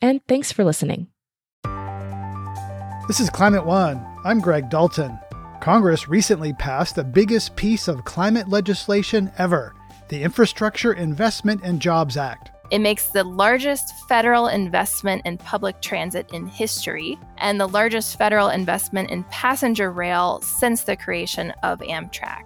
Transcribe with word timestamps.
and 0.00 0.20
thanks 0.26 0.52
for 0.52 0.64
listening. 0.64 1.08
This 3.08 3.20
is 3.20 3.30
Climate 3.30 3.64
One. 3.64 4.04
I'm 4.24 4.40
Greg 4.40 4.68
Dalton. 4.68 5.18
Congress 5.60 6.08
recently 6.08 6.52
passed 6.52 6.94
the 6.94 7.04
biggest 7.04 7.56
piece 7.56 7.88
of 7.88 8.04
climate 8.04 8.48
legislation 8.48 9.30
ever 9.38 9.74
the 10.08 10.22
Infrastructure 10.22 10.94
Investment 10.94 11.60
and 11.62 11.80
Jobs 11.80 12.16
Act. 12.16 12.50
It 12.70 12.80
makes 12.80 13.08
the 13.08 13.24
largest 13.24 13.94
federal 14.08 14.48
investment 14.48 15.22
in 15.24 15.38
public 15.38 15.80
transit 15.80 16.30
in 16.32 16.46
history 16.46 17.18
and 17.38 17.58
the 17.58 17.66
largest 17.66 18.18
federal 18.18 18.48
investment 18.48 19.10
in 19.10 19.24
passenger 19.24 19.90
rail 19.90 20.40
since 20.42 20.82
the 20.82 20.96
creation 20.96 21.50
of 21.62 21.78
Amtrak, 21.80 22.44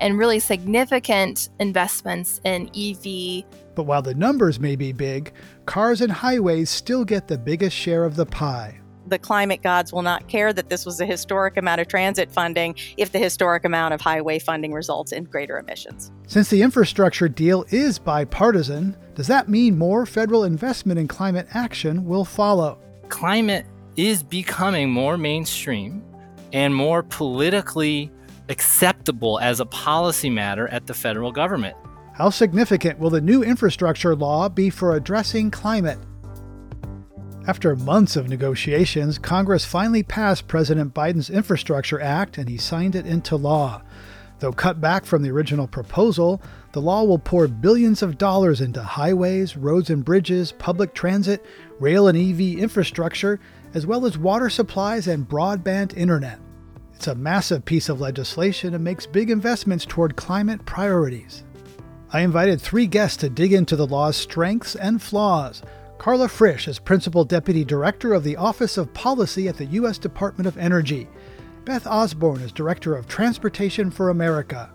and 0.00 0.18
really 0.18 0.40
significant 0.40 1.48
investments 1.58 2.40
in 2.44 2.70
EV. 2.76 3.44
But 3.74 3.84
while 3.84 4.02
the 4.02 4.14
numbers 4.14 4.60
may 4.60 4.76
be 4.76 4.92
big, 4.92 5.32
cars 5.66 6.00
and 6.00 6.12
highways 6.12 6.70
still 6.70 7.04
get 7.04 7.28
the 7.28 7.38
biggest 7.38 7.76
share 7.76 8.04
of 8.04 8.16
the 8.16 8.26
pie 8.26 8.82
the 9.06 9.18
climate 9.18 9.62
gods 9.62 9.92
will 9.92 10.02
not 10.02 10.26
care 10.26 10.52
that 10.52 10.68
this 10.70 10.86
was 10.86 11.00
a 11.00 11.06
historic 11.06 11.56
amount 11.56 11.80
of 11.80 11.86
transit 11.88 12.30
funding 12.30 12.74
if 12.96 13.12
the 13.12 13.18
historic 13.18 13.64
amount 13.64 13.94
of 13.94 14.00
highway 14.00 14.38
funding 14.38 14.72
results 14.72 15.12
in 15.12 15.24
greater 15.24 15.58
emissions. 15.58 16.10
Since 16.26 16.50
the 16.50 16.62
infrastructure 16.62 17.28
deal 17.28 17.64
is 17.68 17.98
bipartisan, 17.98 18.96
does 19.14 19.26
that 19.26 19.48
mean 19.48 19.76
more 19.76 20.06
federal 20.06 20.44
investment 20.44 20.98
in 20.98 21.08
climate 21.08 21.46
action 21.52 22.06
will 22.06 22.24
follow? 22.24 22.78
Climate 23.08 23.66
is 23.96 24.22
becoming 24.22 24.90
more 24.90 25.18
mainstream 25.18 26.02
and 26.52 26.74
more 26.74 27.02
politically 27.02 28.10
acceptable 28.48 29.38
as 29.40 29.60
a 29.60 29.66
policy 29.66 30.30
matter 30.30 30.68
at 30.68 30.86
the 30.86 30.94
federal 30.94 31.32
government. 31.32 31.76
How 32.22 32.30
significant 32.30 33.00
will 33.00 33.10
the 33.10 33.20
new 33.20 33.42
infrastructure 33.42 34.14
law 34.14 34.48
be 34.48 34.70
for 34.70 34.94
addressing 34.94 35.50
climate? 35.50 35.98
After 37.48 37.74
months 37.74 38.14
of 38.14 38.28
negotiations, 38.28 39.18
Congress 39.18 39.64
finally 39.64 40.04
passed 40.04 40.46
President 40.46 40.94
Biden's 40.94 41.30
Infrastructure 41.30 42.00
Act 42.00 42.38
and 42.38 42.48
he 42.48 42.58
signed 42.58 42.94
it 42.94 43.06
into 43.06 43.34
law. 43.34 43.82
Though 44.38 44.52
cut 44.52 44.80
back 44.80 45.04
from 45.04 45.22
the 45.22 45.32
original 45.32 45.66
proposal, 45.66 46.40
the 46.70 46.80
law 46.80 47.02
will 47.02 47.18
pour 47.18 47.48
billions 47.48 48.02
of 48.02 48.18
dollars 48.18 48.60
into 48.60 48.84
highways, 48.84 49.56
roads 49.56 49.90
and 49.90 50.04
bridges, 50.04 50.52
public 50.52 50.94
transit, 50.94 51.44
rail 51.80 52.06
and 52.06 52.16
EV 52.16 52.56
infrastructure, 52.60 53.40
as 53.74 53.84
well 53.84 54.06
as 54.06 54.16
water 54.16 54.48
supplies 54.48 55.08
and 55.08 55.28
broadband 55.28 55.96
internet. 55.96 56.38
It's 56.94 57.08
a 57.08 57.16
massive 57.16 57.64
piece 57.64 57.88
of 57.88 58.00
legislation 58.00 58.74
and 58.74 58.84
makes 58.84 59.06
big 59.06 59.28
investments 59.28 59.84
toward 59.84 60.14
climate 60.14 60.64
priorities. 60.64 61.42
I 62.14 62.20
invited 62.20 62.60
three 62.60 62.86
guests 62.86 63.16
to 63.18 63.30
dig 63.30 63.54
into 63.54 63.74
the 63.74 63.86
law's 63.86 64.18
strengths 64.18 64.76
and 64.76 65.00
flaws. 65.00 65.62
Carla 65.96 66.28
Frisch 66.28 66.68
is 66.68 66.78
Principal 66.78 67.24
Deputy 67.24 67.64
Director 67.64 68.12
of 68.12 68.22
the 68.22 68.36
Office 68.36 68.76
of 68.76 68.92
Policy 68.92 69.48
at 69.48 69.56
the 69.56 69.64
U.S. 69.66 69.96
Department 69.96 70.46
of 70.46 70.58
Energy. 70.58 71.08
Beth 71.64 71.86
Osborne 71.86 72.42
is 72.42 72.52
Director 72.52 72.94
of 72.94 73.08
Transportation 73.08 73.90
for 73.90 74.10
America. 74.10 74.70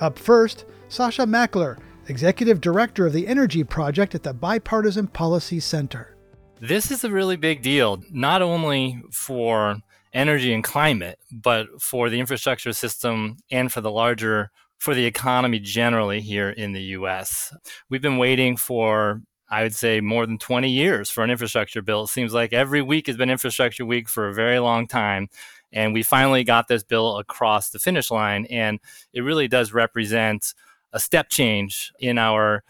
Up 0.00 0.18
first, 0.18 0.64
Sasha 0.88 1.22
Mackler, 1.22 1.78
Executive 2.08 2.60
Director 2.60 3.06
of 3.06 3.12
the 3.12 3.28
Energy 3.28 3.62
Project 3.62 4.16
at 4.16 4.24
the 4.24 4.34
Bipartisan 4.34 5.06
Policy 5.06 5.60
Center. 5.60 6.16
This 6.60 6.90
is 6.90 7.04
a 7.04 7.10
really 7.10 7.36
big 7.36 7.62
deal, 7.62 8.02
not 8.10 8.42
only 8.42 9.00
for 9.12 9.76
energy 10.12 10.52
and 10.52 10.64
climate, 10.64 11.20
but 11.30 11.68
for 11.80 12.10
the 12.10 12.18
infrastructure 12.18 12.72
system 12.72 13.36
and 13.52 13.70
for 13.70 13.80
the 13.80 13.92
larger 13.92 14.50
for 14.84 14.94
the 14.94 15.06
economy 15.06 15.58
generally 15.58 16.20
here 16.20 16.50
in 16.50 16.72
the 16.72 16.82
US. 16.98 17.56
We've 17.88 18.02
been 18.02 18.18
waiting 18.18 18.58
for 18.58 19.22
I 19.48 19.62
would 19.62 19.74
say 19.74 20.00
more 20.02 20.26
than 20.26 20.36
20 20.36 20.68
years 20.68 21.08
for 21.08 21.24
an 21.24 21.30
infrastructure 21.30 21.80
bill. 21.80 22.04
It 22.04 22.08
seems 22.08 22.34
like 22.34 22.52
every 22.52 22.82
week 22.82 23.06
has 23.06 23.16
been 23.16 23.30
infrastructure 23.30 23.86
week 23.86 24.10
for 24.10 24.28
a 24.28 24.34
very 24.34 24.58
long 24.58 24.86
time. 24.86 25.28
And 25.72 25.94
we 25.94 26.02
finally 26.02 26.44
got 26.44 26.68
this 26.68 26.82
bill 26.82 27.16
across 27.16 27.70
the 27.70 27.78
finish 27.78 28.10
line. 28.10 28.46
And 28.50 28.78
it 29.14 29.22
really 29.22 29.48
does 29.48 29.72
represent 29.72 30.52
a 30.92 31.00
step 31.00 31.30
change 31.30 31.90
in 31.98 32.18
our 32.18 32.62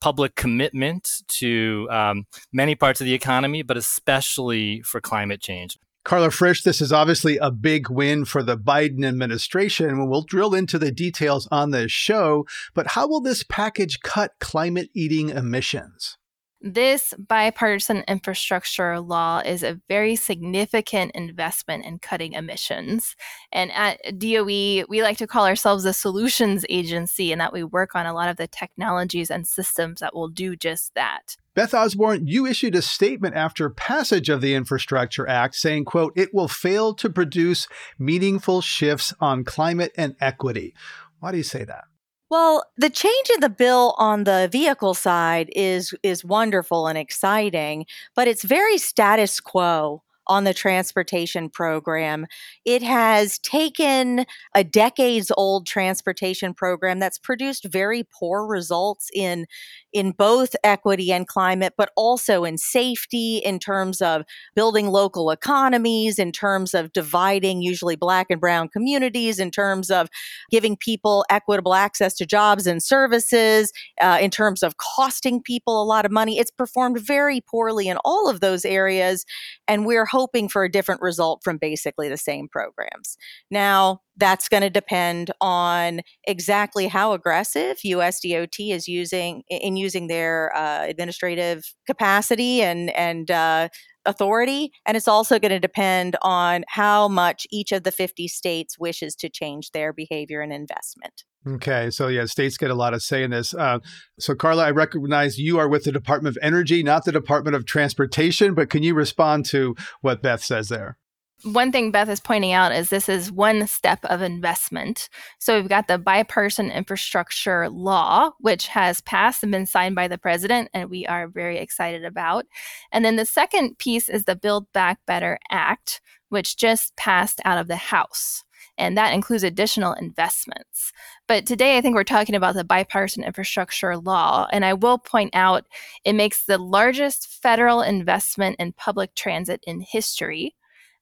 public 0.00 0.34
commitment 0.34 1.22
to 1.28 1.86
um, 1.90 2.26
many 2.52 2.74
parts 2.74 3.00
of 3.00 3.04
the 3.04 3.14
economy, 3.14 3.62
but 3.62 3.76
especially 3.76 4.82
for 4.82 5.00
climate 5.00 5.40
change. 5.40 5.78
Carla 6.02 6.30
Frisch, 6.30 6.62
this 6.62 6.80
is 6.80 6.92
obviously 6.92 7.36
a 7.36 7.50
big 7.50 7.90
win 7.90 8.24
for 8.24 8.42
the 8.42 8.56
Biden 8.56 9.04
administration. 9.04 10.08
We'll 10.08 10.22
drill 10.22 10.54
into 10.54 10.78
the 10.78 10.90
details 10.90 11.46
on 11.50 11.72
this 11.72 11.92
show, 11.92 12.46
but 12.74 12.88
how 12.88 13.06
will 13.06 13.20
this 13.20 13.42
package 13.42 14.00
cut 14.00 14.32
climate 14.40 14.88
eating 14.94 15.28
emissions? 15.28 16.16
This 16.62 17.14
bipartisan 17.18 18.04
infrastructure 18.06 19.00
law 19.00 19.40
is 19.42 19.62
a 19.62 19.80
very 19.88 20.14
significant 20.14 21.12
investment 21.14 21.86
in 21.86 22.00
cutting 22.00 22.34
emissions. 22.34 23.16
And 23.50 23.72
at 23.72 24.18
DOE, 24.18 24.84
we 24.86 25.02
like 25.02 25.16
to 25.18 25.26
call 25.26 25.46
ourselves 25.46 25.86
a 25.86 25.94
solutions 25.94 26.66
agency, 26.68 27.32
and 27.32 27.40
that 27.40 27.54
we 27.54 27.64
work 27.64 27.94
on 27.94 28.04
a 28.04 28.12
lot 28.12 28.28
of 28.28 28.36
the 28.36 28.46
technologies 28.46 29.30
and 29.30 29.46
systems 29.46 30.00
that 30.00 30.14
will 30.14 30.28
do 30.28 30.54
just 30.54 30.94
that. 30.94 31.38
Beth 31.54 31.72
Osborne, 31.72 32.26
you 32.26 32.44
issued 32.44 32.74
a 32.74 32.82
statement 32.82 33.34
after 33.34 33.70
passage 33.70 34.28
of 34.28 34.42
the 34.42 34.54
Infrastructure 34.54 35.26
Act 35.26 35.54
saying, 35.54 35.86
quote, 35.86 36.12
it 36.14 36.34
will 36.34 36.46
fail 36.46 36.92
to 36.94 37.08
produce 37.08 37.68
meaningful 37.98 38.60
shifts 38.60 39.14
on 39.18 39.44
climate 39.44 39.92
and 39.96 40.14
equity. 40.20 40.74
Why 41.20 41.32
do 41.32 41.38
you 41.38 41.42
say 41.42 41.64
that? 41.64 41.84
Well, 42.30 42.62
the 42.76 42.90
change 42.90 43.28
in 43.34 43.40
the 43.40 43.48
bill 43.50 43.94
on 43.98 44.24
the 44.24 44.48
vehicle 44.50 44.94
side 44.94 45.50
is 45.54 45.92
is 46.02 46.24
wonderful 46.24 46.86
and 46.86 46.96
exciting, 46.96 47.86
but 48.14 48.28
it's 48.28 48.44
very 48.44 48.78
status 48.78 49.40
quo 49.40 50.02
on 50.28 50.44
the 50.44 50.54
transportation 50.54 51.48
program. 51.50 52.26
It 52.64 52.82
has 52.82 53.38
taken 53.40 54.26
a 54.54 54.62
decades 54.62 55.32
old 55.36 55.66
transportation 55.66 56.54
program 56.54 57.00
that's 57.00 57.18
produced 57.18 57.64
very 57.64 58.04
poor 58.16 58.46
results 58.46 59.10
in 59.12 59.46
in 59.92 60.12
both 60.12 60.54
equity 60.62 61.12
and 61.12 61.26
climate, 61.26 61.74
but 61.76 61.90
also 61.96 62.44
in 62.44 62.58
safety, 62.58 63.38
in 63.38 63.58
terms 63.58 64.00
of 64.00 64.24
building 64.54 64.88
local 64.88 65.30
economies, 65.30 66.18
in 66.18 66.32
terms 66.32 66.74
of 66.74 66.92
dividing 66.92 67.62
usually 67.62 67.96
black 67.96 68.26
and 68.30 68.40
brown 68.40 68.68
communities, 68.68 69.38
in 69.38 69.50
terms 69.50 69.90
of 69.90 70.08
giving 70.50 70.76
people 70.76 71.24
equitable 71.30 71.74
access 71.74 72.14
to 72.14 72.26
jobs 72.26 72.66
and 72.66 72.82
services, 72.82 73.72
uh, 74.00 74.18
in 74.20 74.30
terms 74.30 74.62
of 74.62 74.76
costing 74.76 75.42
people 75.42 75.82
a 75.82 75.84
lot 75.84 76.04
of 76.04 76.12
money. 76.12 76.38
It's 76.38 76.50
performed 76.50 77.00
very 77.00 77.40
poorly 77.40 77.88
in 77.88 77.96
all 78.04 78.28
of 78.28 78.40
those 78.40 78.64
areas. 78.64 79.24
And 79.66 79.86
we're 79.86 80.06
hoping 80.06 80.48
for 80.48 80.64
a 80.64 80.70
different 80.70 81.02
result 81.02 81.42
from 81.42 81.58
basically 81.58 82.08
the 82.08 82.16
same 82.16 82.48
programs. 82.48 83.16
Now, 83.50 84.00
that's 84.20 84.48
going 84.48 84.62
to 84.62 84.70
depend 84.70 85.30
on 85.40 86.00
exactly 86.24 86.86
how 86.86 87.12
aggressive 87.12 87.78
USDOT 87.84 88.72
is 88.72 88.86
using 88.86 89.42
in 89.48 89.76
using 89.76 90.06
their 90.06 90.54
uh, 90.56 90.84
administrative 90.86 91.64
capacity 91.86 92.62
and 92.62 92.90
and 92.96 93.30
uh, 93.30 93.68
authority, 94.06 94.72
and 94.86 94.96
it's 94.96 95.08
also 95.08 95.38
going 95.38 95.50
to 95.50 95.60
depend 95.60 96.16
on 96.22 96.64
how 96.68 97.08
much 97.08 97.46
each 97.50 97.72
of 97.72 97.82
the 97.82 97.92
50 97.92 98.28
states 98.28 98.78
wishes 98.78 99.14
to 99.16 99.28
change 99.28 99.70
their 99.72 99.92
behavior 99.92 100.40
and 100.40 100.52
investment. 100.52 101.24
Okay, 101.46 101.90
so 101.90 102.08
yeah, 102.08 102.26
states 102.26 102.58
get 102.58 102.70
a 102.70 102.74
lot 102.74 102.92
of 102.92 103.02
say 103.02 103.22
in 103.22 103.30
this. 103.30 103.54
Uh, 103.54 103.78
so, 104.18 104.34
Carla, 104.34 104.66
I 104.66 104.70
recognize 104.72 105.38
you 105.38 105.58
are 105.58 105.68
with 105.68 105.84
the 105.84 105.92
Department 105.92 106.36
of 106.36 106.42
Energy, 106.42 106.82
not 106.82 107.04
the 107.04 107.12
Department 107.12 107.56
of 107.56 107.64
Transportation, 107.64 108.54
but 108.54 108.68
can 108.68 108.82
you 108.82 108.94
respond 108.94 109.46
to 109.46 109.74
what 110.02 110.20
Beth 110.20 110.44
says 110.44 110.68
there? 110.68 110.98
One 111.42 111.72
thing 111.72 111.90
Beth 111.90 112.10
is 112.10 112.20
pointing 112.20 112.52
out 112.52 112.72
is 112.72 112.90
this 112.90 113.08
is 113.08 113.32
one 113.32 113.66
step 113.66 114.04
of 114.04 114.20
investment. 114.20 115.08
So 115.38 115.56
we've 115.56 115.70
got 115.70 115.88
the 115.88 115.96
bipartisan 115.96 116.70
infrastructure 116.70 117.70
law, 117.70 118.32
which 118.40 118.66
has 118.66 119.00
passed 119.00 119.42
and 119.42 119.50
been 119.50 119.64
signed 119.64 119.94
by 119.94 120.06
the 120.06 120.18
president, 120.18 120.68
and 120.74 120.90
we 120.90 121.06
are 121.06 121.28
very 121.28 121.56
excited 121.56 122.04
about. 122.04 122.44
And 122.92 123.06
then 123.06 123.16
the 123.16 123.24
second 123.24 123.78
piece 123.78 124.10
is 124.10 124.24
the 124.24 124.36
Build 124.36 124.70
Back 124.74 124.98
Better 125.06 125.38
Act, 125.50 126.02
which 126.28 126.58
just 126.58 126.94
passed 126.96 127.40
out 127.46 127.56
of 127.56 127.68
the 127.68 127.76
House. 127.76 128.44
And 128.76 128.96
that 128.98 129.14
includes 129.14 129.42
additional 129.42 129.94
investments. 129.94 130.92
But 131.26 131.46
today, 131.46 131.78
I 131.78 131.80
think 131.80 131.94
we're 131.94 132.04
talking 132.04 132.34
about 132.34 132.54
the 132.54 132.64
bipartisan 132.64 133.24
infrastructure 133.24 133.96
law. 133.96 134.46
And 134.52 134.62
I 134.62 134.74
will 134.74 134.98
point 134.98 135.34
out 135.34 135.66
it 136.04 136.12
makes 136.12 136.44
the 136.44 136.58
largest 136.58 137.28
federal 137.28 137.80
investment 137.80 138.56
in 138.58 138.72
public 138.72 139.14
transit 139.14 139.60
in 139.66 139.80
history 139.80 140.54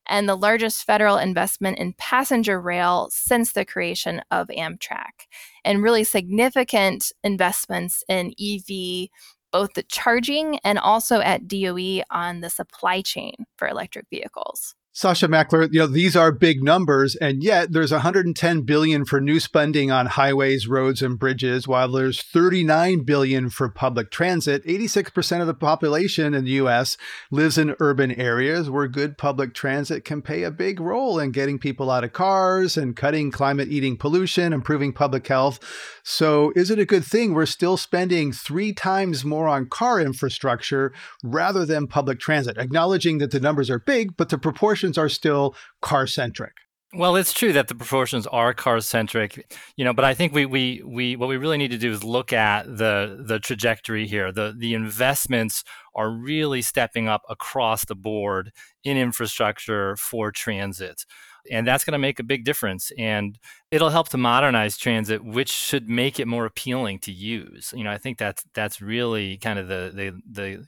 and 0.08 0.28
the 0.28 0.36
largest 0.36 0.84
federal 0.84 1.18
investment 1.18 1.78
in 1.78 1.94
passenger 1.94 2.60
rail 2.60 3.08
since 3.10 3.52
the 3.52 3.64
creation 3.64 4.22
of 4.30 4.48
Amtrak, 4.48 5.26
and 5.64 5.82
really 5.82 6.04
significant 6.04 7.12
investments 7.22 8.02
in 8.08 8.32
EV, 8.40 9.08
both 9.52 9.74
the 9.74 9.82
charging 9.84 10.58
and 10.64 10.78
also 10.78 11.20
at 11.20 11.48
DOE 11.48 12.02
on 12.10 12.40
the 12.40 12.50
supply 12.50 13.00
chain 13.02 13.34
for 13.56 13.68
electric 13.68 14.06
vehicles. 14.10 14.74
Sasha 14.98 15.28
Mackler, 15.28 15.72
you 15.72 15.78
know, 15.78 15.86
these 15.86 16.16
are 16.16 16.32
big 16.32 16.60
numbers, 16.60 17.14
and 17.14 17.40
yet 17.40 17.70
there's 17.70 17.92
110 17.92 18.62
billion 18.62 19.04
for 19.04 19.20
new 19.20 19.38
spending 19.38 19.92
on 19.92 20.06
highways, 20.06 20.66
roads, 20.66 21.02
and 21.02 21.20
bridges, 21.20 21.68
while 21.68 21.86
there's 21.86 22.20
39 22.20 23.04
billion 23.04 23.48
for 23.48 23.68
public 23.68 24.10
transit. 24.10 24.66
86% 24.66 25.40
of 25.40 25.46
the 25.46 25.54
population 25.54 26.34
in 26.34 26.44
the 26.44 26.50
US 26.62 26.96
lives 27.30 27.56
in 27.56 27.76
urban 27.78 28.10
areas 28.10 28.68
where 28.68 28.88
good 28.88 29.16
public 29.16 29.54
transit 29.54 30.04
can 30.04 30.20
play 30.20 30.42
a 30.42 30.50
big 30.50 30.80
role 30.80 31.20
in 31.20 31.30
getting 31.30 31.60
people 31.60 31.92
out 31.92 32.02
of 32.02 32.12
cars 32.12 32.76
and 32.76 32.96
cutting 32.96 33.30
climate 33.30 33.68
eating 33.68 33.96
pollution, 33.96 34.52
improving 34.52 34.92
public 34.92 35.28
health. 35.28 35.60
So, 36.02 36.52
is 36.56 36.72
it 36.72 36.80
a 36.80 36.84
good 36.84 37.04
thing 37.04 37.34
we're 37.34 37.46
still 37.46 37.76
spending 37.76 38.32
three 38.32 38.72
times 38.72 39.24
more 39.24 39.46
on 39.46 39.68
car 39.68 40.00
infrastructure 40.00 40.92
rather 41.22 41.64
than 41.64 41.86
public 41.86 42.18
transit? 42.18 42.58
Acknowledging 42.58 43.18
that 43.18 43.30
the 43.30 43.38
numbers 43.38 43.70
are 43.70 43.78
big, 43.78 44.16
but 44.16 44.30
the 44.30 44.38
proportion 44.38 44.87
proportions 44.88 44.98
are 44.98 45.08
still 45.08 45.54
car 45.80 46.06
centric. 46.06 46.52
Well, 46.94 47.16
it's 47.16 47.34
true 47.34 47.52
that 47.52 47.68
the 47.68 47.74
proportions 47.74 48.26
are 48.28 48.54
car 48.54 48.80
centric, 48.80 49.54
you 49.76 49.84
know, 49.84 49.92
but 49.92 50.06
I 50.06 50.14
think 50.14 50.32
we, 50.32 50.46
we 50.46 50.82
we 50.86 51.16
what 51.16 51.28
we 51.28 51.36
really 51.36 51.58
need 51.58 51.70
to 51.72 51.78
do 51.78 51.92
is 51.92 52.02
look 52.02 52.32
at 52.32 52.64
the 52.64 53.22
the 53.26 53.38
trajectory 53.38 54.06
here. 54.06 54.32
The 54.32 54.54
the 54.56 54.72
investments 54.72 55.64
are 55.94 56.10
really 56.10 56.62
stepping 56.62 57.06
up 57.06 57.22
across 57.28 57.84
the 57.84 57.94
board 57.94 58.52
in 58.84 58.96
infrastructure 58.96 59.96
for 59.96 60.32
transit. 60.32 61.04
And 61.50 61.66
that's 61.66 61.84
going 61.84 61.92
to 61.92 61.98
make 61.98 62.18
a 62.20 62.24
big 62.24 62.44
difference. 62.44 62.92
And 62.98 63.38
it'll 63.70 63.90
help 63.90 64.08
to 64.10 64.18
modernize 64.18 64.76
transit, 64.76 65.24
which 65.24 65.50
should 65.50 65.88
make 65.88 66.20
it 66.20 66.26
more 66.26 66.46
appealing 66.46 67.00
to 67.00 67.12
use. 67.12 67.72
You 67.76 67.84
know, 67.84 67.92
I 67.92 67.98
think 67.98 68.18
that's 68.18 68.44
that's 68.54 68.80
really 68.80 69.36
kind 69.36 69.58
of 69.58 69.68
the 69.68 69.92
the 69.94 70.22
the 70.30 70.66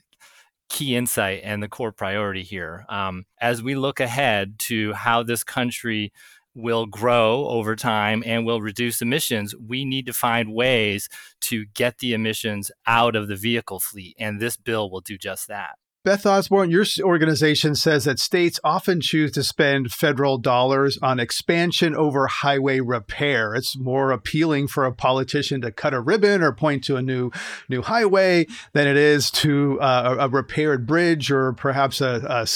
key 0.71 0.95
insight 0.95 1.41
and 1.43 1.61
the 1.61 1.67
core 1.67 1.91
priority 1.91 2.43
here. 2.43 2.85
Um, 2.87 3.25
as 3.41 3.61
we 3.61 3.75
look 3.75 3.99
ahead 3.99 4.57
to 4.59 4.93
how 4.93 5.21
this 5.21 5.43
country 5.43 6.13
will 6.55 6.85
grow 6.85 7.45
over 7.47 7.75
time 7.75 8.23
and 8.25 8.45
will 8.45 8.61
reduce 8.61 9.01
emissions, 9.01 9.53
we 9.55 9.83
need 9.83 10.05
to 10.05 10.13
find 10.13 10.53
ways 10.53 11.09
to 11.41 11.65
get 11.73 11.97
the 11.99 12.13
emissions 12.13 12.71
out 12.87 13.15
of 13.15 13.27
the 13.27 13.35
vehicle 13.35 13.79
fleet. 13.79 14.15
And 14.17 14.39
this 14.39 14.55
bill 14.57 14.89
will 14.89 15.01
do 15.01 15.17
just 15.17 15.47
that. 15.49 15.75
Beth 16.03 16.25
Osborne, 16.25 16.71
your 16.71 16.83
organization 17.01 17.75
says 17.75 18.05
that 18.05 18.17
states 18.17 18.59
often 18.63 19.01
choose 19.01 19.31
to 19.33 19.43
spend 19.43 19.91
federal 19.91 20.39
dollars 20.39 20.97
on 20.99 21.19
expansion 21.19 21.95
over 21.95 22.25
highway 22.25 22.79
repair. 22.79 23.53
It's 23.53 23.77
more 23.77 24.09
appealing 24.09 24.67
for 24.69 24.83
a 24.83 24.95
politician 24.95 25.61
to 25.61 25.71
cut 25.71 25.93
a 25.93 26.01
ribbon 26.01 26.41
or 26.41 26.53
point 26.53 26.83
to 26.85 26.95
a 26.95 27.03
new 27.03 27.29
new 27.69 27.83
highway 27.83 28.47
than 28.73 28.87
it 28.87 28.97
is 28.97 29.29
to 29.29 29.79
uh, 29.79 30.15
a, 30.21 30.27
repaired 30.27 30.87
bridge 30.87 31.29
or 31.29 31.53
perhaps 31.53 32.01
a, 32.01 32.19
a 32.27 32.47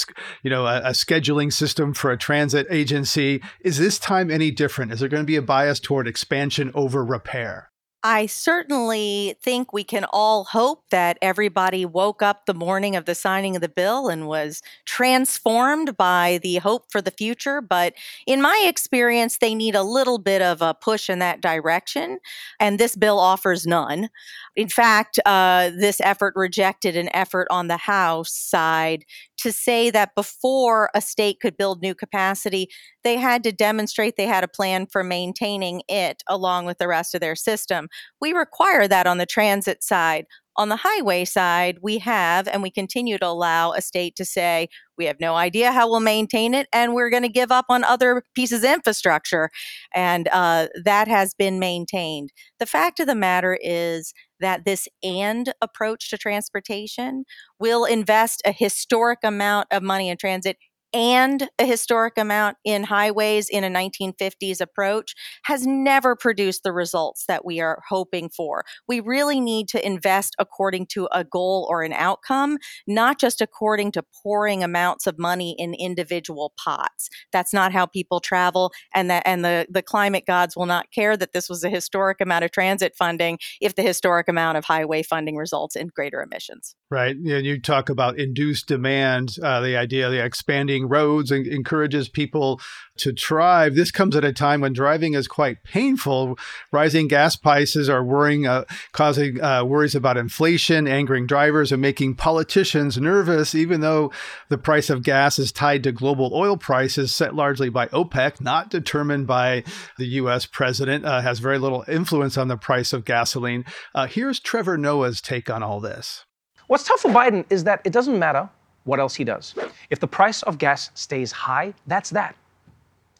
you 0.42 0.50
know 0.50 0.66
a, 0.66 0.78
a 0.78 0.90
scheduling 0.90 1.52
system 1.52 1.94
for 1.94 2.10
a 2.10 2.18
transit 2.18 2.66
agency. 2.68 3.40
Is 3.60 3.78
this 3.78 4.00
time 4.00 4.28
any 4.28 4.50
different? 4.50 4.90
Is 4.90 4.98
there 4.98 5.08
going 5.08 5.22
to 5.22 5.24
be 5.24 5.36
a 5.36 5.42
bias 5.42 5.78
toward 5.78 6.08
expansion 6.08 6.72
over 6.74 7.04
repair? 7.04 7.70
I 8.08 8.26
certainly 8.26 9.34
think 9.42 9.72
we 9.72 9.82
can 9.82 10.04
all 10.12 10.44
hope 10.44 10.84
that 10.90 11.18
everybody 11.20 11.84
woke 11.84 12.22
up 12.22 12.46
the 12.46 12.54
morning 12.54 12.94
of 12.94 13.04
the 13.04 13.16
signing 13.16 13.56
of 13.56 13.62
the 13.62 13.68
bill 13.68 14.06
and 14.06 14.28
was 14.28 14.62
transformed 14.84 15.96
by 15.96 16.38
the 16.40 16.58
hope 16.58 16.84
for 16.92 17.02
the 17.02 17.10
future. 17.10 17.60
But 17.60 17.94
in 18.24 18.40
my 18.40 18.64
experience, 18.68 19.38
they 19.38 19.56
need 19.56 19.74
a 19.74 19.82
little 19.82 20.18
bit 20.18 20.40
of 20.40 20.62
a 20.62 20.72
push 20.72 21.10
in 21.10 21.18
that 21.18 21.40
direction, 21.40 22.18
and 22.60 22.78
this 22.78 22.94
bill 22.94 23.18
offers 23.18 23.66
none. 23.66 24.08
In 24.54 24.68
fact, 24.68 25.18
uh, 25.26 25.70
this 25.70 26.00
effort 26.00 26.34
rejected 26.36 26.96
an 26.96 27.08
effort 27.12 27.48
on 27.50 27.66
the 27.66 27.76
House 27.76 28.32
side 28.32 29.04
to 29.38 29.52
say 29.52 29.90
that 29.90 30.14
before 30.14 30.90
a 30.94 31.00
state 31.00 31.40
could 31.40 31.56
build 31.56 31.82
new 31.82 31.94
capacity, 31.94 32.68
they 33.04 33.16
had 33.16 33.42
to 33.44 33.52
demonstrate 33.52 34.16
they 34.16 34.26
had 34.26 34.44
a 34.44 34.48
plan 34.48 34.86
for 34.86 35.04
maintaining 35.04 35.82
it 35.88 36.22
along 36.26 36.64
with 36.66 36.78
the 36.78 36.88
rest 36.88 37.14
of 37.14 37.20
their 37.20 37.36
system. 37.36 37.88
We 38.20 38.32
require 38.32 38.88
that 38.88 39.06
on 39.06 39.18
the 39.18 39.26
transit 39.26 39.82
side. 39.82 40.26
On 40.58 40.70
the 40.70 40.76
highway 40.76 41.26
side, 41.26 41.78
we 41.82 41.98
have 41.98 42.48
and 42.48 42.62
we 42.62 42.70
continue 42.70 43.18
to 43.18 43.26
allow 43.26 43.72
a 43.72 43.82
state 43.82 44.16
to 44.16 44.24
say, 44.24 44.68
we 44.96 45.04
have 45.04 45.20
no 45.20 45.34
idea 45.34 45.70
how 45.70 45.86
we'll 45.86 46.00
maintain 46.00 46.54
it, 46.54 46.66
and 46.72 46.94
we're 46.94 47.10
going 47.10 47.24
to 47.24 47.28
give 47.28 47.52
up 47.52 47.66
on 47.68 47.84
other 47.84 48.22
pieces 48.34 48.64
of 48.64 48.70
infrastructure. 48.70 49.50
And 49.94 50.28
uh, 50.32 50.68
that 50.82 51.08
has 51.08 51.34
been 51.34 51.58
maintained. 51.58 52.32
The 52.58 52.64
fact 52.64 53.00
of 53.00 53.06
the 53.06 53.14
matter 53.14 53.58
is 53.60 54.14
that 54.40 54.64
this 54.64 54.88
and 55.02 55.52
approach 55.60 56.08
to 56.10 56.16
transportation 56.16 57.24
will 57.58 57.84
invest 57.84 58.40
a 58.46 58.52
historic 58.52 59.18
amount 59.22 59.68
of 59.70 59.82
money 59.82 60.08
in 60.08 60.16
transit 60.16 60.56
and 60.96 61.50
a 61.58 61.66
historic 61.66 62.16
amount 62.16 62.56
in 62.64 62.82
highways 62.82 63.50
in 63.50 63.64
a 63.64 63.68
1950s 63.68 64.62
approach 64.62 65.14
has 65.44 65.66
never 65.66 66.16
produced 66.16 66.62
the 66.62 66.72
results 66.72 67.26
that 67.28 67.44
we 67.44 67.60
are 67.60 67.82
hoping 67.86 68.30
for. 68.30 68.64
We 68.88 69.00
really 69.00 69.38
need 69.38 69.68
to 69.68 69.86
invest 69.86 70.34
according 70.38 70.86
to 70.92 71.06
a 71.12 71.22
goal 71.22 71.66
or 71.68 71.82
an 71.82 71.92
outcome, 71.92 72.56
not 72.86 73.20
just 73.20 73.42
according 73.42 73.92
to 73.92 74.04
pouring 74.22 74.64
amounts 74.64 75.06
of 75.06 75.18
money 75.18 75.54
in 75.58 75.74
individual 75.74 76.54
pots. 76.56 77.10
That's 77.30 77.52
not 77.52 77.72
how 77.72 77.84
people 77.84 78.20
travel 78.20 78.72
and 78.94 79.10
that 79.10 79.22
and 79.26 79.44
the 79.44 79.66
the 79.68 79.82
climate 79.82 80.24
gods 80.26 80.56
will 80.56 80.64
not 80.64 80.90
care 80.92 81.14
that 81.14 81.34
this 81.34 81.50
was 81.50 81.62
a 81.62 81.68
historic 81.68 82.22
amount 82.22 82.46
of 82.46 82.52
transit 82.52 82.94
funding 82.96 83.38
if 83.60 83.74
the 83.74 83.82
historic 83.82 84.28
amount 84.28 84.56
of 84.56 84.64
highway 84.64 85.02
funding 85.02 85.36
results 85.36 85.76
in 85.76 85.88
greater 85.88 86.22
emissions. 86.22 86.74
Right. 86.90 87.16
Yeah, 87.20 87.36
you 87.36 87.60
talk 87.60 87.90
about 87.90 88.18
induced 88.18 88.66
demand, 88.66 89.36
uh, 89.42 89.60
the 89.60 89.76
idea 89.76 90.06
of 90.06 90.12
the 90.12 90.24
expanding 90.24 90.85
roads 90.86 91.30
and 91.30 91.46
encourages 91.46 92.08
people 92.08 92.60
to 92.96 93.12
drive. 93.12 93.74
This 93.74 93.90
comes 93.90 94.16
at 94.16 94.24
a 94.24 94.32
time 94.32 94.60
when 94.60 94.72
driving 94.72 95.14
is 95.14 95.28
quite 95.28 95.62
painful. 95.64 96.38
Rising 96.72 97.08
gas 97.08 97.36
prices 97.36 97.88
are 97.88 98.02
worrying, 98.02 98.46
uh, 98.46 98.64
causing 98.92 99.40
uh, 99.42 99.64
worries 99.64 99.94
about 99.94 100.16
inflation, 100.16 100.88
angering 100.88 101.26
drivers, 101.26 101.72
and 101.72 101.82
making 101.82 102.14
politicians 102.14 102.98
nervous. 102.98 103.54
Even 103.54 103.80
though 103.80 104.12
the 104.48 104.58
price 104.58 104.90
of 104.90 105.02
gas 105.02 105.38
is 105.38 105.52
tied 105.52 105.82
to 105.84 105.92
global 105.92 106.30
oil 106.32 106.56
prices 106.56 107.14
set 107.14 107.34
largely 107.34 107.68
by 107.68 107.86
OPEC, 107.88 108.40
not 108.40 108.70
determined 108.70 109.26
by 109.26 109.62
the 109.98 110.06
U.S. 110.06 110.46
president, 110.46 111.04
uh, 111.04 111.20
has 111.20 111.38
very 111.38 111.58
little 111.58 111.84
influence 111.88 112.36
on 112.36 112.48
the 112.48 112.56
price 112.56 112.92
of 112.92 113.04
gasoline. 113.04 113.64
Uh, 113.94 114.06
here's 114.06 114.40
Trevor 114.40 114.78
Noah's 114.78 115.20
take 115.20 115.50
on 115.50 115.62
all 115.62 115.80
this. 115.80 116.24
What's 116.66 116.84
tough 116.84 117.00
for 117.00 117.10
Biden 117.10 117.44
is 117.48 117.64
that 117.64 117.80
it 117.84 117.92
doesn't 117.92 118.18
matter 118.18 118.50
what 118.86 118.98
else 118.98 119.14
he 119.14 119.24
does. 119.24 119.54
If 119.90 120.00
the 120.00 120.06
price 120.06 120.42
of 120.44 120.58
gas 120.58 120.90
stays 120.94 121.30
high, 121.30 121.74
that's 121.86 122.10
that. 122.10 122.34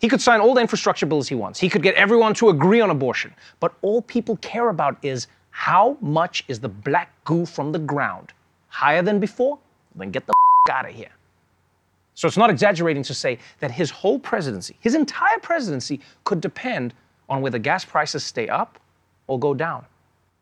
He 0.00 0.08
could 0.08 0.20
sign 0.20 0.40
all 0.40 0.54
the 0.54 0.60
infrastructure 0.60 1.06
bills 1.06 1.28
he 1.28 1.34
wants. 1.34 1.58
He 1.58 1.68
could 1.68 1.82
get 1.82 1.94
everyone 1.94 2.34
to 2.34 2.48
agree 2.48 2.80
on 2.80 2.90
abortion. 2.90 3.34
But 3.60 3.74
all 3.82 4.02
people 4.02 4.36
care 4.38 4.68
about 4.68 4.96
is 5.02 5.26
how 5.50 5.96
much 6.00 6.44
is 6.48 6.60
the 6.60 6.68
black 6.68 7.12
goo 7.24 7.46
from 7.46 7.72
the 7.72 7.78
ground? 7.78 8.32
Higher 8.68 9.02
than 9.02 9.20
before? 9.20 9.58
Then 9.94 10.10
get 10.10 10.26
the 10.26 10.34
out 10.70 10.88
of 10.88 10.94
here. 10.94 11.10
So 12.14 12.26
it's 12.26 12.36
not 12.36 12.50
exaggerating 12.50 13.02
to 13.04 13.14
say 13.14 13.38
that 13.60 13.70
his 13.70 13.90
whole 13.90 14.18
presidency, 14.18 14.76
his 14.80 14.94
entire 14.94 15.38
presidency, 15.38 16.00
could 16.24 16.40
depend 16.40 16.94
on 17.28 17.40
whether 17.42 17.58
gas 17.58 17.84
prices 17.84 18.24
stay 18.24 18.48
up 18.48 18.78
or 19.26 19.38
go 19.38 19.54
down. 19.54 19.84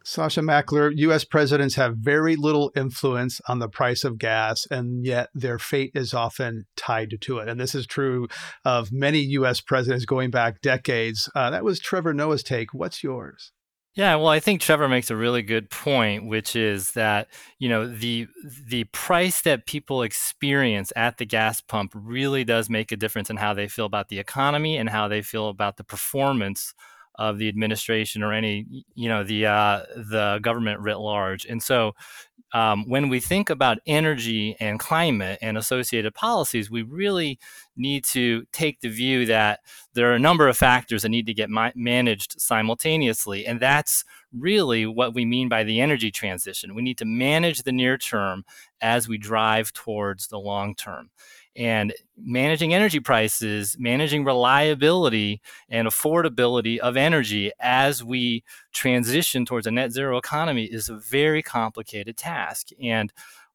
Sasha 0.06 0.40
Mackler, 0.40 0.92
US 0.94 1.24
presidents 1.24 1.76
have 1.76 1.96
very 1.96 2.36
little 2.36 2.70
influence 2.76 3.40
on 3.48 3.58
the 3.58 3.68
price 3.68 4.04
of 4.04 4.18
gas, 4.18 4.66
and 4.70 5.04
yet 5.04 5.30
their 5.34 5.58
fate 5.58 5.92
is 5.94 6.12
often 6.12 6.66
tied 6.76 7.16
to 7.22 7.38
it. 7.38 7.48
And 7.48 7.58
this 7.58 7.74
is 7.74 7.86
true 7.86 8.28
of 8.66 8.92
many 8.92 9.20
US 9.20 9.62
presidents 9.62 10.04
going 10.04 10.30
back 10.30 10.60
decades. 10.60 11.30
Uh, 11.34 11.50
that 11.50 11.64
was 11.64 11.80
Trevor 11.80 12.12
Noah's 12.12 12.42
take. 12.42 12.74
What's 12.74 13.02
yours? 13.02 13.52
Yeah, 13.94 14.16
well, 14.16 14.26
I 14.26 14.40
think 14.40 14.60
Trevor 14.60 14.88
makes 14.88 15.08
a 15.10 15.16
really 15.16 15.42
good 15.42 15.70
point, 15.70 16.26
which 16.26 16.56
is 16.56 16.90
that 16.92 17.28
you 17.60 17.68
know 17.68 17.86
the 17.86 18.26
the 18.66 18.84
price 18.84 19.40
that 19.42 19.66
people 19.66 20.02
experience 20.02 20.92
at 20.96 21.18
the 21.18 21.24
gas 21.24 21.60
pump 21.60 21.92
really 21.94 22.42
does 22.42 22.68
make 22.68 22.90
a 22.90 22.96
difference 22.96 23.30
in 23.30 23.36
how 23.36 23.54
they 23.54 23.68
feel 23.68 23.86
about 23.86 24.08
the 24.08 24.18
economy 24.18 24.76
and 24.76 24.90
how 24.90 25.06
they 25.06 25.22
feel 25.22 25.48
about 25.48 25.76
the 25.76 25.84
performance 25.84 26.74
of 27.16 27.38
the 27.38 27.48
administration 27.48 28.22
or 28.22 28.32
any 28.32 28.84
you 28.94 29.08
know 29.08 29.24
the 29.24 29.46
uh, 29.46 29.82
the 29.96 30.38
government 30.42 30.80
writ 30.80 30.98
large. 30.98 31.46
And 31.46 31.62
so, 31.62 31.94
um, 32.52 32.88
when 32.88 33.08
we 33.08 33.18
think 33.18 33.50
about 33.50 33.78
energy 33.86 34.56
and 34.60 34.78
climate 34.78 35.38
and 35.42 35.58
associated 35.58 36.14
policies, 36.14 36.70
we 36.70 36.82
really 36.82 37.38
need 37.76 38.04
to 38.04 38.44
take 38.52 38.80
the 38.80 38.88
view 38.88 39.26
that 39.26 39.60
there 39.94 40.10
are 40.10 40.14
a 40.14 40.20
number 40.20 40.46
of 40.46 40.56
factors 40.56 41.02
that 41.02 41.08
need 41.08 41.26
to 41.26 41.34
get 41.34 41.50
ma- 41.50 41.72
managed 41.74 42.40
simultaneously. 42.40 43.44
And 43.44 43.58
that's 43.58 44.04
really 44.32 44.86
what 44.86 45.14
we 45.14 45.24
mean 45.24 45.48
by 45.48 45.64
the 45.64 45.80
energy 45.80 46.12
transition. 46.12 46.74
We 46.74 46.82
need 46.82 46.98
to 46.98 47.04
manage 47.04 47.62
the 47.62 47.72
near 47.72 47.98
term 47.98 48.44
as 48.80 49.08
we 49.08 49.18
drive 49.18 49.72
towards 49.72 50.28
the 50.28 50.38
long 50.38 50.74
term. 50.76 51.10
And 51.56 51.92
managing 52.16 52.74
energy 52.74 53.00
prices, 53.00 53.76
managing 53.78 54.24
reliability 54.24 55.40
and 55.68 55.86
affordability 55.86 56.78
of 56.78 56.96
energy 56.96 57.52
as 57.60 58.02
we 58.02 58.42
transition 58.72 59.44
towards 59.44 59.66
a 59.66 59.70
net 59.70 59.92
zero 59.92 60.16
economy 60.16 60.64
is 60.64 60.88
a 60.88 60.96
very 60.96 61.42
complicated 61.42 62.16
task. 62.16 62.68
And 62.82 63.12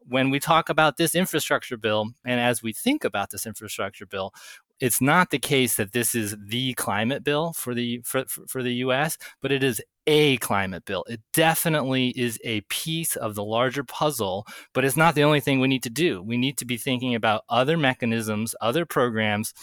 when 0.07 0.29
we 0.29 0.39
talk 0.39 0.69
about 0.69 0.97
this 0.97 1.13
infrastructure 1.13 1.77
bill, 1.77 2.11
and 2.25 2.39
as 2.39 2.63
we 2.63 2.73
think 2.73 3.03
about 3.03 3.31
this 3.31 3.45
infrastructure 3.45 4.05
bill, 4.05 4.33
it's 4.79 5.01
not 5.01 5.29
the 5.29 5.39
case 5.39 5.75
that 5.75 5.91
this 5.91 6.15
is 6.15 6.35
the 6.39 6.73
climate 6.75 7.23
bill 7.23 7.53
for 7.53 7.73
the 7.73 8.01
for, 8.03 8.25
for 8.47 8.63
the 8.63 8.75
US, 8.75 9.17
but 9.41 9.51
it 9.51 9.63
is 9.63 9.81
a 10.07 10.37
climate 10.37 10.85
bill. 10.85 11.05
It 11.07 11.21
definitely 11.33 12.09
is 12.09 12.39
a 12.43 12.61
piece 12.61 13.15
of 13.15 13.35
the 13.35 13.43
larger 13.43 13.83
puzzle, 13.83 14.47
but 14.73 14.83
it's 14.83 14.97
not 14.97 15.15
the 15.15 15.23
only 15.23 15.39
thing 15.39 15.59
we 15.59 15.67
need 15.67 15.83
to 15.83 15.89
do. 15.89 16.21
We 16.21 16.37
need 16.37 16.57
to 16.57 16.65
be 16.65 16.77
thinking 16.77 17.13
about 17.13 17.43
other 17.49 17.77
mechanisms, 17.77 18.55
other 18.61 18.85
programs. 18.85 19.53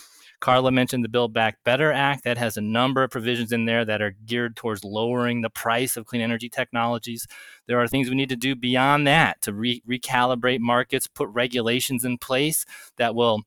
Carla 0.41 0.71
mentioned 0.71 1.03
the 1.03 1.09
Build 1.09 1.33
Back 1.33 1.59
Better 1.65 1.91
Act 1.91 2.25
that 2.25 2.37
has 2.39 2.57
a 2.57 2.61
number 2.61 3.03
of 3.03 3.11
provisions 3.11 3.53
in 3.53 3.65
there 3.65 3.85
that 3.87 4.03
are 4.03 4.15
geared 4.27 4.55
towards 4.55 4.85
lowering 4.85 5.41
the 5.41 5.51
price 5.51 5.97
of 5.97 6.05
clean 6.05 6.21
energy 6.21 6.51
technologies. 6.51 7.27
There 7.67 7.81
are 7.81 7.89
things 7.89 8.09
we 8.09 8.17
need 8.17 8.29
to 8.29 8.37
do 8.37 8.55
beyond 8.55 9.07
that 9.07 9.41
to 9.43 9.53
re- 9.53 9.83
recalibrate 9.89 10.61
markets, 10.61 11.09
put 11.09 11.31
regulations 11.31 12.05
in 12.05 12.19
place 12.19 12.67
that 12.99 13.15
will 13.15 13.45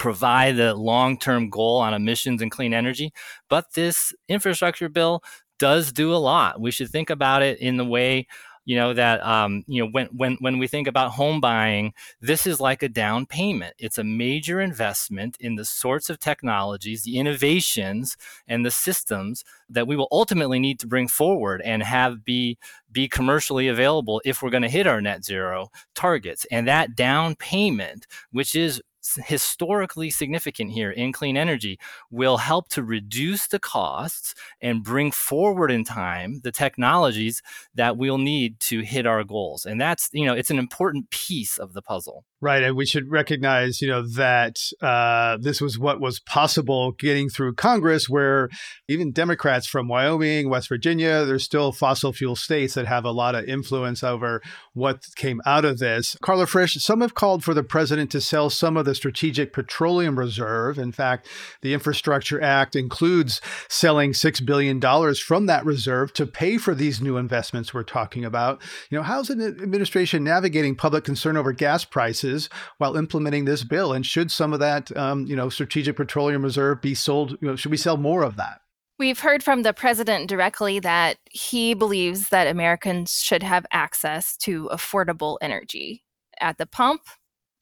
provide 0.00 0.56
the 0.56 0.74
long 0.74 1.16
term 1.16 1.48
goal 1.50 1.78
on 1.78 1.94
emissions 1.94 2.42
and 2.42 2.50
clean 2.50 2.74
energy. 2.74 3.12
But 3.48 3.74
this 3.74 4.12
infrastructure 4.28 4.88
bill 4.88 5.22
does 5.60 5.92
do 5.92 6.12
a 6.12 6.16
lot. 6.16 6.60
We 6.60 6.72
should 6.72 6.88
think 6.88 7.10
about 7.10 7.42
it 7.42 7.58
in 7.60 7.76
the 7.76 7.84
way 7.84 8.26
you 8.66 8.76
know 8.76 8.92
that 8.92 9.24
um, 9.26 9.64
you 9.66 9.82
know 9.82 9.90
when 9.90 10.06
when 10.08 10.36
when 10.40 10.58
we 10.58 10.66
think 10.66 10.86
about 10.86 11.12
home 11.12 11.40
buying 11.40 11.92
this 12.20 12.46
is 12.46 12.60
like 12.60 12.82
a 12.82 12.88
down 12.88 13.26
payment 13.26 13.74
it's 13.78 13.98
a 13.98 14.04
major 14.04 14.60
investment 14.60 15.36
in 15.40 15.56
the 15.56 15.64
sorts 15.64 16.10
of 16.10 16.20
technologies 16.20 17.02
the 17.02 17.18
innovations 17.18 18.16
and 18.46 18.64
the 18.64 18.70
systems 18.70 19.44
that 19.70 19.86
we 19.86 19.96
will 19.96 20.08
ultimately 20.12 20.58
need 20.58 20.78
to 20.78 20.86
bring 20.86 21.08
forward 21.08 21.62
and 21.64 21.82
have 21.82 22.22
be 22.22 22.58
be 22.92 23.08
commercially 23.08 23.66
available 23.66 24.20
if 24.24 24.42
we're 24.42 24.50
going 24.50 24.62
to 24.62 24.68
hit 24.68 24.86
our 24.86 25.00
net 25.00 25.24
zero 25.24 25.70
targets 25.94 26.46
and 26.52 26.68
that 26.68 26.94
down 26.94 27.34
payment 27.36 28.06
which 28.30 28.54
is 28.54 28.80
historically 29.26 30.10
significant 30.10 30.70
here 30.72 30.90
in 30.90 31.12
clean 31.12 31.36
energy 31.36 31.78
will 32.10 32.36
help 32.38 32.68
to 32.68 32.82
reduce 32.82 33.46
the 33.48 33.58
costs 33.58 34.34
and 34.60 34.82
bring 34.84 35.10
forward 35.10 35.70
in 35.70 35.84
time 35.84 36.40
the 36.44 36.52
technologies 36.52 37.42
that 37.74 37.96
we'll 37.96 38.18
need 38.18 38.58
to 38.60 38.80
hit 38.80 39.06
our 39.06 39.24
goals. 39.24 39.66
And 39.66 39.80
that's 39.80 40.08
you 40.12 40.26
know 40.26 40.34
it's 40.34 40.50
an 40.50 40.58
important 40.58 41.10
piece 41.10 41.58
of 41.58 41.72
the 41.72 41.82
puzzle 41.82 42.24
Right, 42.42 42.62
and 42.62 42.74
we 42.74 42.86
should 42.86 43.10
recognize, 43.10 43.82
you 43.82 43.88
know, 43.88 44.00
that 44.14 44.58
uh, 44.80 45.36
this 45.42 45.60
was 45.60 45.78
what 45.78 46.00
was 46.00 46.20
possible 46.20 46.92
getting 46.92 47.28
through 47.28 47.52
Congress, 47.52 48.08
where 48.08 48.48
even 48.88 49.12
Democrats 49.12 49.66
from 49.66 49.88
Wyoming, 49.88 50.48
West 50.48 50.70
Virginia, 50.70 51.26
there's 51.26 51.44
still 51.44 51.70
fossil 51.70 52.14
fuel 52.14 52.34
states 52.34 52.72
that 52.74 52.86
have 52.86 53.04
a 53.04 53.10
lot 53.10 53.34
of 53.34 53.44
influence 53.44 54.02
over 54.02 54.40
what 54.72 55.04
came 55.16 55.42
out 55.44 55.66
of 55.66 55.80
this. 55.80 56.16
Carla 56.22 56.46
Frisch, 56.46 56.82
some 56.82 57.02
have 57.02 57.14
called 57.14 57.44
for 57.44 57.52
the 57.52 57.62
president 57.62 58.10
to 58.12 58.22
sell 58.22 58.48
some 58.48 58.78
of 58.78 58.86
the 58.86 58.94
Strategic 58.94 59.52
Petroleum 59.52 60.18
Reserve. 60.18 60.78
In 60.78 60.92
fact, 60.92 61.28
the 61.60 61.74
Infrastructure 61.74 62.40
Act 62.40 62.74
includes 62.74 63.42
selling 63.68 64.14
six 64.14 64.40
billion 64.40 64.80
dollars 64.80 65.20
from 65.20 65.44
that 65.44 65.66
reserve 65.66 66.14
to 66.14 66.24
pay 66.24 66.56
for 66.56 66.74
these 66.74 67.02
new 67.02 67.18
investments 67.18 67.74
we're 67.74 67.82
talking 67.82 68.24
about. 68.24 68.62
You 68.88 68.96
know, 68.96 69.04
how's 69.04 69.28
an 69.28 69.42
administration 69.42 70.24
navigating 70.24 70.74
public 70.74 71.04
concern 71.04 71.36
over 71.36 71.52
gas 71.52 71.84
prices? 71.84 72.29
While 72.78 72.96
implementing 72.96 73.44
this 73.44 73.64
bill? 73.64 73.92
And 73.92 74.04
should 74.04 74.30
some 74.30 74.52
of 74.52 74.60
that, 74.60 74.94
um, 74.96 75.26
you 75.26 75.36
know, 75.36 75.48
strategic 75.48 75.96
petroleum 75.96 76.42
reserve 76.42 76.80
be 76.80 76.94
sold? 76.94 77.32
You 77.40 77.48
know, 77.48 77.56
should 77.56 77.70
we 77.70 77.76
sell 77.76 77.96
more 77.96 78.22
of 78.22 78.36
that? 78.36 78.60
We've 78.98 79.20
heard 79.20 79.42
from 79.42 79.62
the 79.62 79.72
president 79.72 80.28
directly 80.28 80.78
that 80.80 81.16
he 81.30 81.72
believes 81.72 82.28
that 82.28 82.46
Americans 82.46 83.22
should 83.22 83.42
have 83.42 83.64
access 83.72 84.36
to 84.38 84.68
affordable 84.70 85.38
energy 85.40 86.04
at 86.38 86.58
the 86.58 86.66
pump 86.66 87.02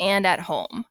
and 0.00 0.26
at 0.26 0.40
home. 0.40 0.84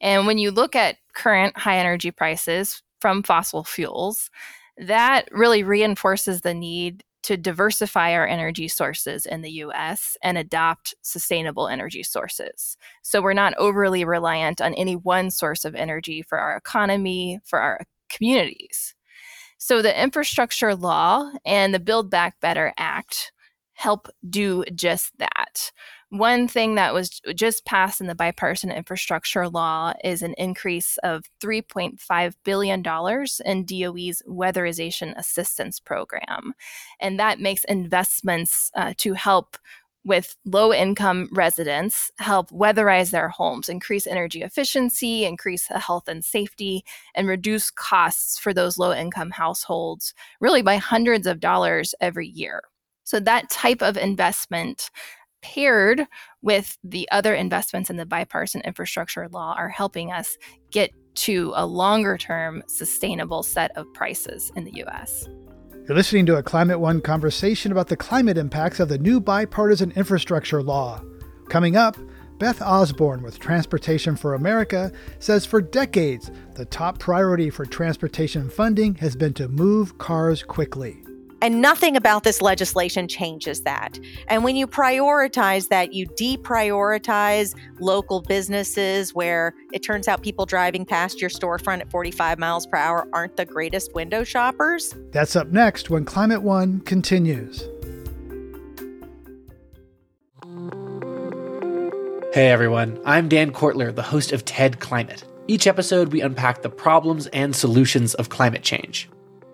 And 0.00 0.26
when 0.26 0.36
you 0.36 0.50
look 0.50 0.76
at 0.76 0.96
current 1.14 1.56
high 1.56 1.78
energy 1.78 2.10
prices 2.10 2.82
from 3.00 3.22
fossil 3.22 3.64
fuels, 3.64 4.30
that 4.76 5.28
really 5.30 5.62
reinforces 5.62 6.42
the 6.42 6.54
need 6.54 7.04
to 7.24 7.36
diversify 7.38 8.12
our 8.12 8.26
energy 8.26 8.68
sources 8.68 9.24
in 9.26 9.40
the 9.40 9.50
US 9.50 10.16
and 10.22 10.36
adopt 10.38 10.94
sustainable 11.02 11.68
energy 11.68 12.02
sources. 12.02 12.76
So 13.02 13.22
we're 13.22 13.32
not 13.32 13.54
overly 13.56 14.04
reliant 14.04 14.60
on 14.60 14.74
any 14.74 14.94
one 14.94 15.30
source 15.30 15.64
of 15.64 15.74
energy 15.74 16.22
for 16.22 16.38
our 16.38 16.56
economy, 16.56 17.40
for 17.44 17.58
our 17.58 17.80
communities. 18.10 18.94
So 19.56 19.80
the 19.80 20.02
infrastructure 20.02 20.74
law 20.74 21.30
and 21.46 21.72
the 21.72 21.80
Build 21.80 22.10
Back 22.10 22.38
Better 22.40 22.74
Act 22.76 23.32
help 23.72 24.08
do 24.28 24.64
just 24.74 25.16
that. 25.18 25.72
One 26.10 26.46
thing 26.46 26.76
that 26.76 26.94
was 26.94 27.20
just 27.34 27.64
passed 27.64 28.00
in 28.00 28.06
the 28.06 28.14
bipartisan 28.14 28.70
infrastructure 28.70 29.48
law 29.48 29.94
is 30.04 30.22
an 30.22 30.34
increase 30.38 30.96
of 30.98 31.24
$3.5 31.40 32.34
billion 32.44 32.80
in 33.44 33.64
DOE's 33.64 34.22
weatherization 34.28 35.16
assistance 35.16 35.80
program. 35.80 36.54
And 37.00 37.18
that 37.18 37.40
makes 37.40 37.64
investments 37.64 38.70
uh, 38.74 38.94
to 38.98 39.14
help 39.14 39.56
with 40.04 40.36
low 40.44 40.72
income 40.72 41.28
residents 41.32 42.10
help 42.18 42.50
weatherize 42.50 43.10
their 43.10 43.28
homes, 43.28 43.68
increase 43.68 44.06
energy 44.06 44.42
efficiency, 44.42 45.24
increase 45.24 45.66
health 45.66 46.08
and 46.08 46.24
safety, 46.24 46.84
and 47.14 47.26
reduce 47.26 47.70
costs 47.70 48.38
for 48.38 48.52
those 48.52 48.78
low 48.78 48.92
income 48.92 49.30
households, 49.30 50.12
really 50.40 50.62
by 50.62 50.76
hundreds 50.76 51.26
of 51.26 51.40
dollars 51.40 51.94
every 52.00 52.28
year. 52.28 52.62
So, 53.04 53.18
that 53.20 53.50
type 53.50 53.82
of 53.82 53.96
investment 53.96 54.90
paired 55.44 56.06
with 56.40 56.78
the 56.82 57.06
other 57.12 57.34
investments 57.34 57.90
in 57.90 57.96
the 57.96 58.06
bipartisan 58.06 58.62
infrastructure 58.62 59.28
law 59.28 59.54
are 59.58 59.68
helping 59.68 60.10
us 60.10 60.38
get 60.70 60.90
to 61.14 61.52
a 61.54 61.66
longer 61.66 62.16
term 62.16 62.62
sustainable 62.66 63.42
set 63.42 63.70
of 63.76 63.92
prices 63.92 64.50
in 64.56 64.64
the 64.64 64.82
US. 64.86 65.28
You're 65.86 65.96
listening 65.96 66.24
to 66.26 66.36
a 66.36 66.42
Climate 66.42 66.80
One 66.80 67.02
conversation 67.02 67.70
about 67.70 67.88
the 67.88 67.96
climate 67.96 68.38
impacts 68.38 68.80
of 68.80 68.88
the 68.88 68.96
new 68.96 69.20
bipartisan 69.20 69.92
infrastructure 69.92 70.62
law. 70.62 71.02
Coming 71.50 71.76
up, 71.76 71.98
Beth 72.38 72.62
Osborne 72.62 73.22
with 73.22 73.38
Transportation 73.38 74.16
for 74.16 74.32
America 74.32 74.90
says 75.18 75.44
for 75.44 75.60
decades, 75.60 76.30
the 76.54 76.64
top 76.64 76.98
priority 76.98 77.50
for 77.50 77.66
transportation 77.66 78.48
funding 78.48 78.94
has 78.94 79.14
been 79.14 79.34
to 79.34 79.46
move 79.46 79.98
cars 79.98 80.42
quickly. 80.42 81.03
And 81.44 81.60
nothing 81.60 81.94
about 81.94 82.22
this 82.22 82.40
legislation 82.40 83.06
changes 83.06 83.64
that. 83.64 84.00
And 84.28 84.44
when 84.44 84.56
you 84.56 84.66
prioritize 84.66 85.68
that, 85.68 85.92
you 85.92 86.06
deprioritize 86.06 87.54
local 87.80 88.22
businesses 88.22 89.12
where 89.12 89.52
it 89.70 89.80
turns 89.80 90.08
out 90.08 90.22
people 90.22 90.46
driving 90.46 90.86
past 90.86 91.20
your 91.20 91.28
storefront 91.28 91.80
at 91.80 91.90
45 91.90 92.38
miles 92.38 92.66
per 92.66 92.78
hour 92.78 93.06
aren't 93.12 93.36
the 93.36 93.44
greatest 93.44 93.94
window 93.94 94.24
shoppers. 94.24 94.94
That's 95.10 95.36
up 95.36 95.48
next 95.48 95.90
when 95.90 96.06
Climate 96.06 96.40
One 96.40 96.80
continues. 96.80 97.68
Hey 102.32 102.48
everyone, 102.48 102.98
I'm 103.04 103.28
Dan 103.28 103.52
Kwartler, 103.52 103.94
the 103.94 104.02
host 104.02 104.32
of 104.32 104.46
TED 104.46 104.80
Climate. 104.80 105.24
Each 105.46 105.66
episode, 105.66 106.10
we 106.10 106.22
unpack 106.22 106.62
the 106.62 106.70
problems 106.70 107.26
and 107.26 107.54
solutions 107.54 108.14
of 108.14 108.30
climate 108.30 108.62
change. 108.62 109.10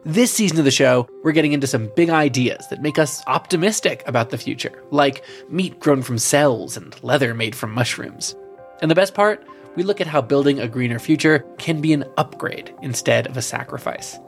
This 0.06 0.32
season 0.32 0.58
of 0.58 0.64
the 0.64 0.70
show, 0.70 1.06
we're 1.22 1.32
getting 1.32 1.52
into 1.52 1.66
some 1.66 1.92
big 1.94 2.08
ideas 2.08 2.66
that 2.68 2.80
make 2.80 2.98
us 2.98 3.22
optimistic 3.26 4.02
about 4.06 4.30
the 4.30 4.38
future, 4.38 4.82
like 4.90 5.22
meat 5.50 5.78
grown 5.78 6.00
from 6.00 6.16
cells 6.16 6.74
and 6.74 6.96
leather 7.04 7.34
made 7.34 7.54
from 7.54 7.70
mushrooms. 7.72 8.34
And 8.80 8.90
the 8.90 8.94
best 8.94 9.12
part, 9.12 9.46
we 9.76 9.82
look 9.82 10.00
at 10.00 10.06
how 10.06 10.22
building 10.22 10.58
a 10.58 10.68
greener 10.68 10.98
future 10.98 11.40
can 11.58 11.82
be 11.82 11.92
an 11.92 12.06
upgrade 12.16 12.74
instead 12.80 13.26
of 13.26 13.36
a 13.36 13.42
sacrifice. 13.42 14.18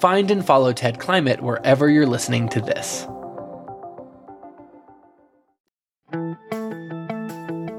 Find 0.00 0.28
and 0.28 0.44
follow 0.44 0.72
TED 0.72 0.98
Climate 0.98 1.40
wherever 1.40 1.88
you're 1.88 2.04
listening 2.04 2.48
to 2.48 2.60
this. 2.60 3.06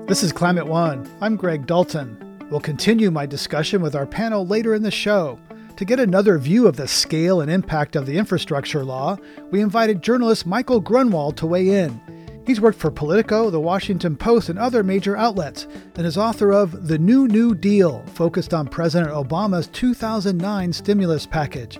This 0.07 0.23
is 0.23 0.31
Climate 0.31 0.67
One. 0.67 1.09
I'm 1.19 1.35
Greg 1.35 1.67
Dalton. 1.67 2.47
We'll 2.49 2.61
continue 2.61 3.11
my 3.11 3.25
discussion 3.25 3.81
with 3.81 3.97
our 3.97 4.05
panel 4.05 4.47
later 4.47 4.73
in 4.73 4.83
the 4.83 4.91
show. 4.91 5.37
To 5.81 5.85
get 5.85 5.99
another 5.99 6.37
view 6.37 6.67
of 6.67 6.75
the 6.75 6.87
scale 6.87 7.41
and 7.41 7.49
impact 7.49 7.95
of 7.95 8.05
the 8.05 8.15
infrastructure 8.15 8.85
law, 8.85 9.17
we 9.49 9.61
invited 9.61 10.03
journalist 10.03 10.45
Michael 10.45 10.79
Grunwald 10.79 11.37
to 11.37 11.47
weigh 11.47 11.69
in. 11.69 11.99
He's 12.45 12.61
worked 12.61 12.77
for 12.77 12.91
Politico, 12.91 13.49
The 13.49 13.59
Washington 13.59 14.15
Post, 14.15 14.49
and 14.49 14.59
other 14.59 14.83
major 14.83 15.17
outlets, 15.17 15.65
and 15.95 16.05
is 16.05 16.19
author 16.19 16.51
of 16.51 16.87
The 16.87 16.99
New 16.99 17.27
New 17.27 17.55
Deal, 17.55 18.05
focused 18.13 18.53
on 18.53 18.67
President 18.67 19.11
Obama's 19.11 19.69
2009 19.69 20.71
stimulus 20.71 21.25
package. 21.25 21.79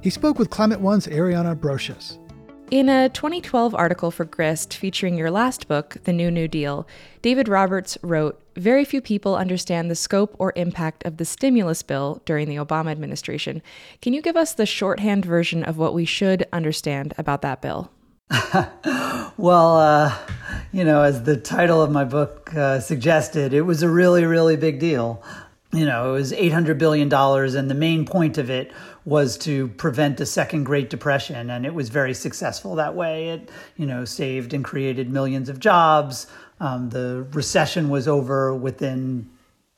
He 0.00 0.08
spoke 0.08 0.38
with 0.38 0.48
Climate 0.48 0.80
One's 0.80 1.06
Ariana 1.06 1.54
Brocious. 1.54 2.23
In 2.70 2.88
a 2.88 3.10
2012 3.10 3.74
article 3.74 4.10
for 4.10 4.24
Grist 4.24 4.74
featuring 4.74 5.18
your 5.18 5.30
last 5.30 5.68
book, 5.68 5.98
The 6.04 6.14
New 6.14 6.30
New 6.30 6.48
Deal, 6.48 6.88
David 7.20 7.46
Roberts 7.46 7.98
wrote 8.02 8.40
Very 8.56 8.86
few 8.86 9.02
people 9.02 9.36
understand 9.36 9.90
the 9.90 9.94
scope 9.94 10.34
or 10.38 10.52
impact 10.56 11.04
of 11.04 11.18
the 11.18 11.26
stimulus 11.26 11.82
bill 11.82 12.22
during 12.24 12.48
the 12.48 12.56
Obama 12.56 12.90
administration. 12.90 13.60
Can 14.00 14.14
you 14.14 14.22
give 14.22 14.36
us 14.36 14.54
the 14.54 14.64
shorthand 14.64 15.26
version 15.26 15.62
of 15.62 15.76
what 15.76 15.92
we 15.92 16.06
should 16.06 16.46
understand 16.54 17.12
about 17.18 17.42
that 17.42 17.60
bill? 17.60 17.90
well, 19.36 19.76
uh, 19.76 20.16
you 20.72 20.84
know, 20.84 21.02
as 21.02 21.24
the 21.24 21.36
title 21.36 21.82
of 21.82 21.90
my 21.90 22.04
book 22.04 22.52
uh, 22.54 22.80
suggested, 22.80 23.52
it 23.52 23.62
was 23.62 23.82
a 23.82 23.90
really, 23.90 24.24
really 24.24 24.56
big 24.56 24.80
deal. 24.80 25.22
You 25.70 25.84
know, 25.84 26.10
it 26.10 26.18
was 26.18 26.32
$800 26.32 26.78
billion, 26.78 27.12
and 27.12 27.70
the 27.70 27.74
main 27.74 28.06
point 28.06 28.38
of 28.38 28.48
it 28.48 28.72
was 29.04 29.36
to 29.38 29.68
prevent 29.68 30.20
a 30.20 30.26
second 30.26 30.64
Great 30.64 30.88
Depression, 30.88 31.50
and 31.50 31.66
it 31.66 31.74
was 31.74 31.90
very 31.90 32.14
successful 32.14 32.74
that 32.76 32.94
way. 32.94 33.28
It, 33.28 33.50
you 33.76 33.86
know, 33.86 34.04
saved 34.04 34.54
and 34.54 34.64
created 34.64 35.10
millions 35.10 35.48
of 35.48 35.60
jobs. 35.60 36.26
Um, 36.60 36.90
the 36.90 37.26
recession 37.32 37.90
was 37.90 38.08
over 38.08 38.54
within 38.54 39.28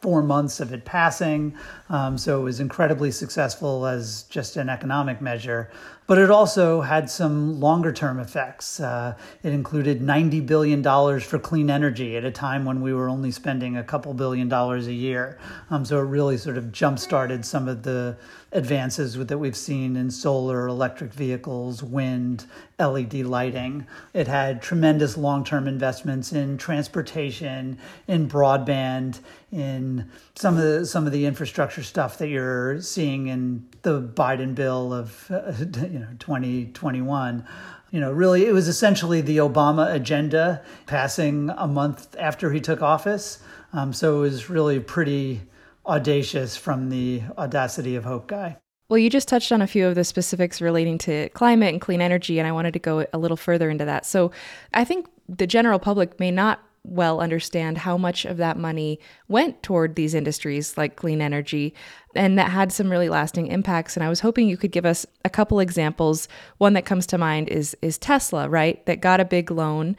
four 0.06 0.22
months 0.22 0.60
of 0.60 0.72
it 0.72 0.84
passing. 0.84 1.52
Um, 1.88 2.16
so 2.16 2.40
it 2.40 2.44
was 2.44 2.60
incredibly 2.60 3.10
successful 3.10 3.86
as 3.86 4.22
just 4.30 4.56
an 4.56 4.68
economic 4.68 5.20
measure. 5.20 5.68
But 6.06 6.18
it 6.18 6.30
also 6.30 6.80
had 6.80 7.10
some 7.10 7.58
longer 7.58 7.92
term 7.92 8.20
effects. 8.20 8.78
Uh, 8.78 9.16
it 9.42 9.52
included 9.52 10.00
$90 10.00 10.46
billion 10.46 10.80
for 11.18 11.40
clean 11.40 11.68
energy 11.68 12.16
at 12.16 12.24
a 12.24 12.30
time 12.30 12.64
when 12.64 12.80
we 12.80 12.94
were 12.94 13.08
only 13.08 13.32
spending 13.32 13.76
a 13.76 13.82
couple 13.82 14.14
billion 14.14 14.48
dollars 14.48 14.86
a 14.86 14.92
year. 14.92 15.40
Um, 15.70 15.84
so 15.84 15.98
it 15.98 16.02
really 16.02 16.36
sort 16.36 16.56
of 16.56 16.70
jump 16.70 17.00
started 17.00 17.44
some 17.44 17.66
of 17.66 17.82
the 17.82 18.16
advances 18.52 19.16
that 19.18 19.38
we've 19.38 19.56
seen 19.56 19.96
in 19.96 20.10
solar, 20.10 20.68
electric 20.68 21.12
vehicles, 21.12 21.82
wind, 21.82 22.46
LED 22.78 23.14
lighting. 23.14 23.86
It 24.14 24.28
had 24.28 24.62
tremendous 24.62 25.16
long 25.16 25.42
term 25.42 25.66
investments 25.66 26.32
in 26.32 26.56
transportation, 26.56 27.78
in 28.06 28.28
broadband, 28.28 29.18
in 29.56 30.06
some 30.34 30.58
of 30.58 30.62
the 30.62 30.84
some 30.84 31.06
of 31.06 31.12
the 31.12 31.24
infrastructure 31.24 31.82
stuff 31.82 32.18
that 32.18 32.28
you're 32.28 32.78
seeing 32.82 33.28
in 33.28 33.66
the 33.82 34.02
Biden 34.02 34.54
bill 34.54 34.92
of 34.92 35.30
uh, 35.30 35.52
you 35.88 35.98
know 35.98 36.08
2021 36.18 37.42
you 37.90 37.98
know 37.98 38.12
really 38.12 38.44
it 38.44 38.52
was 38.52 38.68
essentially 38.68 39.22
the 39.22 39.38
Obama 39.38 39.92
agenda 39.94 40.62
passing 40.84 41.50
a 41.56 41.66
month 41.66 42.14
after 42.18 42.52
he 42.52 42.60
took 42.60 42.82
office. 42.82 43.38
Um, 43.72 43.94
so 43.94 44.18
it 44.18 44.20
was 44.20 44.50
really 44.50 44.78
pretty 44.78 45.40
audacious 45.86 46.56
from 46.56 46.90
the 46.90 47.22
audacity 47.38 47.96
of 47.96 48.04
hope 48.04 48.26
guy. 48.26 48.58
Well, 48.88 48.98
you 48.98 49.10
just 49.10 49.26
touched 49.26 49.50
on 49.52 49.62
a 49.62 49.66
few 49.66 49.86
of 49.86 49.94
the 49.94 50.04
specifics 50.04 50.60
relating 50.60 50.98
to 50.98 51.28
climate 51.30 51.70
and 51.72 51.80
clean 51.80 52.00
energy, 52.00 52.38
and 52.38 52.46
I 52.46 52.52
wanted 52.52 52.72
to 52.74 52.78
go 52.78 53.04
a 53.12 53.18
little 53.18 53.36
further 53.36 53.68
into 53.68 53.84
that. 53.84 54.06
So, 54.06 54.30
I 54.74 54.84
think 54.84 55.08
the 55.28 55.46
general 55.46 55.80
public 55.80 56.20
may 56.20 56.30
not 56.30 56.62
well 56.88 57.20
understand 57.20 57.78
how 57.78 57.96
much 57.96 58.24
of 58.24 58.36
that 58.36 58.56
money 58.56 58.98
went 59.28 59.62
toward 59.62 59.94
these 59.94 60.14
industries 60.14 60.76
like 60.76 60.96
clean 60.96 61.20
energy 61.20 61.74
and 62.14 62.38
that 62.38 62.50
had 62.50 62.72
some 62.72 62.90
really 62.90 63.08
lasting 63.08 63.48
impacts. 63.48 63.96
And 63.96 64.04
I 64.04 64.08
was 64.08 64.20
hoping 64.20 64.48
you 64.48 64.56
could 64.56 64.72
give 64.72 64.86
us 64.86 65.04
a 65.24 65.30
couple 65.30 65.60
examples. 65.60 66.28
One 66.58 66.72
that 66.74 66.86
comes 66.86 67.06
to 67.08 67.18
mind 67.18 67.48
is 67.48 67.76
is 67.82 67.98
Tesla 67.98 68.48
right? 68.48 68.84
That 68.86 69.00
got 69.00 69.20
a 69.20 69.24
big 69.24 69.50
loan 69.50 69.96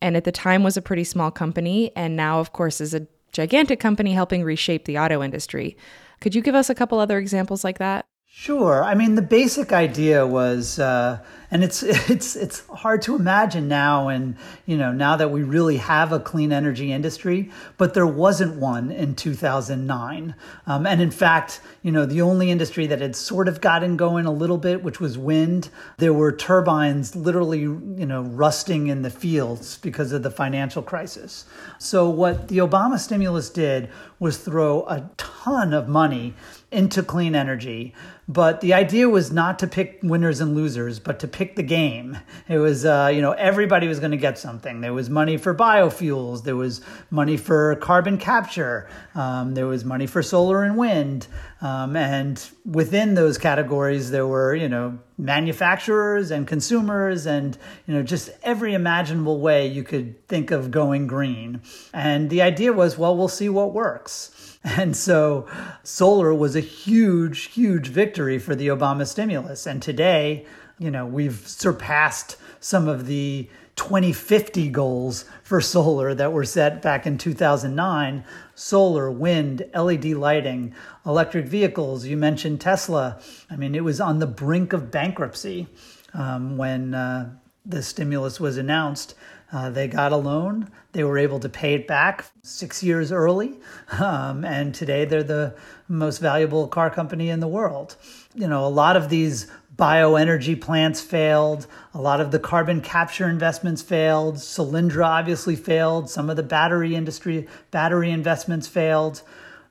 and 0.00 0.16
at 0.16 0.24
the 0.24 0.32
time 0.32 0.62
was 0.62 0.76
a 0.76 0.82
pretty 0.82 1.04
small 1.04 1.30
company 1.30 1.92
and 1.96 2.16
now 2.16 2.40
of 2.40 2.52
course 2.52 2.80
is 2.80 2.94
a 2.94 3.06
gigantic 3.32 3.80
company 3.80 4.12
helping 4.14 4.42
reshape 4.42 4.84
the 4.84 4.98
auto 4.98 5.22
industry. 5.22 5.76
Could 6.20 6.34
you 6.34 6.42
give 6.42 6.54
us 6.54 6.70
a 6.70 6.74
couple 6.74 6.98
other 6.98 7.18
examples 7.18 7.62
like 7.62 7.78
that 7.78 8.07
Sure. 8.40 8.84
I 8.84 8.94
mean, 8.94 9.16
the 9.16 9.22
basic 9.22 9.72
idea 9.72 10.24
was, 10.24 10.78
uh, 10.78 11.18
and 11.50 11.64
it's 11.64 11.82
it's 12.08 12.36
it's 12.36 12.64
hard 12.68 13.02
to 13.02 13.16
imagine 13.16 13.66
now, 13.66 14.06
and 14.06 14.36
you 14.64 14.76
know, 14.76 14.92
now 14.92 15.16
that 15.16 15.32
we 15.32 15.42
really 15.42 15.78
have 15.78 16.12
a 16.12 16.20
clean 16.20 16.52
energy 16.52 16.92
industry, 16.92 17.50
but 17.78 17.94
there 17.94 18.06
wasn't 18.06 18.54
one 18.54 18.92
in 18.92 19.16
2009. 19.16 20.36
Um, 20.68 20.86
and 20.86 21.02
in 21.02 21.10
fact, 21.10 21.60
you 21.82 21.90
know, 21.90 22.06
the 22.06 22.22
only 22.22 22.52
industry 22.52 22.86
that 22.86 23.00
had 23.00 23.16
sort 23.16 23.48
of 23.48 23.60
gotten 23.60 23.96
going 23.96 24.24
a 24.24 24.30
little 24.30 24.58
bit, 24.58 24.84
which 24.84 25.00
was 25.00 25.18
wind, 25.18 25.68
there 25.96 26.12
were 26.12 26.30
turbines 26.30 27.16
literally, 27.16 27.62
you 27.62 28.06
know, 28.06 28.22
rusting 28.22 28.86
in 28.86 29.02
the 29.02 29.10
fields 29.10 29.78
because 29.78 30.12
of 30.12 30.22
the 30.22 30.30
financial 30.30 30.82
crisis. 30.82 31.44
So 31.78 32.08
what 32.08 32.46
the 32.46 32.58
Obama 32.58 33.00
stimulus 33.00 33.50
did 33.50 33.90
was 34.20 34.38
throw 34.38 34.82
a 34.82 35.10
ton 35.16 35.74
of 35.74 35.88
money 35.88 36.34
into 36.70 37.02
clean 37.02 37.34
energy. 37.34 37.94
But 38.30 38.60
the 38.60 38.74
idea 38.74 39.08
was 39.08 39.32
not 39.32 39.58
to 39.60 39.66
pick 39.66 40.00
winners 40.02 40.42
and 40.42 40.54
losers, 40.54 40.98
but 40.98 41.18
to 41.20 41.28
pick 41.28 41.56
the 41.56 41.62
game. 41.62 42.18
It 42.46 42.58
was, 42.58 42.84
uh, 42.84 43.10
you 43.12 43.22
know, 43.22 43.32
everybody 43.32 43.88
was 43.88 44.00
going 44.00 44.10
to 44.10 44.18
get 44.18 44.38
something. 44.38 44.82
There 44.82 44.92
was 44.92 45.08
money 45.08 45.38
for 45.38 45.54
biofuels, 45.54 46.44
there 46.44 46.54
was 46.54 46.82
money 47.10 47.38
for 47.38 47.74
carbon 47.76 48.18
capture, 48.18 48.86
um, 49.14 49.54
there 49.54 49.66
was 49.66 49.82
money 49.82 50.06
for 50.06 50.22
solar 50.22 50.62
and 50.62 50.76
wind. 50.76 51.26
Um, 51.62 51.96
and 51.96 52.38
within 52.66 53.14
those 53.14 53.38
categories, 53.38 54.10
there 54.10 54.26
were, 54.26 54.54
you 54.54 54.68
know, 54.68 54.98
manufacturers 55.16 56.30
and 56.30 56.46
consumers 56.46 57.24
and, 57.26 57.56
you 57.86 57.94
know, 57.94 58.02
just 58.02 58.30
every 58.42 58.74
imaginable 58.74 59.40
way 59.40 59.66
you 59.66 59.82
could 59.82 60.28
think 60.28 60.50
of 60.50 60.70
going 60.70 61.06
green. 61.06 61.62
And 61.94 62.28
the 62.28 62.42
idea 62.42 62.74
was, 62.74 62.98
well, 62.98 63.16
we'll 63.16 63.26
see 63.26 63.48
what 63.48 63.72
works. 63.72 64.32
And 64.76 64.96
so 64.96 65.46
solar 65.82 66.34
was 66.34 66.54
a 66.54 66.60
huge, 66.60 67.44
huge 67.44 67.88
victory 67.88 68.38
for 68.38 68.54
the 68.54 68.68
Obama 68.68 69.06
stimulus. 69.06 69.66
And 69.66 69.80
today, 69.80 70.44
you 70.78 70.90
know, 70.90 71.06
we've 71.06 71.46
surpassed 71.48 72.36
some 72.60 72.86
of 72.86 73.06
the 73.06 73.48
2050 73.76 74.68
goals 74.68 75.24
for 75.42 75.60
solar 75.60 76.12
that 76.14 76.32
were 76.32 76.44
set 76.44 76.82
back 76.82 77.06
in 77.06 77.16
2009 77.16 78.24
solar, 78.54 79.10
wind, 79.10 79.64
LED 79.72 80.06
lighting, 80.06 80.74
electric 81.06 81.46
vehicles. 81.46 82.04
You 82.04 82.16
mentioned 82.16 82.60
Tesla. 82.60 83.20
I 83.48 83.56
mean, 83.56 83.74
it 83.74 83.84
was 83.84 84.00
on 84.00 84.18
the 84.18 84.26
brink 84.26 84.72
of 84.72 84.90
bankruptcy 84.90 85.68
um, 86.12 86.56
when 86.56 86.92
uh, 86.92 87.30
the 87.64 87.82
stimulus 87.82 88.40
was 88.40 88.58
announced. 88.58 89.14
Uh, 89.50 89.70
they 89.70 89.88
got 89.88 90.12
a 90.12 90.16
loan. 90.16 90.70
They 90.92 91.04
were 91.04 91.16
able 91.16 91.40
to 91.40 91.48
pay 91.48 91.74
it 91.74 91.86
back 91.86 92.26
six 92.42 92.82
years 92.82 93.12
early. 93.12 93.54
Um, 93.98 94.44
and 94.44 94.74
today 94.74 95.06
they're 95.06 95.22
the 95.22 95.54
most 95.88 96.18
valuable 96.18 96.68
car 96.68 96.90
company 96.90 97.30
in 97.30 97.40
the 97.40 97.48
world. 97.48 97.96
You 98.34 98.46
know, 98.46 98.66
a 98.66 98.68
lot 98.68 98.96
of 98.96 99.08
these 99.08 99.46
bioenergy 99.76 100.60
plants 100.60 101.00
failed. 101.00 101.66
A 101.94 102.00
lot 102.00 102.20
of 102.20 102.30
the 102.30 102.38
carbon 102.38 102.82
capture 102.82 103.28
investments 103.28 103.80
failed. 103.80 104.36
Solyndra 104.36 105.06
obviously 105.06 105.56
failed. 105.56 106.10
Some 106.10 106.28
of 106.28 106.36
the 106.36 106.42
battery 106.42 106.94
industry, 106.94 107.48
battery 107.70 108.10
investments 108.10 108.66
failed. 108.66 109.22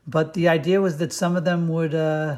But 0.08 0.34
the 0.34 0.48
idea 0.48 0.82
was 0.82 0.98
that 0.98 1.14
some 1.14 1.36
of 1.36 1.44
them 1.44 1.68
would, 1.68 1.94
uh, 1.94 2.38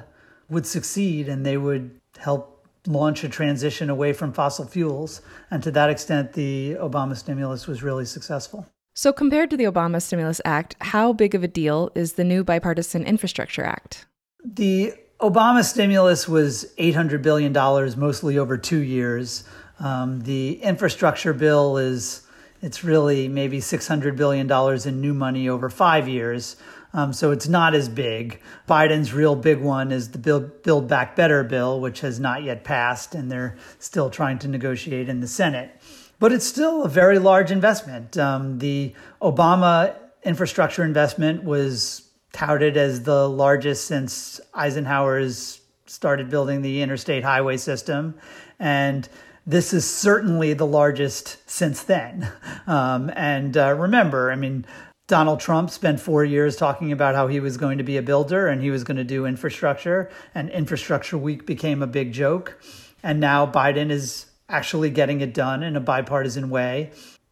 would 0.49 0.65
succeed 0.65 1.29
and 1.29 1.45
they 1.45 1.57
would 1.57 1.99
help 2.17 2.58
launch 2.89 3.23
a 3.23 3.29
transition 3.29 3.89
away 3.89 4.11
from 4.11 4.33
fossil 4.33 4.65
fuels. 4.65 5.21
And 5.51 5.63
to 5.63 5.71
that 5.71 5.89
extent, 5.89 6.33
the 6.33 6.75
Obama 6.79 7.15
stimulus 7.15 7.67
was 7.67 7.83
really 7.83 8.05
successful. 8.05 8.67
So, 8.95 9.13
compared 9.13 9.49
to 9.51 9.57
the 9.57 9.63
Obama 9.63 10.01
Stimulus 10.01 10.41
Act, 10.43 10.75
how 10.81 11.13
big 11.13 11.33
of 11.33 11.43
a 11.43 11.47
deal 11.47 11.89
is 11.95 12.13
the 12.13 12.25
new 12.25 12.43
Bipartisan 12.43 13.03
Infrastructure 13.05 13.63
Act? 13.63 14.05
The 14.43 14.93
Obama 15.21 15.63
stimulus 15.63 16.27
was 16.27 16.65
$800 16.77 17.21
billion, 17.21 17.53
mostly 17.97 18.37
over 18.37 18.57
two 18.57 18.79
years. 18.79 19.43
Um, 19.79 20.21
the 20.21 20.61
infrastructure 20.61 21.33
bill 21.33 21.77
is 21.77 22.27
it's 22.61 22.83
really 22.83 23.27
maybe 23.29 23.59
$600 23.59 24.17
billion 24.17 24.51
in 24.87 25.01
new 25.01 25.13
money 25.13 25.47
over 25.47 25.69
five 25.69 26.09
years. 26.09 26.57
Um, 26.93 27.13
so 27.13 27.31
it's 27.31 27.47
not 27.47 27.75
as 27.75 27.87
big. 27.87 28.41
Biden's 28.67 29.13
real 29.13 29.35
big 29.35 29.59
one 29.59 29.91
is 29.91 30.09
the 30.09 30.17
Build, 30.17 30.63
Build 30.63 30.87
Back 30.87 31.15
Better 31.15 31.43
bill, 31.43 31.79
which 31.79 32.01
has 32.01 32.19
not 32.19 32.43
yet 32.43 32.63
passed, 32.63 33.13
and 33.13 33.31
they're 33.31 33.57
still 33.77 34.09
trying 34.09 34.39
to 34.39 34.47
negotiate 34.47 35.07
in 35.07 35.19
the 35.19 35.27
Senate. 35.27 35.79
But 36.17 36.31
it's 36.31 36.45
still 36.45 36.83
a 36.83 36.89
very 36.89 37.19
large 37.19 37.51
investment. 37.51 38.17
Um, 38.17 38.59
the 38.59 38.93
Obama 39.21 39.95
infrastructure 40.23 40.83
investment 40.83 41.43
was 41.43 42.09
touted 42.33 42.75
as 42.75 43.03
the 43.03 43.29
largest 43.29 43.85
since 43.85 44.41
Eisenhower's 44.53 45.61
started 45.85 46.29
building 46.29 46.61
the 46.61 46.81
interstate 46.81 47.23
highway 47.23 47.57
system. 47.57 48.15
And 48.59 49.07
this 49.47 49.73
is 49.73 49.89
certainly 49.89 50.53
the 50.53 50.65
largest 50.65 51.37
since 51.49 51.83
then. 51.83 52.31
Um, 52.67 53.09
and 53.15 53.57
uh, 53.57 53.73
remember, 53.73 54.31
I 54.31 54.35
mean, 54.35 54.63
Donald 55.09 55.39
Trump 55.39 55.71
spent 55.71 55.99
four 55.99 56.23
years 56.23 56.55
talking 56.55 56.91
about 56.91 57.15
how 57.15 57.25
he 57.25 57.39
was 57.39 57.57
going 57.57 57.79
to 57.79 57.83
be 57.83 57.97
a 57.97 58.01
builder 58.01 58.47
and 58.47 58.61
he 58.61 58.69
was 58.69 58.83
going 58.83 58.95
to 58.95 59.03
do 59.03 59.25
infrastructure, 59.25 60.07
and 60.35 60.51
Infrastructure 60.51 61.17
Week 61.17 61.47
became 61.47 61.81
a 61.81 61.87
big 61.87 62.13
joke. 62.13 62.61
And 63.01 63.19
now 63.19 63.47
Biden 63.47 63.89
is 63.89 64.27
actually 64.47 64.91
getting 64.91 65.21
it 65.21 65.33
done 65.33 65.63
in 65.63 65.75
a 65.75 65.79
bipartisan 65.79 66.51
way. 66.51 66.91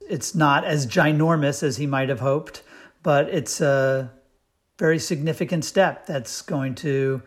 It's 0.09 0.33
not 0.33 0.65
as 0.65 0.87
ginormous 0.87 1.61
as 1.61 1.77
he 1.77 1.85
might 1.85 2.09
have 2.09 2.19
hoped, 2.19 2.63
but 3.03 3.29
it's 3.29 3.61
a 3.61 4.11
very 4.79 4.97
significant 4.97 5.63
step 5.63 6.07
that's 6.07 6.41
going 6.41 6.73
to 6.75 7.21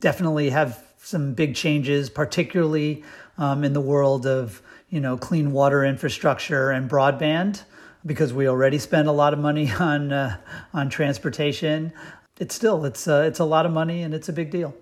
definitely 0.00 0.50
have 0.50 0.84
some 0.98 1.32
big 1.32 1.54
changes, 1.54 2.10
particularly 2.10 3.02
um, 3.38 3.64
in 3.64 3.72
the 3.72 3.80
world 3.80 4.26
of 4.26 4.60
you 4.90 5.00
know 5.00 5.16
clean 5.16 5.52
water 5.52 5.82
infrastructure 5.82 6.70
and 6.70 6.90
broadband 6.90 7.62
because 8.06 8.32
we 8.32 8.48
already 8.48 8.78
spend 8.78 9.08
a 9.08 9.12
lot 9.12 9.32
of 9.32 9.38
money 9.38 9.70
on 9.80 10.12
uh, 10.12 10.36
on 10.72 10.88
transportation. 10.88 11.92
It's 12.38 12.54
still 12.54 12.84
it's 12.84 13.06
uh, 13.06 13.24
it's 13.26 13.38
a 13.38 13.44
lot 13.44 13.66
of 13.66 13.72
money 13.72 14.02
and 14.02 14.14
it's 14.14 14.28
a 14.28 14.32
big 14.32 14.50
deal. 14.50 14.74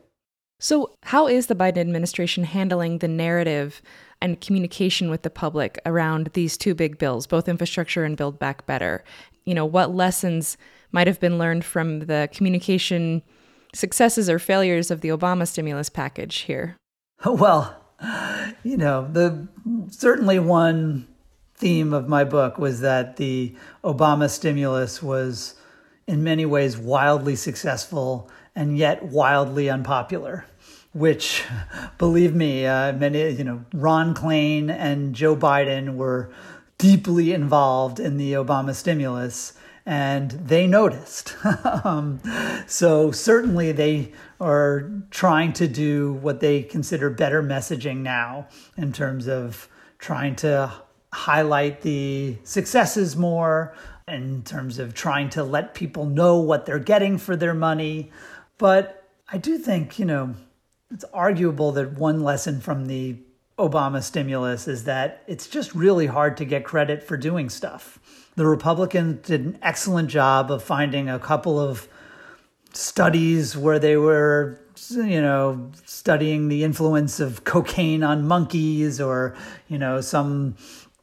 So, 0.61 0.93
how 1.03 1.27
is 1.27 1.49
the 1.49 1.57
Biden 1.57 1.79
administration 1.79 2.45
handling 2.45 2.99
the 2.99 3.09
narrative 3.09 3.83
and 4.21 4.41
communication 4.41 5.11
with 5.11 5.23
the 5.23 5.31
public 5.31 5.81
around 5.85 6.31
these 6.35 6.57
two 6.57 6.73
big 6.73 6.99
bills, 6.99 7.27
both 7.27 7.49
infrastructure 7.49 8.05
and 8.05 8.17
Build 8.17 8.39
Back 8.39 8.65
Better? 8.65 9.03
You 9.45 9.55
know, 9.55 9.67
what 9.67 9.93
lessons 9.93 10.57
might 10.93 11.09
have 11.09 11.19
been 11.19 11.37
learned 11.37 11.65
from 11.65 12.01
the 12.01 12.29
communication 12.33 13.23
successes 13.75 14.31
or 14.31 14.39
failures 14.39 14.93
of 14.93 15.01
the 15.01 15.09
Obama 15.09 15.49
stimulus 15.49 15.89
package 15.89 16.39
here? 16.39 16.77
Well, 17.25 17.77
you 18.65 18.77
know, 18.77 19.09
the 19.13 19.47
certainly 19.91 20.41
one 20.41 21.07
theme 21.63 21.93
of 21.93 22.09
my 22.09 22.25
book 22.25 22.59
was 22.59 22.81
that 22.81 23.19
the 23.19 23.55
Obama 23.85 24.29
stimulus 24.29 25.01
was 25.01 25.55
in 26.09 26.25
many 26.25 26.45
ways 26.45 26.77
wildly 26.77 27.37
successful 27.37 28.29
and 28.57 28.77
yet 28.77 29.05
wildly 29.05 29.71
unpopular. 29.71 30.45
Which, 30.93 31.45
believe 31.99 32.35
me, 32.35 32.67
uh, 32.67 32.93
many 32.95 33.31
you 33.31 33.45
know 33.45 33.65
Ron 33.73 34.13
Klain 34.13 34.71
and 34.71 35.15
Joe 35.15 35.37
Biden 35.37 35.95
were 35.95 36.33
deeply 36.79 37.33
involved 37.33 38.01
in 38.01 38.17
the 38.17 38.33
Obama 38.33 38.75
stimulus, 38.75 39.53
and 39.87 40.33
they 40.33 40.67
noticed. 40.67 41.37
um, 41.85 42.21
so 42.67 43.13
certainly 43.13 43.71
they 43.71 44.13
are 44.41 44.91
trying 45.11 45.53
to 45.53 45.69
do 45.69 46.15
what 46.15 46.41
they 46.41 46.65
consider 46.65 47.09
better 47.09 47.41
messaging 47.41 47.99
now 47.99 48.49
in 48.77 48.93
terms 48.93 49.29
of 49.29 49.69
trying 50.01 50.35
to 50.35 50.73
highlight 51.13 51.83
the 51.83 52.37
successes 52.45 53.17
more 53.17 53.75
in 54.09 54.43
terms 54.43 54.79
of 54.79 54.95
trying 54.95 55.29
to 55.31 55.45
let 55.45 55.75
people 55.75 56.07
know 56.07 56.39
what 56.39 56.67
they're 56.67 56.79
getting 56.79 57.19
for 57.19 57.37
their 57.37 57.55
money. 57.55 58.11
But 58.59 59.09
I 59.29 59.39
do 59.39 59.59
think, 59.59 59.99
you 59.99 60.05
know, 60.05 60.35
it's 60.91 61.05
arguable 61.13 61.73
that 61.73 61.93
one 61.93 62.23
lesson 62.23 62.61
from 62.61 62.87
the 62.87 63.17
Obama 63.59 64.03
stimulus 64.03 64.67
is 64.67 64.85
that 64.85 65.23
it's 65.27 65.47
just 65.47 65.75
really 65.75 66.07
hard 66.07 66.37
to 66.39 66.45
get 66.45 66.65
credit 66.65 67.03
for 67.03 67.17
doing 67.17 67.49
stuff. 67.49 67.99
The 68.35 68.47
Republicans 68.47 69.27
did 69.27 69.43
an 69.43 69.59
excellent 69.63 70.09
job 70.09 70.51
of 70.51 70.63
finding 70.63 71.09
a 71.09 71.19
couple 71.19 71.61
of 71.61 71.87
studies 72.73 73.57
where 73.57 73.79
they 73.79 73.97
were 73.97 74.59
you 74.91 75.21
know 75.21 75.71
studying 75.85 76.49
the 76.49 76.65
influence 76.65 77.21
of 77.21 77.45
cocaine 77.45 78.03
on 78.03 78.27
monkeys 78.27 79.01
or 79.01 79.37
you 79.69 79.79
know 79.79 80.01
some 80.01 80.57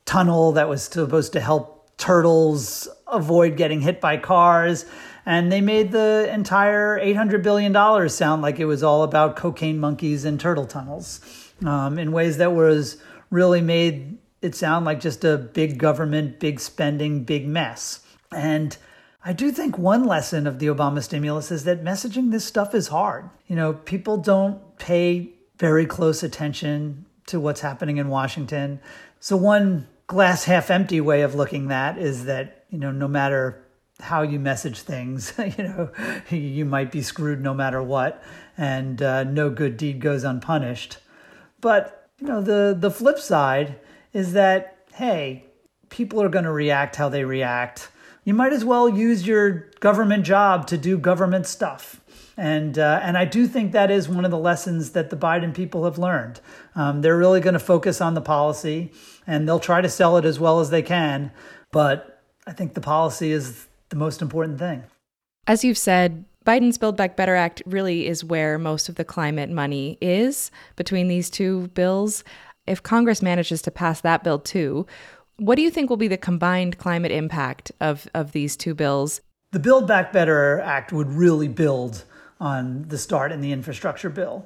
tunnel 0.10 0.54
that 0.54 0.67
was 0.67 0.82
supposed 0.82 1.34
to 1.34 1.39
help 1.39 1.95
turtles 1.98 2.88
avoid 3.06 3.56
getting 3.58 3.80
hit 3.80 4.02
by 4.02 4.17
cars. 4.17 4.88
And 5.24 5.52
they 5.52 5.62
made 5.62 5.91
the 5.91 6.28
entire 6.34 7.00
$800 7.00 7.43
billion 7.43 8.10
sound 8.10 8.41
like 8.41 8.60
it 8.60 8.65
was 8.65 8.82
all 8.82 9.04
about 9.04 9.36
cocaine 9.36 9.80
monkeys 9.80 10.26
and 10.26 10.39
turtle 10.39 10.65
tunnels 10.65 11.22
um, 11.63 12.00
in 12.00 12.12
ways 12.12 12.38
that 12.38 12.54
was 12.54 12.98
really 13.30 13.62
made 13.62 14.17
it 14.41 14.56
sound 14.56 14.84
like 14.84 15.00
just 15.00 15.24
a 15.24 15.38
big 15.38 15.78
government, 15.78 16.39
big 16.39 16.60
spending, 16.60 17.24
big 17.24 17.45
mess. 17.45 18.00
And 18.32 18.76
I 19.24 19.34
do 19.34 19.52
think 19.52 19.78
one 19.78 20.06
lesson 20.06 20.48
of 20.48 20.58
the 20.58 20.67
Obama 20.67 21.04
stimulus 21.04 21.52
is 21.52 21.65
that 21.65 21.84
messaging 21.84 22.32
this 22.32 22.45
stuff 22.45 22.74
is 22.74 22.88
hard. 22.88 23.30
You 23.45 23.56
know, 23.56 23.74
people 23.74 24.17
don't 24.17 24.76
pay 24.80 25.34
very 25.60 25.86
close 25.86 26.24
attention 26.24 27.06
to 27.28 27.39
what's 27.39 27.62
happening 27.62 27.98
in 27.98 28.08
Washington. 28.08 28.80
So, 29.19 29.38
one 29.38 29.88
glass 30.10 30.45
half 30.45 30.72
empty 30.72 31.00
way 31.00 31.22
of 31.22 31.36
looking 31.36 31.67
that 31.67 31.95
is 32.00 32.26
that 32.26 32.65
you 32.72 32.80
know 32.80 32.91
no 32.91 33.08
matter 33.08 33.63
how 34.00 34.24
you 34.24 34.39
message 34.39 34.80
things 34.80 35.34
you 35.58 35.63
know 35.63 35.91
you 36.32 36.65
might 36.65 36.91
be 36.91 37.02
screwed 37.02 37.39
no 37.39 37.54
matter 37.54 37.82
what 37.82 38.24
and 38.58 39.04
uh, 39.04 39.24
no 39.24 39.52
good 39.52 39.78
deed 39.78 40.02
goes 40.02 40.24
unpunished. 40.24 40.98
But 41.62 42.10
you 42.19 42.28
know 42.28 42.41
the 42.41 42.76
the 42.78 42.89
flip 42.89 43.19
side 43.19 43.80
is 44.12 44.34
that 44.34 44.80
hey 44.95 45.45
people 45.89 46.22
are 46.24 46.30
going 46.30 46.45
to 46.45 46.52
react 46.52 46.95
how 46.95 47.08
they 47.08 47.24
react. 47.24 47.89
You 48.24 48.34
might 48.34 48.52
as 48.52 48.65
well 48.65 48.89
use 48.89 49.28
your 49.28 49.69
government 49.80 50.26
job 50.26 50.65
to 50.67 50.78
do 50.78 50.98
government 50.98 51.45
stuff 51.45 52.02
and 52.39 52.80
uh, 52.80 53.02
and 53.04 53.17
I 53.17 53.25
do 53.25 53.47
think 53.47 53.73
that 53.73 53.91
is 53.91 54.08
one 54.08 54.23
of 54.23 54.32
the 54.32 54.38
lessons 54.38 54.91
that 54.91 55.10
the 55.10 55.17
Biden 55.17 55.54
people 55.54 55.84
have 55.84 55.97
learned. 55.97 56.39
Um, 56.73 57.02
they're 57.02 57.17
really 57.17 57.41
going 57.41 57.54
to 57.54 57.60
focus 57.60 57.99
on 57.99 58.13
the 58.13 58.21
policy, 58.21 58.93
and 59.28 59.45
they'll 59.45 59.60
try 59.60 59.82
to 59.82 59.89
sell 59.89 60.15
it 60.15 60.23
as 60.23 60.39
well 60.39 60.62
as 60.62 60.69
they 60.69 60.82
can. 60.82 61.32
But 61.71 62.23
I 62.47 62.54
think 62.54 62.75
the 62.75 62.82
policy 62.82 63.32
is 63.34 63.67
the 63.89 63.97
most 63.97 64.21
important 64.21 64.58
thing. 64.58 64.86
As 65.47 65.65
you've 65.65 65.78
said, 65.78 66.23
Biden's 66.45 66.78
Build 66.78 66.95
Back 66.95 67.17
Better 67.17 67.36
Act 67.36 67.62
really 67.65 68.08
is 68.08 68.23
where 68.23 68.58
most 68.58 68.88
of 68.88 68.95
the 68.95 69.04
climate 69.04 69.49
money 69.49 69.97
is 69.99 70.49
between 70.78 71.10
these 71.10 71.30
two 71.30 71.67
bills. 71.69 72.23
If 72.65 72.82
Congress 72.82 73.21
manages 73.21 73.62
to 73.63 73.71
pass 73.71 73.99
that 74.02 74.23
bill 74.23 74.39
too, 74.39 74.88
what 75.36 75.56
do 75.56 75.62
you 75.62 75.69
think 75.69 75.89
will 75.89 75.97
be 75.97 76.08
the 76.08 76.17
combined 76.17 76.78
climate 76.78 77.12
impact 77.12 77.71
of, 77.82 78.08
of 78.13 78.32
these 78.32 78.56
two 78.56 78.73
bills? 78.73 79.19
The 79.52 79.60
Build 79.60 79.88
Back 79.88 80.13
Better 80.13 80.62
Act 80.62 80.93
would 80.93 81.12
really 81.12 81.47
build 81.47 82.06
on 82.39 82.86
the 82.88 82.97
start 82.97 83.32
in 83.32 83.41
the 83.41 83.52
infrastructure 83.52 84.10
bill. 84.10 84.45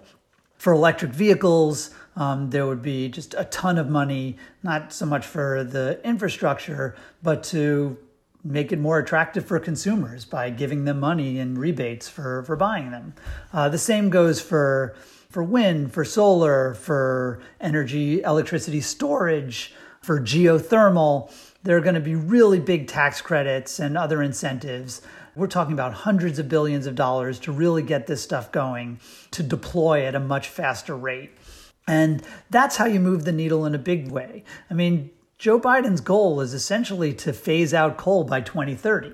For 0.58 0.73
electric 0.73 1.12
vehicles, 1.12 1.89
um, 2.15 2.49
there 2.49 2.65
would 2.65 2.82
be 2.82 3.10
just 3.10 3.36
a 3.38 3.45
ton 3.45 3.77
of 3.77 3.89
money, 3.89 4.38
not 4.62 4.93
so 4.93 5.06
much 5.06 5.25
for 5.25 5.63
the 5.63 5.99
infrastructure, 6.03 6.95
but 7.21 7.43
to 7.45 7.97
make 8.43 8.71
it 8.71 8.79
more 8.79 8.99
attractive 8.99 9.45
for 9.45 9.60
consumers 9.60 10.25
by 10.25 10.49
giving 10.49 10.86
them 10.86 10.99
money 10.99 11.39
and 11.39 11.58
rebates 11.58 12.10
for, 12.10 12.43
for 12.43 12.56
buying 12.56 12.91
them. 12.91 13.13
Uh, 13.51 13.69
the 13.69 13.77
same 13.77 14.10
goes 14.10 14.41
for 14.41 14.95
for 15.34 15.41
wind, 15.41 15.91
for 15.91 16.06
solar, 16.06 16.75
for 16.75 17.41
energy, 17.60 18.21
electricity 18.21 18.79
storage, 18.79 19.73
for 19.99 20.19
geothermal. 20.19 21.34
There 21.63 21.75
are 21.75 21.82
going 21.82 21.95
to 21.95 22.01
be 22.01 22.13
really 22.13 22.60
big 22.60 22.88
tax 22.88 23.19
credits 23.19 23.79
and 23.79 23.97
other 23.97 24.21
incentives 24.21 25.01
we're 25.36 25.48
talking 25.48 25.74
about 25.74 25.93
hundreds 25.93 26.39
of 26.39 26.50
billions 26.50 26.86
of 26.86 26.96
dollars 26.96 27.39
to 27.39 27.52
really 27.52 27.82
get 27.82 28.08
this 28.08 28.22
stuff 28.22 28.52
going, 28.52 29.00
to 29.32 29.43
deploy 29.43 30.06
at 30.06 30.15
a 30.15 30.19
much 30.19 30.48
faster 30.48 30.96
rate. 30.96 31.32
And 31.88 32.24
that's 32.50 32.78
how 32.78 32.86
you 32.86 33.00
move 33.00 33.26
the 33.26 33.32
needle 33.32 33.65
in 33.65 33.76
a 33.76 33.80
big 33.80 34.10
way. 34.10 34.43
I 34.69 34.74
mean, 34.74 35.10
Joe 35.38 35.60
Biden's 35.60 36.02
goal 36.02 36.39
is 36.39 36.54
essentially 36.54 37.13
to 37.15 37.34
phase 37.34 37.74
out 37.74 37.98
coal 37.98 38.24
by 38.24 38.41
2030. 38.41 39.13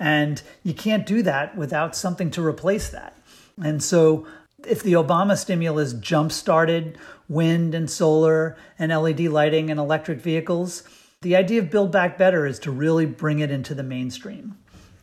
And 0.00 0.42
you 0.62 0.74
can't 0.74 1.06
do 1.06 1.22
that 1.22 1.56
without 1.56 1.94
something 1.94 2.30
to 2.32 2.44
replace 2.44 2.88
that. 2.88 3.16
And 3.62 3.82
so, 3.82 4.26
if 4.66 4.82
the 4.82 4.94
Obama 4.94 5.36
stimulus 5.36 5.92
jump 5.92 6.32
started 6.32 6.98
wind 7.28 7.74
and 7.74 7.88
solar 7.88 8.56
and 8.76 8.90
LED 8.90 9.20
lighting 9.20 9.70
and 9.70 9.78
electric 9.78 10.20
vehicles, 10.20 10.82
the 11.22 11.36
idea 11.36 11.60
of 11.60 11.70
Build 11.70 11.92
Back 11.92 12.18
Better 12.18 12.44
is 12.44 12.58
to 12.60 12.72
really 12.72 13.06
bring 13.06 13.38
it 13.38 13.50
into 13.52 13.74
the 13.74 13.84
mainstream 13.84 14.56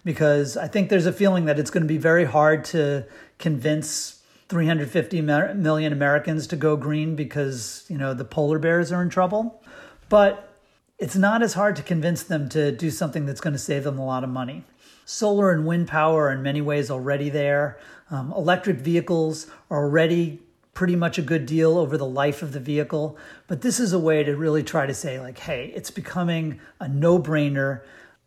because 0.05 0.55
I 0.55 0.69
think 0.69 0.89
there's 0.89 1.07
a 1.07 1.11
feeling 1.11 1.45
that 1.45 1.59
it's 1.59 1.71
going 1.71 1.83
to 1.83 1.87
be 1.87 1.97
very 1.97 2.23
hard 2.23 2.63
to 2.65 3.05
convince 3.39 4.21
350 4.47 5.21
million 5.21 5.91
Americans 5.91 6.45
to 6.47 6.55
go 6.55 6.77
green 6.77 7.15
because, 7.15 7.83
you 7.89 7.97
know, 7.97 8.13
the 8.13 8.23
polar 8.23 8.59
bears 8.59 8.91
are 8.91 9.01
in 9.01 9.09
trouble. 9.09 9.61
But 10.07 10.53
it's 10.99 11.15
not 11.15 11.41
as 11.41 11.55
hard 11.55 11.75
to 11.77 11.83
convince 11.83 12.23
them 12.23 12.47
to 12.49 12.71
do 12.71 12.91
something 12.91 13.25
that's 13.25 13.41
going 13.41 13.53
to 13.53 13.59
save 13.59 13.83
them 13.83 13.97
a 13.97 14.05
lot 14.05 14.23
of 14.23 14.29
money. 14.29 14.63
Solar 15.03 15.51
and 15.51 15.65
wind 15.65 15.87
power 15.87 16.27
are 16.27 16.31
in 16.31 16.43
many 16.43 16.61
ways 16.61 16.89
already 16.89 17.29
there. 17.29 17.79
Um, 18.11 18.31
electric 18.31 18.77
vehicles 18.77 19.47
are 19.71 19.83
already 19.83 20.39
pretty 20.75 20.95
much 20.95 21.17
a 21.17 21.21
good 21.23 21.47
deal 21.47 21.77
over 21.77 21.97
the 21.97 22.05
life 22.05 22.43
of 22.43 22.51
the 22.51 22.59
vehicle. 22.59 23.17
But 23.47 23.61
this 23.61 23.79
is 23.79 23.93
a 23.93 23.99
way 23.99 24.23
to 24.23 24.35
really 24.35 24.61
try 24.61 24.85
to 24.85 24.93
say, 24.93 25.19
like, 25.19 25.39
hey, 25.39 25.71
it's 25.75 25.89
becoming 25.89 26.59
a 26.79 26.87
no 26.87 27.17
brainer. 27.17 27.81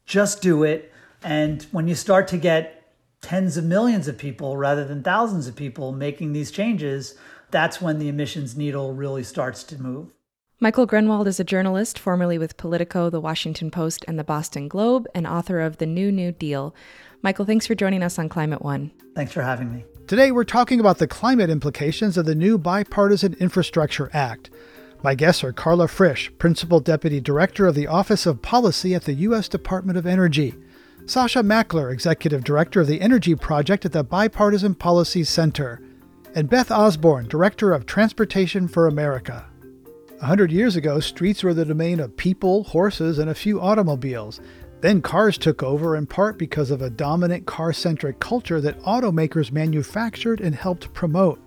Just 0.05 0.43
do 0.43 0.65
it. 0.65 0.93
And 1.23 1.63
when 1.73 1.89
you 1.89 1.95
start 1.95 2.29
to 2.29 2.39
get 2.39 2.95
tens 3.21 3.57
of 3.57 3.65
millions 3.65 4.09
of 4.09 4.19
people 4.19 4.57
rather 4.57 4.85
than 4.85 5.03
thousands 5.03 5.47
of 5.47 5.57
people 5.57 5.93
making 5.93 6.33
these 6.33 6.51
changes, 6.51 7.17
that's 7.51 7.81
when 7.81 7.99
the 7.99 8.09
emissions 8.09 8.57
needle 8.57 8.93
really 8.93 9.25
starts 9.25 9.65
to 9.65 9.81
move. 9.81 10.13
Michael 10.61 10.87
Grunwald 10.87 11.29
is 11.29 11.39
a 11.39 11.45
journalist, 11.45 11.99
formerly 11.99 12.37
with 12.37 12.57
Politico, 12.57 13.11
The 13.11 13.21
Washington 13.21 13.71
Post, 13.71 14.05
and 14.09 14.19
The 14.19 14.25
Boston 14.25 14.67
Globe, 14.67 15.07
and 15.15 15.25
author 15.25 15.61
of 15.61 15.77
The 15.77 15.87
New 15.87 16.11
New 16.11 16.33
Deal. 16.33 16.75
Michael, 17.23 17.45
thanks 17.45 17.67
for 17.67 17.77
joining 17.77 18.03
us 18.03 18.19
on 18.19 18.29
Climate 18.29 18.63
One. 18.63 18.91
Thanks 19.15 19.33
for 19.33 19.43
having 19.43 19.73
me. 19.73 19.85
Today, 20.09 20.33
we're 20.33 20.43
talking 20.45 20.81
about 20.81 20.99
the 20.99 21.07
climate 21.07 21.49
implications 21.49 22.17
of 22.17 22.27
the 22.27 22.35
new 22.35 22.59
Bipartisan 22.59 23.35
Infrastructure 23.35 24.11
Act. 24.13 24.51
My 25.03 25.15
guests 25.15 25.45
are 25.45 25.53
Carla 25.53 25.87
Frisch, 25.87 26.33
Principal 26.39 26.81
Deputy 26.81 27.21
Director 27.21 27.69
of 27.69 27.77
the 27.77 27.87
Office 27.87 28.27
of 28.27 28.43
Policy 28.43 28.97
at 28.97 29.05
the 29.05 29.15
U.S. 29.15 29.49
Department 29.49 29.97
of 29.97 30.07
Energy, 30.07 30.55
Sasha 31.09 31.43
Mackler, 31.43 31.91
Executive 31.91 32.45
Director 32.45 32.83
of 32.83 32.87
the 32.87 33.01
Energy 33.01 33.35
Project 33.35 33.87
at 33.87 33.93
the 33.93 34.05
Bipartisan 34.05 34.75
Policy 34.75 35.25
Center, 35.25 35.81
and 36.35 36.51
Beth 36.51 36.71
Osborne, 36.71 37.27
Director 37.29 37.73
of 37.73 37.87
Transportation 37.87 38.69
for 38.69 38.87
America. 38.87 39.47
A 40.21 40.27
hundred 40.27 40.53
years 40.53 40.77
ago, 40.77 41.01
streets 41.01 41.43
were 41.43 41.55
the 41.55 41.65
domain 41.65 41.99
of 41.99 42.15
people, 42.19 42.63
horses, 42.63 43.19
and 43.19 43.31
a 43.31 43.35
few 43.35 43.59
automobiles. 43.59 44.43
Then 44.83 45.01
cars 45.01 45.39
took 45.39 45.63
over 45.63 45.97
in 45.97 46.07
part 46.07 46.37
because 46.37 46.71
of 46.71 46.83
a 46.83 46.91
dominant 46.91 47.47
car 47.47 47.73
centric 47.73 48.21
culture 48.21 48.61
that 48.61 48.79
automakers 48.83 49.51
manufactured 49.51 50.43
and 50.43 50.55
helped 50.55 50.93
promote. 50.93 51.43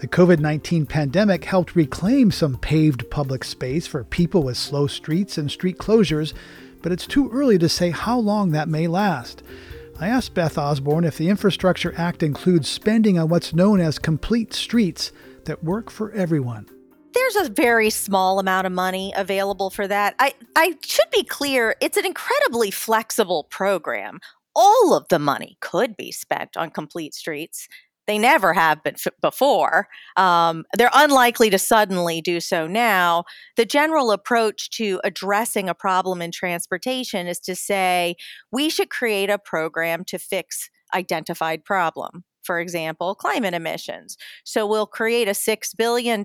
The 0.00 0.08
COVID 0.08 0.40
19 0.40 0.86
pandemic 0.86 1.44
helped 1.44 1.76
reclaim 1.76 2.32
some 2.32 2.56
paved 2.56 3.08
public 3.08 3.44
space 3.44 3.86
for 3.86 4.02
people 4.02 4.42
with 4.42 4.56
slow 4.56 4.88
streets 4.88 5.38
and 5.38 5.48
street 5.48 5.78
closures, 5.78 6.34
but 6.82 6.92
it's 6.92 7.06
too 7.06 7.30
early 7.30 7.58
to 7.58 7.68
say 7.68 7.90
how 7.90 8.18
long 8.18 8.52
that 8.52 8.68
may 8.68 8.86
last. 8.86 9.42
I 9.98 10.08
asked 10.08 10.34
Beth 10.34 10.56
Osborne 10.56 11.04
if 11.04 11.18
the 11.18 11.28
Infrastructure 11.28 11.94
Act 11.96 12.22
includes 12.22 12.68
spending 12.68 13.18
on 13.18 13.28
what's 13.28 13.52
known 13.52 13.80
as 13.80 13.98
complete 13.98 14.54
streets 14.54 15.12
that 15.44 15.62
work 15.62 15.90
for 15.90 16.12
everyone 16.12 16.66
there's 17.12 17.48
a 17.48 17.50
very 17.50 17.90
small 17.90 18.38
amount 18.38 18.66
of 18.66 18.72
money 18.72 19.12
available 19.16 19.70
for 19.70 19.86
that. 19.88 20.14
I, 20.18 20.34
I 20.56 20.76
should 20.82 21.10
be 21.12 21.24
clear, 21.24 21.76
it's 21.80 21.96
an 21.96 22.06
incredibly 22.06 22.70
flexible 22.70 23.44
program. 23.44 24.20
All 24.54 24.94
of 24.94 25.08
the 25.08 25.18
money 25.18 25.56
could 25.60 25.96
be 25.96 26.12
spent 26.12 26.56
on 26.56 26.70
complete 26.70 27.14
streets. 27.14 27.68
They 28.10 28.18
never 28.18 28.52
have 28.52 28.82
been 28.82 28.96
f- 28.96 29.14
before. 29.20 29.86
Um, 30.16 30.64
they're 30.76 30.90
unlikely 30.92 31.48
to 31.50 31.58
suddenly 31.60 32.20
do 32.20 32.40
so 32.40 32.66
now. 32.66 33.22
The 33.56 33.64
general 33.64 34.10
approach 34.10 34.68
to 34.70 35.00
addressing 35.04 35.68
a 35.68 35.76
problem 35.76 36.20
in 36.20 36.32
transportation 36.32 37.28
is 37.28 37.38
to 37.38 37.54
say 37.54 38.16
we 38.50 38.68
should 38.68 38.90
create 38.90 39.30
a 39.30 39.38
program 39.38 40.02
to 40.06 40.18
fix 40.18 40.70
identified 40.92 41.64
problem 41.64 42.24
for 42.42 42.58
example, 42.58 43.14
climate 43.14 43.54
emissions. 43.54 44.16
So 44.44 44.66
we'll 44.66 44.86
create 44.86 45.28
a 45.28 45.32
$6 45.32 45.76
billion 45.76 46.24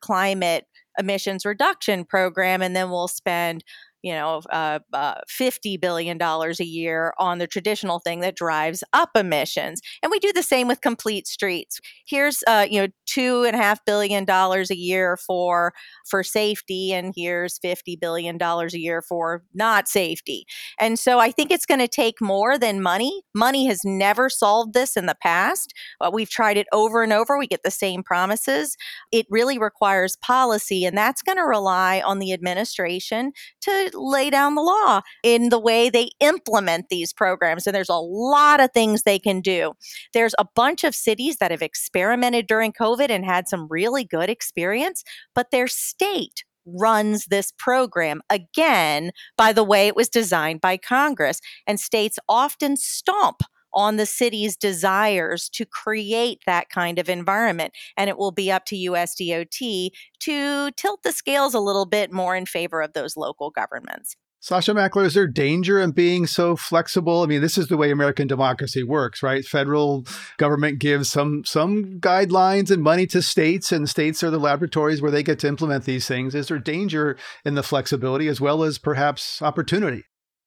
climate 0.00 0.66
emissions 0.98 1.44
reduction 1.46 2.04
program, 2.04 2.62
and 2.62 2.76
then 2.76 2.90
we'll 2.90 3.08
spend 3.08 3.64
you 4.04 4.12
know, 4.12 4.42
uh, 4.50 4.80
uh, 4.92 5.14
$50 5.30 5.80
billion 5.80 6.20
a 6.20 6.62
year 6.62 7.14
on 7.18 7.38
the 7.38 7.46
traditional 7.46 8.00
thing 8.00 8.20
that 8.20 8.36
drives 8.36 8.84
up 8.92 9.08
emissions. 9.16 9.80
And 10.02 10.10
we 10.10 10.18
do 10.18 10.30
the 10.30 10.42
same 10.42 10.68
with 10.68 10.82
complete 10.82 11.26
streets. 11.26 11.80
Here's, 12.06 12.44
uh, 12.46 12.66
you 12.70 12.82
know, 12.82 12.88
two 13.06 13.44
and 13.44 13.56
a 13.56 13.58
half 13.58 13.82
billion 13.86 14.26
dollars 14.26 14.70
a 14.70 14.76
year 14.76 15.16
for 15.16 15.72
for 16.06 16.22
safety, 16.22 16.92
and 16.92 17.14
here's 17.16 17.58
$50 17.60 17.98
billion 17.98 18.36
a 18.42 18.68
year 18.72 19.00
for 19.00 19.42
not 19.54 19.88
safety. 19.88 20.44
And 20.78 20.98
so 20.98 21.18
I 21.18 21.30
think 21.30 21.50
it's 21.50 21.64
going 21.64 21.80
to 21.80 21.88
take 21.88 22.20
more 22.20 22.58
than 22.58 22.82
money. 22.82 23.22
Money 23.34 23.66
has 23.68 23.80
never 23.86 24.28
solved 24.28 24.74
this 24.74 24.98
in 24.98 25.06
the 25.06 25.16
past. 25.22 25.72
We've 26.12 26.28
tried 26.28 26.58
it 26.58 26.66
over 26.72 27.02
and 27.02 27.12
over. 27.12 27.38
We 27.38 27.46
get 27.46 27.62
the 27.64 27.70
same 27.70 28.02
promises. 28.02 28.76
It 29.12 29.24
really 29.30 29.58
requires 29.58 30.18
policy, 30.18 30.84
and 30.84 30.96
that's 30.96 31.22
going 31.22 31.38
to 31.38 31.44
rely 31.44 32.02
on 32.04 32.18
the 32.18 32.34
administration 32.34 33.32
to 33.62 33.90
lay 33.94 34.30
down 34.30 34.54
the 34.54 34.62
law 34.62 35.00
in 35.22 35.48
the 35.48 35.58
way 35.58 35.88
they 35.88 36.10
implement 36.20 36.88
these 36.88 37.12
programs. 37.12 37.66
And 37.66 37.74
there's 37.74 37.88
a 37.88 37.94
lot 37.94 38.60
of 38.60 38.70
things 38.72 39.02
they 39.02 39.18
can 39.18 39.40
do. 39.40 39.72
There's 40.12 40.34
a 40.38 40.46
bunch 40.54 40.84
of 40.84 40.94
cities 40.94 41.38
that 41.38 41.50
have 41.50 41.62
experimented 41.62 42.46
during 42.46 42.72
COVID 42.72 43.10
and 43.10 43.24
had 43.24 43.48
some 43.48 43.66
really 43.70 44.04
good 44.04 44.28
experience, 44.28 45.04
but 45.34 45.50
their 45.50 45.68
state 45.68 46.44
runs 46.66 47.26
this 47.26 47.52
program 47.58 48.22
again 48.30 49.10
by 49.36 49.52
the 49.52 49.64
way 49.64 49.86
it 49.86 49.96
was 49.96 50.08
designed 50.08 50.60
by 50.60 50.76
Congress. 50.76 51.40
And 51.66 51.78
states 51.78 52.18
often 52.28 52.76
stomp 52.76 53.42
on 53.74 53.96
the 53.96 54.06
city's 54.06 54.56
desires 54.56 55.48
to 55.50 55.64
create 55.64 56.40
that 56.46 56.68
kind 56.70 56.98
of 56.98 57.08
environment. 57.08 57.72
And 57.96 58.08
it 58.08 58.18
will 58.18 58.32
be 58.32 58.50
up 58.50 58.64
to 58.66 58.76
USDOT 58.76 59.90
to 60.20 60.70
tilt 60.72 61.02
the 61.02 61.12
scales 61.12 61.54
a 61.54 61.60
little 61.60 61.86
bit 61.86 62.12
more 62.12 62.36
in 62.36 62.46
favor 62.46 62.80
of 62.82 62.92
those 62.92 63.16
local 63.16 63.50
governments. 63.50 64.16
Sasha 64.44 64.74
Mackler, 64.74 65.06
is 65.06 65.14
there 65.14 65.26
danger 65.26 65.80
in 65.80 65.92
being 65.92 66.26
so 66.26 66.54
flexible? 66.54 67.22
I 67.22 67.26
mean, 67.26 67.40
this 67.40 67.56
is 67.56 67.68
the 67.68 67.78
way 67.78 67.90
American 67.90 68.26
democracy 68.26 68.82
works, 68.82 69.22
right? 69.22 69.42
Federal 69.42 70.04
government 70.36 70.80
gives 70.80 71.10
some 71.10 71.44
some 71.46 71.98
guidelines 71.98 72.70
and 72.70 72.82
money 72.82 73.06
to 73.06 73.22
states, 73.22 73.72
and 73.72 73.88
states 73.88 74.22
are 74.22 74.28
the 74.28 74.38
laboratories 74.38 75.00
where 75.00 75.10
they 75.10 75.22
get 75.22 75.38
to 75.38 75.48
implement 75.48 75.84
these 75.84 76.06
things. 76.06 76.34
Is 76.34 76.48
there 76.48 76.58
danger 76.58 77.16
in 77.46 77.54
the 77.54 77.62
flexibility 77.62 78.28
as 78.28 78.38
well 78.38 78.62
as 78.62 78.76
perhaps 78.76 79.40
opportunity? 79.40 80.04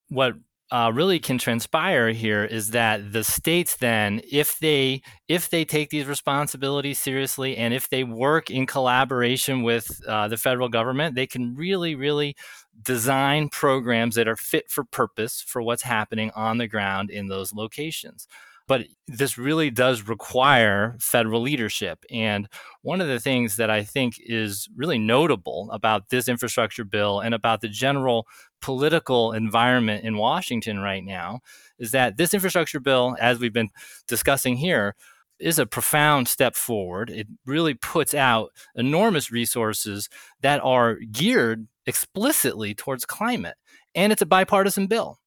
What 0.09 0.35
uh, 0.69 0.91
really 0.93 1.19
can 1.19 1.37
transpire 1.37 2.11
here 2.11 2.43
is 2.43 2.71
that 2.71 3.13
the 3.13 3.23
states 3.23 3.77
then 3.77 4.19
if 4.29 4.59
they 4.59 5.01
if 5.27 5.49
they 5.49 5.63
take 5.63 5.89
these 5.89 6.05
responsibilities 6.05 6.99
seriously 6.99 7.55
and 7.55 7.73
if 7.73 7.89
they 7.89 8.03
work 8.03 8.51
in 8.51 8.65
collaboration 8.65 9.63
with 9.63 10.01
uh, 10.07 10.27
the 10.27 10.35
federal 10.35 10.67
government 10.67 11.15
they 11.15 11.27
can 11.27 11.55
really 11.55 11.95
really 11.95 12.35
design 12.81 13.47
programs 13.47 14.15
that 14.15 14.27
are 14.27 14.35
fit 14.35 14.69
for 14.69 14.83
purpose 14.83 15.41
for 15.41 15.61
what's 15.61 15.83
happening 15.83 16.31
on 16.35 16.57
the 16.57 16.67
ground 16.67 17.09
in 17.09 17.27
those 17.27 17.53
locations 17.53 18.27
but 18.67 18.85
this 19.07 19.37
really 19.37 19.69
does 19.69 20.07
require 20.07 20.97
federal 20.99 21.41
leadership. 21.41 22.03
And 22.11 22.47
one 22.81 22.99
of 23.01 23.07
the 23.07 23.19
things 23.19 23.55
that 23.55 23.69
I 23.69 23.83
think 23.83 24.15
is 24.19 24.67
really 24.75 24.99
notable 24.99 25.69
about 25.71 26.09
this 26.09 26.27
infrastructure 26.27 26.83
bill 26.83 27.21
and 27.21 27.33
about 27.33 27.61
the 27.61 27.69
general 27.69 28.27
political 28.61 29.31
environment 29.31 30.03
in 30.03 30.17
Washington 30.17 30.79
right 30.79 31.03
now 31.03 31.39
is 31.79 31.91
that 31.91 32.17
this 32.17 32.33
infrastructure 32.33 32.79
bill, 32.79 33.15
as 33.19 33.39
we've 33.39 33.53
been 33.53 33.69
discussing 34.07 34.57
here, 34.57 34.95
is 35.39 35.59
a 35.59 35.65
profound 35.65 36.27
step 36.27 36.55
forward. 36.55 37.09
It 37.09 37.27
really 37.45 37.75
puts 37.75 38.13
out 38.13 38.51
enormous 38.75 39.31
resources 39.31 40.09
that 40.41 40.59
are 40.63 40.95
geared 41.11 41.67
explicitly 41.85 42.73
towards 42.73 43.05
climate. 43.05 43.55
And 43.95 44.11
it's 44.11 44.21
a 44.21 44.25
bipartisan 44.25 44.87
bill. 44.87 45.19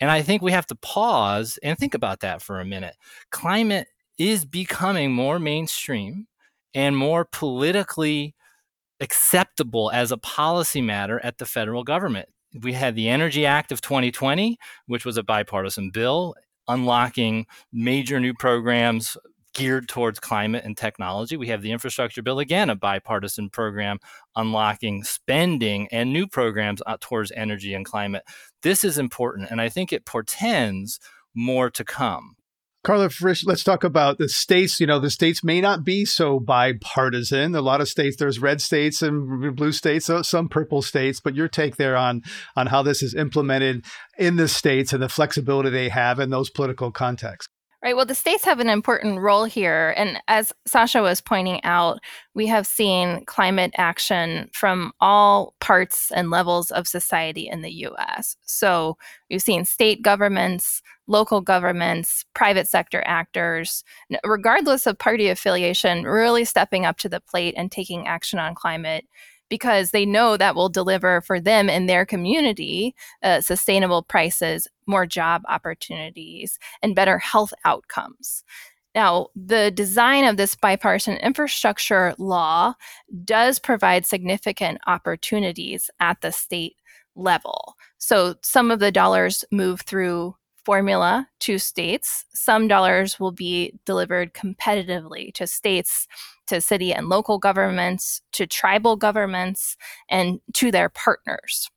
And 0.00 0.10
I 0.10 0.22
think 0.22 0.42
we 0.42 0.52
have 0.52 0.66
to 0.66 0.74
pause 0.74 1.58
and 1.62 1.78
think 1.78 1.94
about 1.94 2.20
that 2.20 2.42
for 2.42 2.60
a 2.60 2.64
minute. 2.64 2.96
Climate 3.30 3.88
is 4.18 4.44
becoming 4.44 5.12
more 5.12 5.38
mainstream 5.38 6.26
and 6.74 6.96
more 6.96 7.24
politically 7.24 8.34
acceptable 9.00 9.90
as 9.92 10.12
a 10.12 10.18
policy 10.18 10.80
matter 10.80 11.20
at 11.22 11.38
the 11.38 11.46
federal 11.46 11.84
government. 11.84 12.28
We 12.62 12.72
had 12.72 12.94
the 12.94 13.08
Energy 13.08 13.44
Act 13.44 13.72
of 13.72 13.80
2020, 13.80 14.58
which 14.86 15.04
was 15.04 15.16
a 15.16 15.22
bipartisan 15.22 15.90
bill 15.90 16.34
unlocking 16.68 17.46
major 17.72 18.18
new 18.18 18.34
programs 18.34 19.16
geared 19.56 19.88
towards 19.88 20.20
climate 20.20 20.64
and 20.64 20.76
technology. 20.76 21.34
We 21.34 21.48
have 21.48 21.62
the 21.62 21.72
infrastructure 21.72 22.22
bill, 22.22 22.38
again, 22.38 22.68
a 22.68 22.76
bipartisan 22.76 23.48
program 23.48 23.98
unlocking 24.36 25.02
spending 25.02 25.88
and 25.90 26.12
new 26.12 26.26
programs 26.26 26.82
uh, 26.86 26.98
towards 27.00 27.32
energy 27.32 27.72
and 27.72 27.84
climate. 27.84 28.22
This 28.62 28.84
is 28.84 28.98
important, 28.98 29.50
and 29.50 29.58
I 29.58 29.70
think 29.70 29.92
it 29.92 30.04
portends 30.04 31.00
more 31.34 31.70
to 31.70 31.84
come. 31.84 32.36
Carla 32.84 33.08
Frisch, 33.08 33.46
let's 33.46 33.64
talk 33.64 33.82
about 33.82 34.18
the 34.18 34.28
states. 34.28 34.78
You 34.78 34.86
know, 34.86 35.00
the 35.00 35.10
states 35.10 35.42
may 35.42 35.62
not 35.62 35.84
be 35.84 36.04
so 36.04 36.38
bipartisan. 36.38 37.54
A 37.54 37.62
lot 37.62 37.80
of 37.80 37.88
states, 37.88 38.16
there's 38.16 38.38
red 38.38 38.60
states 38.60 39.00
and 39.00 39.56
blue 39.56 39.72
states, 39.72 40.10
some 40.22 40.48
purple 40.48 40.82
states. 40.82 41.18
But 41.18 41.34
your 41.34 41.48
take 41.48 41.76
there 41.76 41.96
on 41.96 42.22
on 42.54 42.68
how 42.68 42.82
this 42.84 43.02
is 43.02 43.14
implemented 43.14 43.84
in 44.18 44.36
the 44.36 44.48
states 44.48 44.92
and 44.92 45.02
the 45.02 45.08
flexibility 45.08 45.70
they 45.70 45.88
have 45.88 46.20
in 46.20 46.30
those 46.30 46.50
political 46.50 46.92
contexts. 46.92 47.50
Right. 47.82 47.94
Well, 47.94 48.06
the 48.06 48.14
states 48.14 48.44
have 48.46 48.58
an 48.58 48.70
important 48.70 49.20
role 49.20 49.44
here. 49.44 49.94
And 49.96 50.18
as 50.28 50.52
Sasha 50.66 51.02
was 51.02 51.20
pointing 51.20 51.62
out, 51.62 52.00
we 52.34 52.46
have 52.46 52.66
seen 52.66 53.24
climate 53.26 53.72
action 53.76 54.48
from 54.52 54.92
all 55.00 55.54
parts 55.60 56.10
and 56.10 56.30
levels 56.30 56.70
of 56.70 56.88
society 56.88 57.46
in 57.46 57.60
the 57.60 57.70
US. 57.86 58.36
So 58.44 58.96
we've 59.30 59.42
seen 59.42 59.64
state 59.66 60.02
governments, 60.02 60.82
local 61.06 61.40
governments, 61.40 62.24
private 62.34 62.66
sector 62.66 63.02
actors, 63.06 63.84
regardless 64.24 64.86
of 64.86 64.98
party 64.98 65.28
affiliation, 65.28 66.04
really 66.04 66.44
stepping 66.46 66.86
up 66.86 66.96
to 66.98 67.08
the 67.10 67.20
plate 67.20 67.54
and 67.56 67.70
taking 67.70 68.06
action 68.08 68.38
on 68.38 68.54
climate 68.54 69.04
because 69.48 69.90
they 69.90 70.06
know 70.06 70.36
that 70.36 70.54
will 70.54 70.68
deliver 70.68 71.20
for 71.20 71.40
them 71.40 71.68
and 71.68 71.88
their 71.88 72.04
community 72.06 72.94
uh, 73.22 73.40
sustainable 73.40 74.02
prices, 74.02 74.68
more 74.86 75.06
job 75.06 75.42
opportunities, 75.48 76.58
and 76.82 76.94
better 76.94 77.18
health 77.18 77.52
outcomes. 77.64 78.44
Now, 78.94 79.28
the 79.36 79.70
design 79.70 80.24
of 80.24 80.38
this 80.38 80.54
bipartisan 80.54 81.18
infrastructure 81.18 82.14
law 82.16 82.74
does 83.24 83.58
provide 83.58 84.06
significant 84.06 84.78
opportunities 84.86 85.90
at 86.00 86.22
the 86.22 86.32
state 86.32 86.76
level. 87.14 87.74
So 87.98 88.36
some 88.42 88.70
of 88.70 88.78
the 88.78 88.90
dollars 88.90 89.44
move 89.50 89.82
through 89.82 90.34
formula 90.66 91.28
to 91.38 91.58
states. 91.58 92.24
Some 92.34 92.66
dollars 92.66 93.20
will 93.20 93.30
be 93.30 93.72
delivered 93.86 94.34
competitively 94.34 95.32
to 95.34 95.46
states, 95.46 96.08
to 96.48 96.60
city 96.60 96.92
and 96.92 97.08
local 97.08 97.38
governments, 97.38 98.20
to 98.32 98.48
tribal 98.48 98.96
governments, 98.96 99.76
and 100.10 100.40
to 100.54 100.72
their 100.72 100.88
partners. 100.88 101.70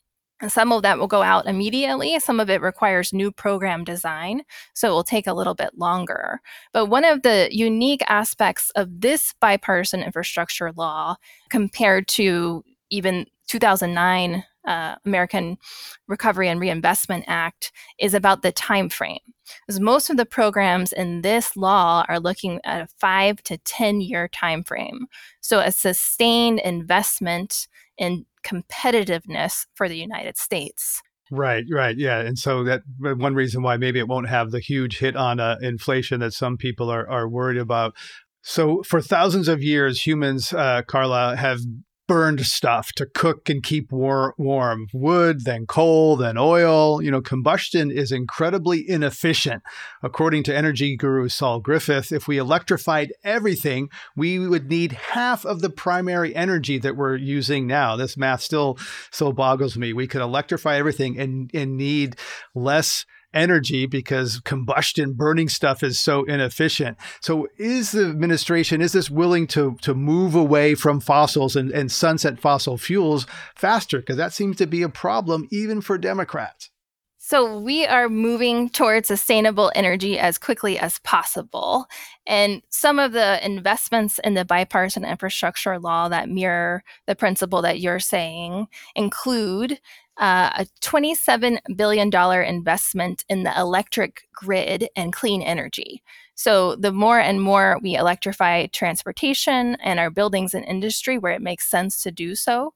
Some 0.48 0.72
of 0.72 0.82
that 0.82 0.98
will 0.98 1.08
go 1.08 1.22
out 1.22 1.46
immediately. 1.46 2.18
Some 2.20 2.40
of 2.40 2.50
it 2.50 2.62
requires 2.62 3.14
new 3.14 3.32
program 3.32 3.84
design, 3.84 4.42
so 4.74 4.88
it 4.88 4.92
will 4.92 5.04
take 5.04 5.28
a 5.28 5.34
little 5.34 5.54
bit 5.54 5.78
longer. 5.78 6.42
But 6.74 6.86
one 6.86 7.04
of 7.04 7.22
the 7.22 7.50
unique 7.52 8.02
aspects 8.08 8.72
of 8.72 9.02
this 9.02 9.36
bipartisan 9.40 10.02
infrastructure 10.02 10.72
law 10.72 11.18
compared 11.50 12.08
to 12.10 12.64
even 12.90 13.28
2009 13.50 14.44
uh, 14.70 14.96
American 15.06 15.58
Recovery 16.08 16.48
and 16.48 16.60
Reinvestment 16.60 17.26
Act 17.28 17.72
is 18.00 18.14
about 18.14 18.44
the 18.44 18.52
time 18.52 18.88
frame. 18.88 19.20
Because 19.66 19.80
most 19.80 20.12
of 20.12 20.18
the 20.18 20.28
programs 20.28 20.94
in 20.94 21.22
this 21.22 21.58
law 21.58 22.06
are 22.08 22.20
looking 22.20 22.62
at 22.64 22.82
a 22.82 22.88
five 23.00 23.42
to 23.44 23.58
10 23.58 24.00
year 24.02 24.28
time 24.28 24.64
frame. 24.64 25.08
So 25.42 25.60
a 25.60 25.72
sustained 25.72 26.60
investment 26.60 27.68
in 27.98 28.28
competitiveness 28.46 29.66
for 29.74 29.90
the 29.90 29.98
United 29.98 30.38
States. 30.38 31.02
Right, 31.32 31.66
right, 31.72 31.96
yeah, 31.96 32.22
and 32.22 32.40
so 32.40 32.64
that 32.64 32.82
one 32.98 33.36
reason 33.36 33.62
why 33.62 33.78
maybe 33.78 34.00
it 34.00 34.08
won't 34.08 34.30
have 34.30 34.50
the 34.50 34.60
huge 34.60 34.98
hit 34.98 35.16
on 35.16 35.40
uh, 35.40 35.58
inflation 35.62 36.22
that 36.22 36.34
some 36.34 36.58
people 36.58 36.90
are 36.90 37.08
are 37.08 37.30
worried 37.30 37.60
about. 37.60 37.96
So 38.42 38.82
for 38.82 39.00
thousands 39.00 39.48
of 39.48 39.62
years, 39.62 40.02
humans, 40.02 40.54
uh, 40.54 40.82
Carla, 40.88 41.36
have 41.36 41.60
burned 42.10 42.44
stuff 42.44 42.92
to 42.94 43.06
cook 43.06 43.52
and 43.52 43.62
keep 43.62 43.92
war- 43.92 44.34
warm 44.36 44.88
wood, 44.92 45.46
then 45.46 45.68
coal, 45.68 46.16
then 46.16 46.40
oil. 46.40 47.04
You 47.04 47.12
know, 47.12 47.22
combustion 47.22 47.92
is 47.92 48.12
incredibly 48.12 48.84
inefficient. 48.90 49.62
According 50.02 50.42
to 50.46 50.58
energy 50.58 50.98
guru 50.98 51.30
Saul 51.30 51.60
Griffith, 51.60 52.12
if 52.12 52.28
we 52.28 52.40
electrified 52.40 53.14
everything, 53.24 53.90
we 54.16 54.40
would 54.40 54.72
need 54.72 54.94
half 54.94 55.46
of 55.46 55.62
the 55.62 55.70
primary 55.70 56.36
energy 56.36 56.80
that 56.80 56.98
we're 56.98 57.16
using 57.16 57.68
now. 57.68 57.96
This 57.96 58.18
math 58.18 58.42
still 58.42 58.80
still 59.12 59.32
boggles 59.32 59.78
me. 59.78 59.94
We 59.94 60.08
could 60.08 60.22
electrify 60.22 60.78
everything 60.78 61.20
and, 61.20 61.52
and 61.54 61.78
need 61.78 62.16
less 62.56 63.06
energy 63.34 63.86
because 63.86 64.40
combustion 64.42 65.14
burning 65.14 65.50
stuff 65.50 65.84
is 65.84 66.00
so 66.00 66.24
inefficient. 66.24 66.98
So 67.22 67.48
is 67.58 67.92
the 67.92 68.06
administration 68.06 68.82
is 68.82 68.92
this 68.92 69.10
willing 69.10 69.48
to 69.48 69.78
to 69.82 69.94
move 69.94 70.36
away 70.36 70.76
from 70.76 71.00
fossils 71.00 71.56
and, 71.56 71.72
and 71.72 71.92
sunset 71.92 72.40
fossil 72.40 72.78
fuels 72.78 73.26
faster? 73.56 74.00
Because 74.00 74.18
that 74.18 74.34
seems 74.34 74.58
to 74.58 74.68
be 74.68 74.82
a 74.82 74.90
problem 74.90 75.48
even 75.52 75.82
for 75.82 75.98
Democrats. 75.98 76.70
So, 77.22 77.60
we 77.60 77.86
are 77.86 78.10
moving 78.10 78.70
towards 78.70 79.10
sustainable 79.10 79.72
energy 79.76 80.18
as 80.18 80.40
quickly 80.40 80.80
as 80.80 80.98
possible. 81.00 81.86
And 82.26 82.64
some 82.70 82.98
of 82.98 83.12
the 83.12 83.46
investments 83.46 84.20
in 84.24 84.34
the 84.34 84.46
bipartisan 84.46 85.06
infrastructure 85.06 85.78
law 85.78 86.10
that 86.10 86.28
mirror 86.28 86.84
the 87.06 87.16
principle 87.16 87.62
that 87.62 87.82
you're 87.82 88.00
saying 88.00 88.68
include 88.96 89.80
uh, 90.20 90.52
a 90.58 90.66
$27 90.82 91.60
billion 91.76 92.14
investment 92.44 93.24
in 93.30 93.44
the 93.44 93.58
electric 93.58 94.24
grid 94.34 94.88
and 94.96 95.14
clean 95.14 95.42
energy. 95.42 96.04
So, 96.36 96.76
the 96.76 96.92
more 96.92 97.20
and 97.20 97.42
more 97.42 97.80
we 97.82 97.96
electrify 97.96 98.68
transportation 98.68 99.76
and 99.84 100.00
our 100.00 100.10
buildings 100.10 100.54
and 100.54 100.66
industry 100.66 101.18
where 101.18 101.34
it 101.34 101.42
makes 101.42 101.70
sense 101.70 102.02
to 102.04 102.12
do 102.12 102.36
so, 102.36 102.74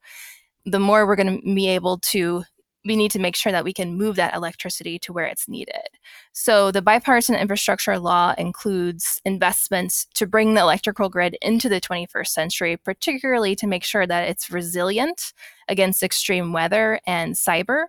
the 0.65 0.79
more 0.79 1.05
we're 1.05 1.15
going 1.15 1.41
to 1.41 1.55
be 1.55 1.67
able 1.69 1.99
to 1.99 2.43
we 2.85 2.95
need 2.95 3.11
to 3.11 3.19
make 3.19 3.35
sure 3.35 3.51
that 3.51 3.63
we 3.63 3.73
can 3.73 3.97
move 3.97 4.15
that 4.17 4.35
electricity 4.35 4.99
to 4.99 5.13
where 5.13 5.25
it's 5.25 5.47
needed. 5.47 5.87
So, 6.31 6.71
the 6.71 6.81
bipartisan 6.81 7.35
infrastructure 7.35 7.97
law 7.97 8.33
includes 8.37 9.21
investments 9.25 10.07
to 10.15 10.27
bring 10.27 10.53
the 10.53 10.61
electrical 10.61 11.09
grid 11.09 11.37
into 11.41 11.69
the 11.69 11.81
21st 11.81 12.27
century, 12.27 12.77
particularly 12.77 13.55
to 13.55 13.67
make 13.67 13.83
sure 13.83 14.05
that 14.07 14.27
it's 14.27 14.51
resilient 14.51 15.33
against 15.67 16.03
extreme 16.03 16.53
weather 16.53 16.99
and 17.07 17.35
cyber. 17.35 17.85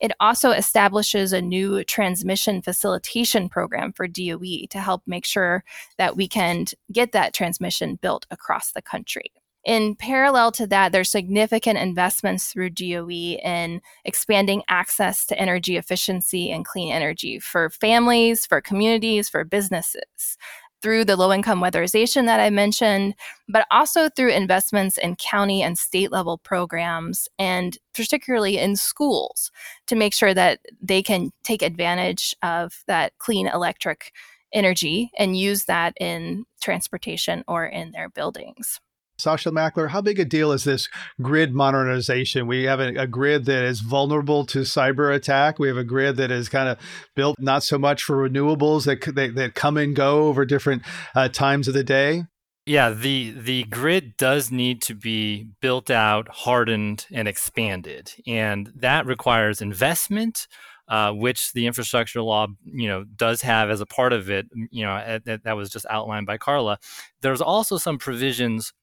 It 0.00 0.12
also 0.18 0.50
establishes 0.50 1.32
a 1.32 1.40
new 1.40 1.84
transmission 1.84 2.62
facilitation 2.62 3.48
program 3.48 3.92
for 3.92 4.08
DOE 4.08 4.66
to 4.70 4.78
help 4.78 5.02
make 5.06 5.24
sure 5.24 5.64
that 5.98 6.16
we 6.16 6.26
can 6.26 6.66
get 6.90 7.12
that 7.12 7.34
transmission 7.34 7.96
built 8.00 8.26
across 8.30 8.72
the 8.72 8.82
country. 8.82 9.32
In 9.64 9.94
parallel 9.94 10.50
to 10.52 10.66
that, 10.68 10.90
there's 10.90 11.10
significant 11.10 11.78
investments 11.78 12.52
through 12.52 12.70
DOE 12.70 13.08
in 13.08 13.80
expanding 14.04 14.62
access 14.68 15.24
to 15.26 15.38
energy 15.38 15.76
efficiency 15.76 16.50
and 16.50 16.64
clean 16.64 16.92
energy 16.92 17.38
for 17.38 17.70
families, 17.70 18.44
for 18.44 18.60
communities, 18.60 19.28
for 19.28 19.44
businesses 19.44 20.36
through 20.82 21.04
the 21.04 21.16
low 21.16 21.32
income 21.32 21.60
weatherization 21.60 22.26
that 22.26 22.40
I 22.40 22.50
mentioned, 22.50 23.14
but 23.48 23.66
also 23.70 24.08
through 24.08 24.32
investments 24.32 24.98
in 24.98 25.14
county 25.14 25.62
and 25.62 25.78
state 25.78 26.10
level 26.10 26.38
programs, 26.38 27.28
and 27.38 27.78
particularly 27.94 28.58
in 28.58 28.74
schools 28.74 29.52
to 29.86 29.94
make 29.94 30.12
sure 30.12 30.34
that 30.34 30.58
they 30.80 31.02
can 31.02 31.30
take 31.44 31.62
advantage 31.62 32.34
of 32.42 32.82
that 32.88 33.12
clean 33.18 33.46
electric 33.46 34.12
energy 34.52 35.12
and 35.16 35.38
use 35.38 35.64
that 35.66 35.94
in 36.00 36.44
transportation 36.60 37.44
or 37.46 37.64
in 37.64 37.92
their 37.92 38.08
buildings. 38.08 38.80
Sasha 39.18 39.50
Mackler, 39.50 39.90
how 39.90 40.00
big 40.00 40.18
a 40.18 40.24
deal 40.24 40.52
is 40.52 40.64
this 40.64 40.88
grid 41.20 41.54
modernization? 41.54 42.46
We 42.46 42.64
have 42.64 42.80
a, 42.80 42.94
a, 42.96 43.06
grid 43.06 43.44
that 43.44 43.62
is 43.64 43.80
vulnerable 43.80 44.44
to 44.46 44.60
cyber 44.60 45.14
attack. 45.14 45.58
We 45.58 45.68
have 45.68 45.76
a 45.76 45.84
grid 45.84 46.16
that 46.16 46.30
is 46.30 46.48
kind 46.48 46.68
of 46.68 46.78
built 47.14 47.36
not 47.38 47.62
so 47.62 47.78
much 47.78 48.02
for 48.02 48.28
renewables 48.28 48.84
that 48.86 49.14
that, 49.14 49.34
that 49.34 49.54
come 49.54 49.76
and 49.76 49.94
go 49.94 50.24
over 50.24 50.44
different 50.44 50.82
uh, 51.14 51.28
times 51.28 51.68
of 51.68 51.74
the 51.74 51.84
day. 51.84 52.24
Yeah, 52.64 52.90
the 52.90 53.34
the 53.36 53.64
grid 53.64 54.16
does 54.16 54.52
need 54.52 54.82
to 54.82 54.94
be 54.94 55.48
built 55.60 55.90
out, 55.90 56.28
hardened, 56.28 57.06
and 57.10 57.26
expanded, 57.26 58.12
and 58.26 58.72
that 58.76 59.06
requires 59.06 59.60
investment. 59.60 60.48
Uh, 60.88 61.10
which 61.12 61.52
the 61.54 61.66
infrastructure 61.66 62.20
law, 62.20 62.46
you 62.64 62.86
know, 62.86 63.04
does 63.16 63.40
have 63.40 63.70
as 63.70 63.80
a 63.80 63.86
part 63.86 64.12
of 64.12 64.28
it. 64.28 64.46
You 64.70 64.84
know, 64.84 65.20
that 65.24 65.56
was 65.56 65.70
just 65.70 65.86
outlined 65.88 66.26
by 66.26 66.36
Carla. 66.36 66.78
There's 67.22 67.40
also 67.40 67.78
some 67.78 67.96
provisions 67.96 68.74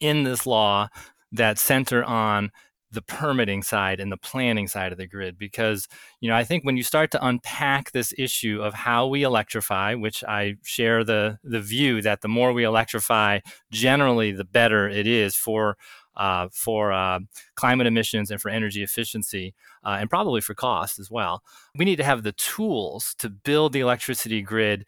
in 0.00 0.24
this 0.24 0.46
law 0.46 0.88
that 1.32 1.58
center 1.58 2.04
on 2.04 2.50
the 2.90 3.02
permitting 3.02 3.62
side 3.62 4.00
and 4.00 4.10
the 4.10 4.16
planning 4.16 4.66
side 4.66 4.92
of 4.92 4.98
the 4.98 5.06
grid. 5.06 5.38
Because 5.38 5.86
you 6.20 6.28
know 6.28 6.36
i 6.36 6.44
think 6.44 6.64
when 6.64 6.76
you 6.76 6.82
start 6.82 7.10
to 7.10 7.26
unpack 7.26 7.92
this 7.92 8.14
issue 8.18 8.60
of 8.62 8.74
how 8.74 9.06
we 9.06 9.22
electrify 9.22 9.94
which 9.94 10.24
i 10.24 10.54
share 10.64 11.04
the 11.04 11.38
the 11.44 11.60
view 11.60 12.00
that 12.02 12.22
the 12.22 12.28
more 12.28 12.52
we 12.52 12.64
electrify 12.64 13.38
generally 13.70 14.32
the 14.32 14.44
better 14.44 14.88
it 14.88 15.06
is 15.06 15.34
for 15.34 15.76
uh, 16.16 16.48
for 16.50 16.92
uh, 16.92 17.20
climate 17.54 17.86
emissions 17.86 18.32
and 18.32 18.40
for 18.40 18.48
energy 18.48 18.82
efficiency 18.82 19.54
uh, 19.84 19.98
and 20.00 20.10
probably 20.10 20.40
for 20.40 20.54
cost 20.54 20.98
as 20.98 21.10
well 21.10 21.42
we 21.76 21.84
need 21.84 21.96
to 21.96 22.04
have 22.04 22.24
the 22.24 22.32
tools 22.32 23.14
to 23.18 23.28
build 23.30 23.72
the 23.72 23.80
electricity 23.80 24.42
grid 24.42 24.84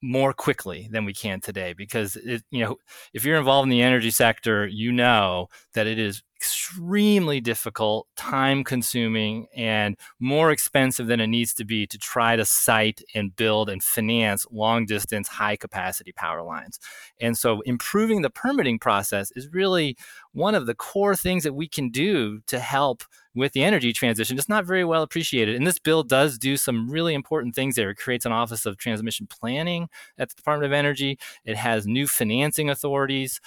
more 0.00 0.32
quickly 0.32 0.88
than 0.90 1.04
we 1.04 1.12
can 1.12 1.40
today 1.40 1.72
because 1.72 2.16
it, 2.16 2.42
you 2.50 2.64
know 2.64 2.76
if 3.12 3.24
you're 3.24 3.38
involved 3.38 3.66
in 3.66 3.70
the 3.70 3.82
energy 3.82 4.10
sector 4.10 4.66
you 4.66 4.92
know 4.92 5.48
that 5.74 5.86
it 5.86 5.98
is 5.98 6.22
extremely 6.38 7.40
difficult, 7.40 8.06
time 8.16 8.62
consuming, 8.62 9.48
and 9.56 9.96
more 10.20 10.52
expensive 10.52 11.08
than 11.08 11.18
it 11.20 11.26
needs 11.26 11.52
to 11.52 11.64
be 11.64 11.84
to 11.84 11.98
try 11.98 12.36
to 12.36 12.44
site 12.44 13.02
and 13.12 13.34
build 13.34 13.68
and 13.68 13.82
finance 13.82 14.46
long 14.52 14.86
distance, 14.86 15.26
high 15.26 15.56
capacity 15.56 16.12
power 16.12 16.42
lines. 16.42 16.78
And 17.20 17.36
so, 17.36 17.60
improving 17.62 18.22
the 18.22 18.30
permitting 18.30 18.78
process 18.78 19.32
is 19.32 19.48
really 19.52 19.96
one 20.32 20.54
of 20.54 20.66
the 20.66 20.76
core 20.76 21.16
things 21.16 21.42
that 21.42 21.54
we 21.54 21.66
can 21.66 21.90
do 21.90 22.40
to 22.46 22.60
help 22.60 23.02
with 23.38 23.52
the 23.52 23.64
energy 23.64 23.92
transition. 23.92 24.36
It's 24.36 24.48
not 24.48 24.66
very 24.66 24.84
well 24.84 25.02
appreciated. 25.02 25.56
And 25.56 25.66
this 25.66 25.78
bill 25.78 26.02
does 26.02 26.38
do 26.38 26.56
some 26.56 26.90
really 26.90 27.14
important 27.14 27.54
things 27.54 27.76
there. 27.76 27.90
It 27.90 27.96
creates 27.96 28.26
an 28.26 28.32
Office 28.32 28.66
of 28.66 28.76
Transmission 28.76 29.26
Planning 29.26 29.88
at 30.18 30.28
the 30.28 30.34
Department 30.34 30.66
of 30.66 30.76
Energy, 30.76 31.18
it 31.44 31.56
has 31.56 31.86
new 31.86 32.06
financing 32.06 32.70
authorities 32.70 33.40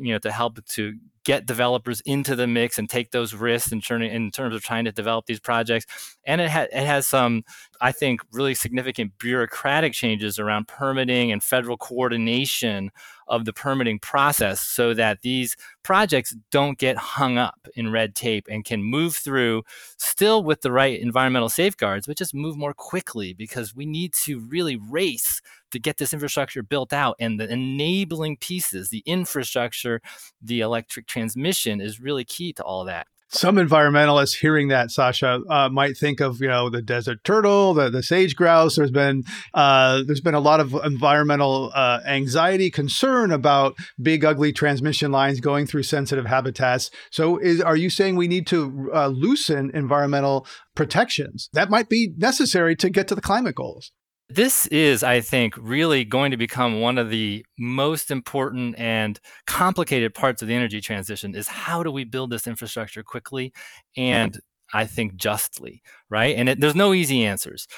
you 0.00 0.12
know 0.12 0.18
to 0.18 0.32
help 0.32 0.64
to 0.64 0.94
get 1.24 1.44
developers 1.44 2.00
into 2.02 2.36
the 2.36 2.46
mix 2.46 2.78
and 2.78 2.88
take 2.88 3.10
those 3.10 3.34
risks 3.34 3.72
in, 3.72 3.80
turn, 3.80 4.00
in 4.00 4.30
terms 4.30 4.54
of 4.54 4.62
trying 4.62 4.84
to 4.84 4.92
develop 4.92 5.26
these 5.26 5.40
projects. 5.40 6.16
And 6.24 6.40
it, 6.40 6.48
ha- 6.48 6.68
it 6.72 6.86
has 6.86 7.04
some 7.08 7.42
I 7.80 7.92
think, 7.92 8.20
really 8.32 8.54
significant 8.54 9.18
bureaucratic 9.18 9.92
changes 9.92 10.38
around 10.38 10.68
permitting 10.68 11.32
and 11.32 11.42
federal 11.42 11.76
coordination 11.76 12.90
of 13.28 13.44
the 13.44 13.52
permitting 13.52 13.98
process 13.98 14.60
so 14.60 14.94
that 14.94 15.22
these 15.22 15.56
projects 15.82 16.34
don't 16.50 16.78
get 16.78 16.96
hung 16.96 17.38
up 17.38 17.66
in 17.74 17.90
red 17.90 18.14
tape 18.14 18.46
and 18.48 18.64
can 18.64 18.82
move 18.82 19.16
through 19.16 19.64
still 19.96 20.42
with 20.44 20.60
the 20.62 20.70
right 20.70 21.00
environmental 21.00 21.48
safeguards, 21.48 22.06
but 22.06 22.16
just 22.16 22.34
move 22.34 22.56
more 22.56 22.74
quickly 22.74 23.32
because 23.32 23.74
we 23.74 23.84
need 23.84 24.12
to 24.12 24.38
really 24.38 24.76
race 24.76 25.40
to 25.70 25.78
get 25.78 25.98
this 25.98 26.12
infrastructure 26.12 26.62
built 26.62 26.92
out. 26.92 27.16
And 27.20 27.38
the 27.40 27.50
enabling 27.50 28.38
pieces, 28.38 28.90
the 28.90 29.02
infrastructure, 29.06 30.00
the 30.42 30.60
electric 30.60 31.06
transmission 31.06 31.80
is 31.80 32.00
really 32.00 32.24
key 32.24 32.52
to 32.54 32.62
all 32.62 32.84
that 32.84 33.06
some 33.28 33.56
environmentalists 33.56 34.36
hearing 34.36 34.68
that, 34.68 34.90
Sasha, 34.90 35.40
uh, 35.50 35.68
might 35.68 35.96
think 35.96 36.20
of 36.20 36.40
you 36.40 36.48
know 36.48 36.70
the 36.70 36.82
desert 36.82 37.24
turtle, 37.24 37.74
the, 37.74 37.90
the 37.90 38.02
sage 38.02 38.36
grouse. 38.36 38.76
There's 38.76 38.90
been 38.90 39.24
uh, 39.54 40.02
there's 40.06 40.20
been 40.20 40.34
a 40.34 40.40
lot 40.40 40.60
of 40.60 40.74
environmental 40.84 41.72
uh, 41.74 42.00
anxiety, 42.06 42.70
concern 42.70 43.32
about 43.32 43.74
big 44.00 44.24
ugly 44.24 44.52
transmission 44.52 45.10
lines 45.10 45.40
going 45.40 45.66
through 45.66 45.82
sensitive 45.82 46.26
habitats. 46.26 46.90
So, 47.10 47.38
is 47.38 47.60
are 47.60 47.76
you 47.76 47.90
saying 47.90 48.16
we 48.16 48.28
need 48.28 48.46
to 48.48 48.90
uh, 48.94 49.08
loosen 49.08 49.70
environmental 49.74 50.46
protections 50.74 51.50
that 51.52 51.70
might 51.70 51.88
be 51.88 52.12
necessary 52.16 52.76
to 52.76 52.90
get 52.90 53.08
to 53.08 53.14
the 53.14 53.20
climate 53.20 53.56
goals? 53.56 53.92
This 54.28 54.66
is, 54.68 55.04
I 55.04 55.20
think, 55.20 55.54
really 55.56 56.04
going 56.04 56.32
to 56.32 56.36
become 56.36 56.80
one 56.80 56.98
of 56.98 57.10
the 57.10 57.46
most 57.58 58.10
important 58.10 58.76
and 58.76 59.20
complicated 59.46 60.14
parts 60.14 60.42
of 60.42 60.48
the 60.48 60.54
energy 60.54 60.80
transition 60.80 61.36
is 61.36 61.46
how 61.46 61.84
do 61.84 61.92
we 61.92 62.02
build 62.02 62.30
this 62.30 62.48
infrastructure 62.48 63.04
quickly 63.04 63.52
and 63.96 64.38
I 64.74 64.86
think 64.86 65.14
justly, 65.14 65.80
right? 66.10 66.34
And 66.36 66.48
it, 66.48 66.60
there's 66.60 66.74
no 66.74 66.92
easy 66.92 67.24
answers. 67.24 67.68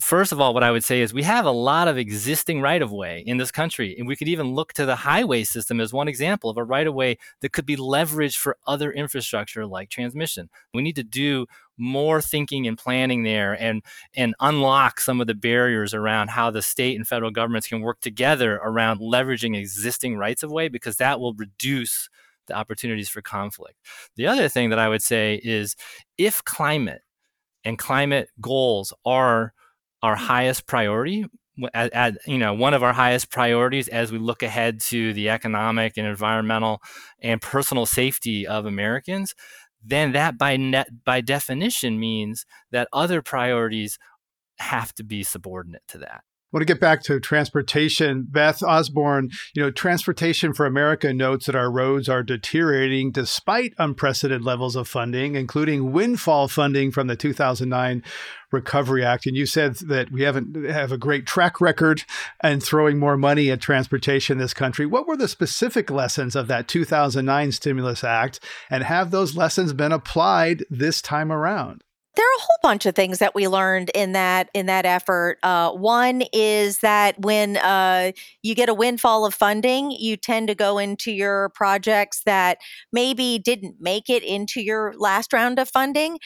First 0.00 0.32
of 0.32 0.40
all, 0.40 0.52
what 0.52 0.64
I 0.64 0.72
would 0.72 0.82
say 0.82 1.00
is 1.00 1.14
we 1.14 1.22
have 1.22 1.44
a 1.44 1.52
lot 1.52 1.86
of 1.86 1.96
existing 1.96 2.60
right 2.60 2.82
of 2.82 2.90
way 2.90 3.22
in 3.24 3.36
this 3.36 3.52
country. 3.52 3.94
And 3.96 4.08
we 4.08 4.16
could 4.16 4.26
even 4.26 4.52
look 4.52 4.72
to 4.72 4.84
the 4.84 4.96
highway 4.96 5.44
system 5.44 5.80
as 5.80 5.92
one 5.92 6.08
example 6.08 6.50
of 6.50 6.56
a 6.56 6.64
right 6.64 6.88
of 6.88 6.94
way 6.94 7.18
that 7.40 7.52
could 7.52 7.66
be 7.66 7.76
leveraged 7.76 8.36
for 8.36 8.56
other 8.66 8.90
infrastructure 8.90 9.64
like 9.64 9.90
transmission. 9.90 10.50
We 10.74 10.82
need 10.82 10.96
to 10.96 11.04
do 11.04 11.46
more 11.82 12.22
thinking 12.22 12.68
and 12.68 12.78
planning 12.78 13.24
there 13.24 13.60
and 13.60 13.82
and 14.14 14.34
unlock 14.38 15.00
some 15.00 15.20
of 15.20 15.26
the 15.26 15.34
barriers 15.34 15.92
around 15.92 16.28
how 16.28 16.48
the 16.48 16.62
state 16.62 16.96
and 16.96 17.08
federal 17.08 17.32
governments 17.32 17.66
can 17.66 17.80
work 17.80 18.00
together 18.00 18.60
around 18.62 19.00
leveraging 19.00 19.56
existing 19.56 20.16
rights 20.16 20.44
of 20.44 20.52
way 20.52 20.68
because 20.68 20.96
that 20.96 21.18
will 21.18 21.34
reduce 21.34 22.08
the 22.46 22.54
opportunities 22.54 23.08
for 23.08 23.20
conflict. 23.20 23.74
The 24.16 24.28
other 24.28 24.48
thing 24.48 24.70
that 24.70 24.78
I 24.78 24.88
would 24.88 25.02
say 25.02 25.40
is 25.42 25.74
if 26.16 26.44
climate 26.44 27.02
and 27.64 27.76
climate 27.76 28.30
goals 28.40 28.92
are 29.04 29.52
our 30.02 30.14
highest 30.14 30.66
priority 30.66 31.26
at, 31.74 31.92
at, 31.92 32.16
you 32.26 32.38
know 32.38 32.54
one 32.54 32.74
of 32.74 32.82
our 32.82 32.92
highest 32.92 33.30
priorities 33.30 33.88
as 33.88 34.12
we 34.12 34.18
look 34.18 34.42
ahead 34.42 34.80
to 34.80 35.12
the 35.14 35.28
economic 35.28 35.96
and 35.96 36.06
environmental 36.06 36.80
and 37.20 37.42
personal 37.42 37.86
safety 37.86 38.46
of 38.46 38.66
Americans 38.66 39.34
then 39.84 40.12
that 40.12 40.38
by 40.38 40.56
net 40.56 41.04
by 41.04 41.20
definition 41.20 41.98
means 41.98 42.46
that 42.70 42.88
other 42.92 43.22
priorities 43.22 43.98
have 44.58 44.94
to 44.94 45.04
be 45.04 45.22
subordinate 45.22 45.82
to 45.88 45.98
that. 45.98 46.22
Want 46.52 46.60
to 46.60 46.66
get 46.66 46.80
back 46.80 47.02
to 47.04 47.18
transportation. 47.18 48.26
Beth 48.28 48.62
Osborne, 48.62 49.30
you 49.54 49.62
know, 49.62 49.70
Transportation 49.70 50.52
for 50.52 50.66
America 50.66 51.14
notes 51.14 51.46
that 51.46 51.56
our 51.56 51.70
roads 51.70 52.10
are 52.10 52.22
deteriorating 52.22 53.10
despite 53.10 53.72
unprecedented 53.78 54.44
levels 54.44 54.76
of 54.76 54.86
funding, 54.86 55.34
including 55.34 55.92
windfall 55.92 56.48
funding 56.48 56.90
from 56.90 57.06
the 57.06 57.16
2009 57.16 58.02
Recovery 58.50 59.02
Act. 59.02 59.24
And 59.24 59.34
you 59.34 59.46
said 59.46 59.76
that 59.76 60.12
we 60.12 60.22
haven't 60.22 60.66
have 60.66 60.92
a 60.92 60.98
great 60.98 61.26
track 61.26 61.58
record 61.58 62.04
and 62.40 62.62
throwing 62.62 62.98
more 62.98 63.16
money 63.16 63.50
at 63.50 63.62
transportation 63.62 64.34
in 64.34 64.38
this 64.38 64.52
country. 64.52 64.84
What 64.84 65.08
were 65.08 65.16
the 65.16 65.28
specific 65.28 65.90
lessons 65.90 66.36
of 66.36 66.48
that 66.48 66.68
2009 66.68 67.52
Stimulus 67.52 68.04
Act, 68.04 68.40
and 68.68 68.84
have 68.84 69.10
those 69.10 69.34
lessons 69.34 69.72
been 69.72 69.92
applied 69.92 70.64
this 70.68 71.00
time 71.00 71.32
around? 71.32 71.82
There 72.14 72.26
are 72.26 72.36
a 72.36 72.42
whole 72.42 72.58
bunch 72.62 72.84
of 72.84 72.94
things 72.94 73.18
that 73.20 73.34
we 73.34 73.48
learned 73.48 73.90
in 73.94 74.12
that 74.12 74.50
in 74.52 74.66
that 74.66 74.84
effort. 74.84 75.38
Uh, 75.42 75.72
one 75.72 76.22
is 76.32 76.78
that 76.78 77.18
when 77.20 77.56
uh, 77.56 78.12
you 78.42 78.54
get 78.54 78.68
a 78.68 78.74
windfall 78.74 79.24
of 79.24 79.34
funding, 79.34 79.90
you 79.90 80.16
tend 80.16 80.48
to 80.48 80.54
go 80.54 80.78
into 80.78 81.10
your 81.10 81.48
projects 81.50 82.22
that 82.26 82.58
maybe 82.92 83.38
didn't 83.38 83.76
make 83.80 84.10
it 84.10 84.22
into 84.22 84.60
your 84.60 84.94
last 84.98 85.32
round 85.32 85.58
of 85.58 85.68
funding 85.68 86.18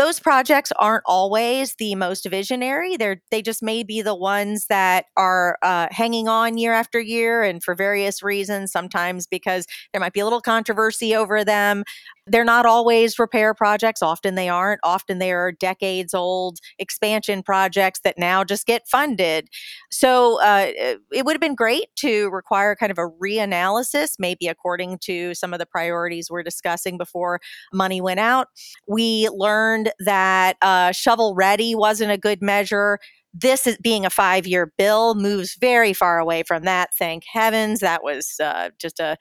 those 0.00 0.18
projects 0.18 0.72
aren't 0.78 1.02
always 1.04 1.74
the 1.74 1.94
most 1.94 2.24
visionary. 2.26 2.96
They're 2.96 3.20
they 3.30 3.42
just 3.42 3.62
may 3.62 3.82
be 3.82 4.00
the 4.00 4.14
ones 4.14 4.66
that 4.68 5.04
are 5.16 5.58
uh, 5.62 5.88
hanging 5.90 6.26
on 6.28 6.56
year 6.56 6.72
after 6.72 6.98
year, 7.00 7.42
and 7.42 7.62
for 7.62 7.74
various 7.74 8.22
reasons. 8.22 8.72
Sometimes 8.72 9.26
because 9.26 9.66
there 9.92 10.00
might 10.00 10.14
be 10.14 10.20
a 10.20 10.24
little 10.24 10.40
controversy 10.40 11.14
over 11.14 11.44
them. 11.44 11.84
They're 12.30 12.44
not 12.44 12.64
always 12.66 13.18
repair 13.18 13.54
projects. 13.54 14.02
Often 14.02 14.36
they 14.36 14.48
aren't. 14.48 14.80
Often 14.84 15.18
they 15.18 15.32
are 15.32 15.52
decades 15.52 16.14
old 16.14 16.58
expansion 16.78 17.42
projects 17.42 18.00
that 18.04 18.18
now 18.18 18.44
just 18.44 18.66
get 18.66 18.86
funded. 18.86 19.48
So 19.90 20.40
uh, 20.40 20.70
it 21.12 21.24
would 21.24 21.34
have 21.34 21.40
been 21.40 21.54
great 21.54 21.88
to 21.96 22.30
require 22.30 22.76
kind 22.76 22.92
of 22.92 22.98
a 22.98 23.08
reanalysis, 23.08 24.12
maybe 24.18 24.46
according 24.46 24.98
to 25.02 25.34
some 25.34 25.52
of 25.52 25.58
the 25.58 25.66
priorities 25.66 26.28
we're 26.30 26.42
discussing 26.42 26.96
before 26.96 27.40
money 27.72 28.00
went 28.00 28.20
out. 28.20 28.48
We 28.86 29.28
learned 29.30 29.92
that 29.98 30.56
uh, 30.62 30.92
shovel 30.92 31.34
ready 31.34 31.74
wasn't 31.74 32.12
a 32.12 32.18
good 32.18 32.40
measure 32.42 32.98
this 33.32 33.66
is 33.66 33.76
being 33.78 34.04
a 34.04 34.10
five 34.10 34.46
year 34.46 34.72
bill 34.76 35.14
moves 35.14 35.56
very 35.60 35.92
far 35.92 36.18
away 36.18 36.42
from 36.42 36.64
that. 36.64 36.90
Thank 36.98 37.24
heavens. 37.30 37.80
That 37.80 38.02
was 38.02 38.34
uh, 38.42 38.70
just 38.78 38.98
a, 38.98 39.16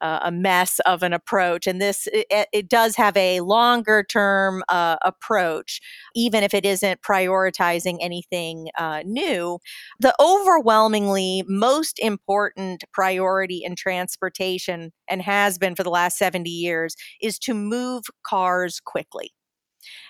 a 0.00 0.30
mess 0.30 0.80
of 0.80 1.02
an 1.02 1.12
approach. 1.12 1.66
And 1.66 1.80
this, 1.80 2.06
it, 2.12 2.48
it 2.52 2.68
does 2.68 2.96
have 2.96 3.16
a 3.16 3.40
longer 3.40 4.04
term 4.08 4.62
uh, 4.68 4.96
approach, 5.02 5.80
even 6.14 6.42
if 6.42 6.52
it 6.52 6.66
isn't 6.66 7.00
prioritizing 7.02 7.96
anything 8.00 8.68
uh, 8.76 9.02
new. 9.04 9.58
The 10.00 10.14
overwhelmingly 10.20 11.44
most 11.48 11.98
important 11.98 12.84
priority 12.92 13.62
in 13.64 13.76
transportation, 13.76 14.92
and 15.08 15.22
has 15.22 15.58
been 15.58 15.74
for 15.74 15.82
the 15.82 15.90
last 15.90 16.18
70 16.18 16.50
years, 16.50 16.96
is 17.20 17.38
to 17.40 17.54
move 17.54 18.04
cars 18.26 18.80
quickly. 18.84 19.32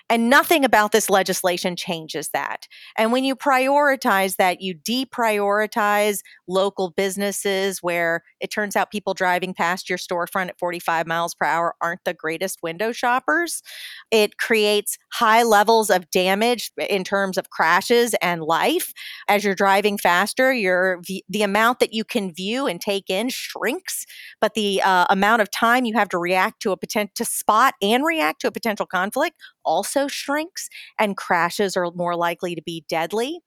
And 0.07 0.29
nothing 0.29 0.63
about 0.63 0.91
this 0.91 1.09
legislation 1.09 1.75
changes 1.75 2.29
that. 2.29 2.67
And 2.95 3.11
when 3.11 3.23
you 3.23 3.35
prioritize 3.35 4.35
that, 4.35 4.61
you 4.61 4.75
deprioritize 4.75 6.19
local 6.47 6.91
businesses 6.91 7.79
where 7.81 8.21
it 8.39 8.51
turns 8.51 8.75
out 8.75 8.91
people 8.91 9.15
driving 9.15 9.55
past 9.55 9.89
your 9.89 9.97
storefront 9.97 10.49
at 10.49 10.59
45 10.59 11.07
miles 11.07 11.33
per 11.33 11.47
hour 11.47 11.75
aren't 11.81 12.03
the 12.05 12.13
greatest 12.13 12.59
window 12.61 12.91
shoppers. 12.91 13.63
It 14.11 14.37
creates 14.37 14.99
high 15.11 15.41
levels 15.41 15.89
of 15.89 16.09
damage 16.11 16.71
in 16.77 17.03
terms 17.03 17.35
of 17.35 17.49
crashes 17.49 18.13
and 18.21 18.43
life. 18.43 18.93
As 19.27 19.43
you're 19.43 19.55
driving 19.55 19.97
faster, 19.97 20.53
your 20.53 21.01
the 21.27 21.41
amount 21.41 21.79
that 21.79 21.93
you 21.93 22.03
can 22.03 22.31
view 22.31 22.67
and 22.67 22.79
take 22.79 23.09
in 23.09 23.29
shrinks, 23.29 24.05
but 24.39 24.53
the 24.53 24.83
uh, 24.83 25.05
amount 25.09 25.41
of 25.41 25.49
time 25.49 25.85
you 25.85 25.95
have 25.95 26.09
to 26.09 26.19
react 26.19 26.61
to 26.61 26.71
a 26.71 26.77
potential 26.77 27.11
to 27.15 27.25
spot 27.25 27.73
and 27.81 28.05
react 28.05 28.41
to 28.41 28.47
a 28.47 28.51
potential 28.51 28.85
conflict 28.85 29.35
also 29.65 29.94
shrinks 30.07 30.69
and 30.99 31.17
crashes 31.17 31.75
are 31.75 31.91
more 31.95 32.15
likely 32.15 32.55
to 32.55 32.61
be 32.61 32.83
deadly. 32.89 33.39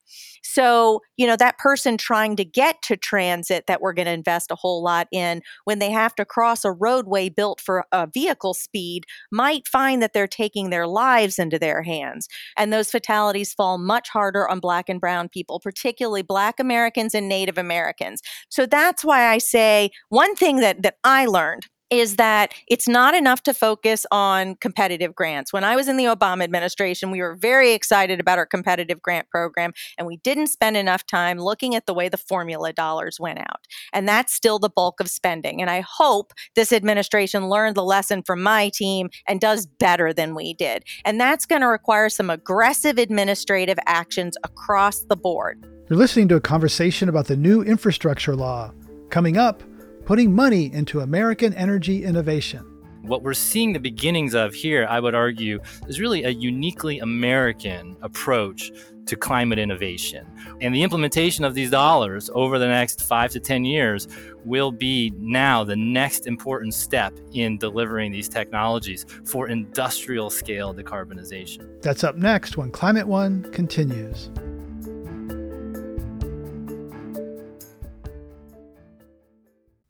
So, 0.43 1.01
you 1.17 1.27
know, 1.27 1.35
that 1.35 1.57
person 1.57 1.97
trying 1.97 2.35
to 2.37 2.45
get 2.45 2.81
to 2.83 2.97
transit 2.97 3.65
that 3.67 3.81
we're 3.81 3.93
going 3.93 4.07
to 4.07 4.11
invest 4.11 4.51
a 4.51 4.55
whole 4.55 4.83
lot 4.83 5.07
in 5.11 5.41
when 5.65 5.79
they 5.79 5.91
have 5.91 6.15
to 6.15 6.25
cross 6.25 6.65
a 6.65 6.71
roadway 6.71 7.29
built 7.29 7.61
for 7.61 7.85
a 7.91 8.07
vehicle 8.07 8.53
speed 8.53 9.05
might 9.31 9.67
find 9.67 10.01
that 10.01 10.13
they're 10.13 10.27
taking 10.27 10.69
their 10.69 10.87
lives 10.87 11.39
into 11.39 11.59
their 11.59 11.83
hands. 11.83 12.27
And 12.57 12.73
those 12.73 12.91
fatalities 12.91 13.53
fall 13.53 13.77
much 13.77 14.09
harder 14.09 14.49
on 14.49 14.59
black 14.59 14.89
and 14.89 14.99
brown 14.99 15.29
people, 15.29 15.59
particularly 15.59 16.21
black 16.21 16.59
Americans 16.59 17.13
and 17.13 17.29
Native 17.29 17.57
Americans. 17.57 18.21
So 18.49 18.65
that's 18.65 19.03
why 19.03 19.27
I 19.27 19.37
say 19.37 19.91
one 20.09 20.35
thing 20.35 20.57
that 20.57 20.81
that 20.83 20.95
I 21.03 21.25
learned 21.25 21.67
is 21.89 22.17
that 22.17 22.53
it's 22.67 22.87
not 22.87 23.15
enough 23.15 23.43
to 23.43 23.53
focus 23.53 24.05
on 24.11 24.55
competitive 24.55 25.15
grants. 25.15 25.51
When 25.51 25.63
I 25.63 25.75
was 25.75 25.87
in 25.87 25.97
the 25.97 26.05
Obama 26.05 26.43
administration, 26.43 27.11
we 27.11 27.21
were 27.21 27.35
very 27.35 27.73
excited 27.73 28.19
about 28.19 28.37
our 28.37 28.45
competitive 28.45 29.01
grant 29.01 29.29
program, 29.29 29.73
and 29.97 30.07
we 30.07 30.17
didn't 30.17 30.47
spend 30.47 30.77
enough 30.77 31.05
time 31.05 31.39
looking 31.39 31.75
at 31.75 31.85
the 31.85 31.93
way 31.93 32.09
the 32.09 32.17
formula 32.17 32.73
dollars 32.73 33.19
went 33.19 33.39
out. 33.39 33.65
And 33.93 34.07
that's 34.07 34.33
still 34.33 34.59
the 34.59 34.69
bulk 34.69 34.99
of 34.99 35.09
spending. 35.09 35.61
And 35.61 35.69
I 35.69 35.81
hope 35.81 36.33
this 36.55 36.71
administration 36.71 37.49
learned 37.49 37.75
the 37.75 37.83
lesson 37.83 38.23
from 38.23 38.43
my 38.43 38.69
team 38.73 39.09
and 39.27 39.41
does 39.41 39.65
better 39.65 40.13
than 40.13 40.35
we 40.35 40.53
did. 40.53 40.83
And 41.05 41.19
that's 41.19 41.45
going 41.45 41.61
to 41.61 41.67
require 41.67 42.09
some 42.09 42.29
aggressive 42.29 42.97
administrative 42.97 43.79
actions 43.85 44.37
across 44.43 44.99
the 45.01 45.15
board. 45.15 45.65
You're 45.89 45.97
listening 45.97 46.27
to 46.29 46.35
a 46.35 46.41
conversation 46.41 47.09
about 47.09 47.25
the 47.25 47.35
new 47.35 47.63
infrastructure 47.63 48.35
law. 48.35 48.71
Coming 49.09 49.37
up, 49.37 49.63
putting 50.09 50.33
money 50.33 50.73
into 50.73 51.01
American 51.01 51.53
energy 51.53 52.03
innovation. 52.03 52.65
What 53.03 53.21
we're 53.21 53.35
seeing 53.35 53.73
the 53.73 53.79
beginnings 53.79 54.33
of 54.33 54.55
here, 54.55 54.87
I 54.89 54.99
would 54.99 55.13
argue, 55.13 55.59
is 55.87 55.99
really 55.99 56.23
a 56.23 56.29
uniquely 56.29 56.97
American 56.97 57.95
approach 58.01 58.71
to 59.05 59.15
climate 59.15 59.59
innovation. 59.59 60.25
And 60.61 60.73
the 60.73 60.81
implementation 60.81 61.45
of 61.45 61.53
these 61.53 61.69
dollars 61.69 62.31
over 62.33 62.57
the 62.57 62.67
next 62.67 63.03
five 63.03 63.29
to 63.33 63.39
10 63.39 63.65
years 63.65 64.07
will 64.45 64.71
be 64.71 65.13
now 65.19 65.63
the 65.63 65.75
next 65.75 66.25
important 66.25 66.73
step 66.73 67.13
in 67.33 67.59
delivering 67.59 68.11
these 68.11 68.27
technologies 68.27 69.05
for 69.25 69.47
industrial 69.47 70.31
scale 70.31 70.73
decarbonization. 70.73 71.83
That's 71.83 72.03
up 72.03 72.15
next 72.15 72.57
when 72.57 72.71
Climate 72.71 73.07
One 73.07 73.43
continues. 73.51 74.31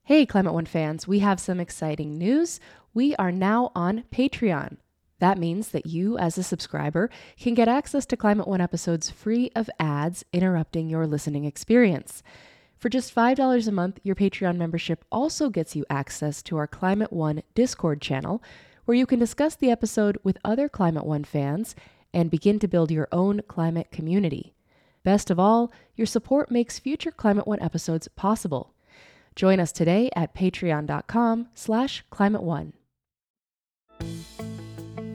Hey, 0.09 0.25
Climate 0.25 0.55
One 0.55 0.65
fans, 0.65 1.07
we 1.07 1.19
have 1.19 1.39
some 1.39 1.59
exciting 1.59 2.17
news. 2.17 2.59
We 2.95 3.15
are 3.17 3.31
now 3.31 3.71
on 3.75 4.05
Patreon. 4.11 4.77
That 5.19 5.37
means 5.37 5.67
that 5.69 5.85
you, 5.85 6.17
as 6.17 6.35
a 6.35 6.41
subscriber, 6.41 7.11
can 7.39 7.53
get 7.53 7.67
access 7.67 8.07
to 8.07 8.17
Climate 8.17 8.47
One 8.47 8.59
episodes 8.59 9.11
free 9.11 9.51
of 9.55 9.69
ads 9.79 10.25
interrupting 10.33 10.89
your 10.89 11.05
listening 11.05 11.45
experience. 11.45 12.23
For 12.79 12.89
just 12.89 13.13
$5 13.13 13.67
a 13.67 13.71
month, 13.71 13.99
your 14.01 14.15
Patreon 14.15 14.57
membership 14.57 15.05
also 15.11 15.51
gets 15.51 15.75
you 15.75 15.85
access 15.91 16.41
to 16.41 16.57
our 16.57 16.65
Climate 16.65 17.13
One 17.13 17.43
Discord 17.53 18.01
channel, 18.01 18.41
where 18.85 18.97
you 18.97 19.05
can 19.05 19.19
discuss 19.19 19.53
the 19.53 19.69
episode 19.69 20.17
with 20.23 20.39
other 20.43 20.67
Climate 20.67 21.05
One 21.05 21.23
fans 21.23 21.75
and 22.15 22.31
begin 22.31 22.57
to 22.57 22.67
build 22.67 22.89
your 22.89 23.09
own 23.11 23.43
climate 23.47 23.91
community. 23.91 24.55
Best 25.03 25.29
of 25.29 25.39
all, 25.39 25.71
your 25.95 26.07
support 26.07 26.49
makes 26.49 26.79
future 26.79 27.11
Climate 27.11 27.45
One 27.45 27.61
episodes 27.61 28.07
possible. 28.07 28.73
Join 29.39 29.61
us 29.61 29.71
today 29.71 30.09
at 30.17 30.35
patreon.com 30.35 31.47
slash 31.53 32.03
climate 32.09 32.43
one. 32.43 32.73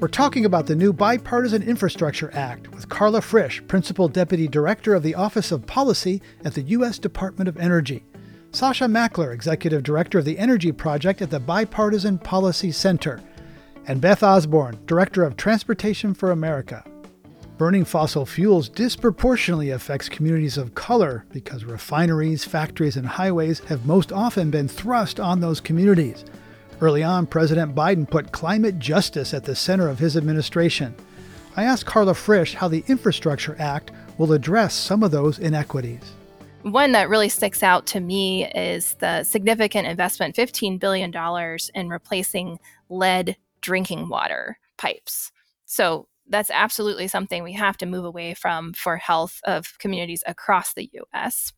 We're 0.00 0.08
talking 0.08 0.46
about 0.46 0.64
the 0.64 0.74
new 0.74 0.94
Bipartisan 0.94 1.62
Infrastructure 1.62 2.30
Act 2.32 2.72
with 2.72 2.88
Carla 2.88 3.20
Frisch, 3.20 3.62
Principal 3.68 4.08
Deputy 4.08 4.48
Director 4.48 4.94
of 4.94 5.02
the 5.02 5.14
Office 5.14 5.52
of 5.52 5.66
Policy 5.66 6.22
at 6.42 6.54
the 6.54 6.62
U.S. 6.62 6.98
Department 6.98 7.48
of 7.48 7.58
Energy, 7.58 8.02
Sasha 8.50 8.86
Mackler, 8.86 9.34
Executive 9.34 9.82
Director 9.82 10.20
of 10.20 10.24
the 10.24 10.38
Energy 10.38 10.72
Project 10.72 11.20
at 11.20 11.28
the 11.28 11.38
Bipartisan 11.38 12.16
Policy 12.16 12.72
Center, 12.72 13.20
and 13.86 14.00
Beth 14.00 14.22
Osborne, 14.22 14.78
Director 14.86 15.22
of 15.22 15.36
Transportation 15.36 16.14
for 16.14 16.30
America. 16.30 16.82
Burning 17.56 17.84
fossil 17.84 18.26
fuels 18.26 18.68
disproportionately 18.68 19.70
affects 19.70 20.08
communities 20.08 20.58
of 20.58 20.74
color 20.74 21.24
because 21.30 21.64
refineries, 21.64 22.44
factories, 22.44 22.96
and 22.96 23.06
highways 23.06 23.60
have 23.60 23.86
most 23.86 24.10
often 24.10 24.50
been 24.50 24.66
thrust 24.66 25.20
on 25.20 25.38
those 25.38 25.60
communities. 25.60 26.24
Early 26.80 27.04
on, 27.04 27.28
President 27.28 27.72
Biden 27.72 28.10
put 28.10 28.32
climate 28.32 28.80
justice 28.80 29.32
at 29.32 29.44
the 29.44 29.54
center 29.54 29.88
of 29.88 30.00
his 30.00 30.16
administration. 30.16 30.96
I 31.56 31.62
asked 31.62 31.86
Carla 31.86 32.14
Frisch 32.14 32.54
how 32.54 32.66
the 32.66 32.82
Infrastructure 32.88 33.54
Act 33.60 33.92
will 34.18 34.32
address 34.32 34.74
some 34.74 35.04
of 35.04 35.12
those 35.12 35.38
inequities. 35.38 36.02
One 36.62 36.90
that 36.90 37.08
really 37.08 37.28
sticks 37.28 37.62
out 37.62 37.86
to 37.88 38.00
me 38.00 38.50
is 38.52 38.94
the 38.94 39.22
significant 39.22 39.86
investment 39.86 40.34
$15 40.34 40.80
billion 40.80 41.12
in 41.74 41.88
replacing 41.88 42.58
lead 42.88 43.36
drinking 43.60 44.08
water 44.08 44.58
pipes. 44.76 45.30
So, 45.66 46.08
that's 46.28 46.50
absolutely 46.50 47.08
something 47.08 47.42
we 47.42 47.52
have 47.52 47.76
to 47.78 47.86
move 47.86 48.04
away 48.04 48.34
from 48.34 48.72
for 48.72 48.96
health 48.96 49.40
of 49.44 49.78
communities 49.78 50.22
across 50.26 50.74
the 50.74 50.90
US. 51.14 51.52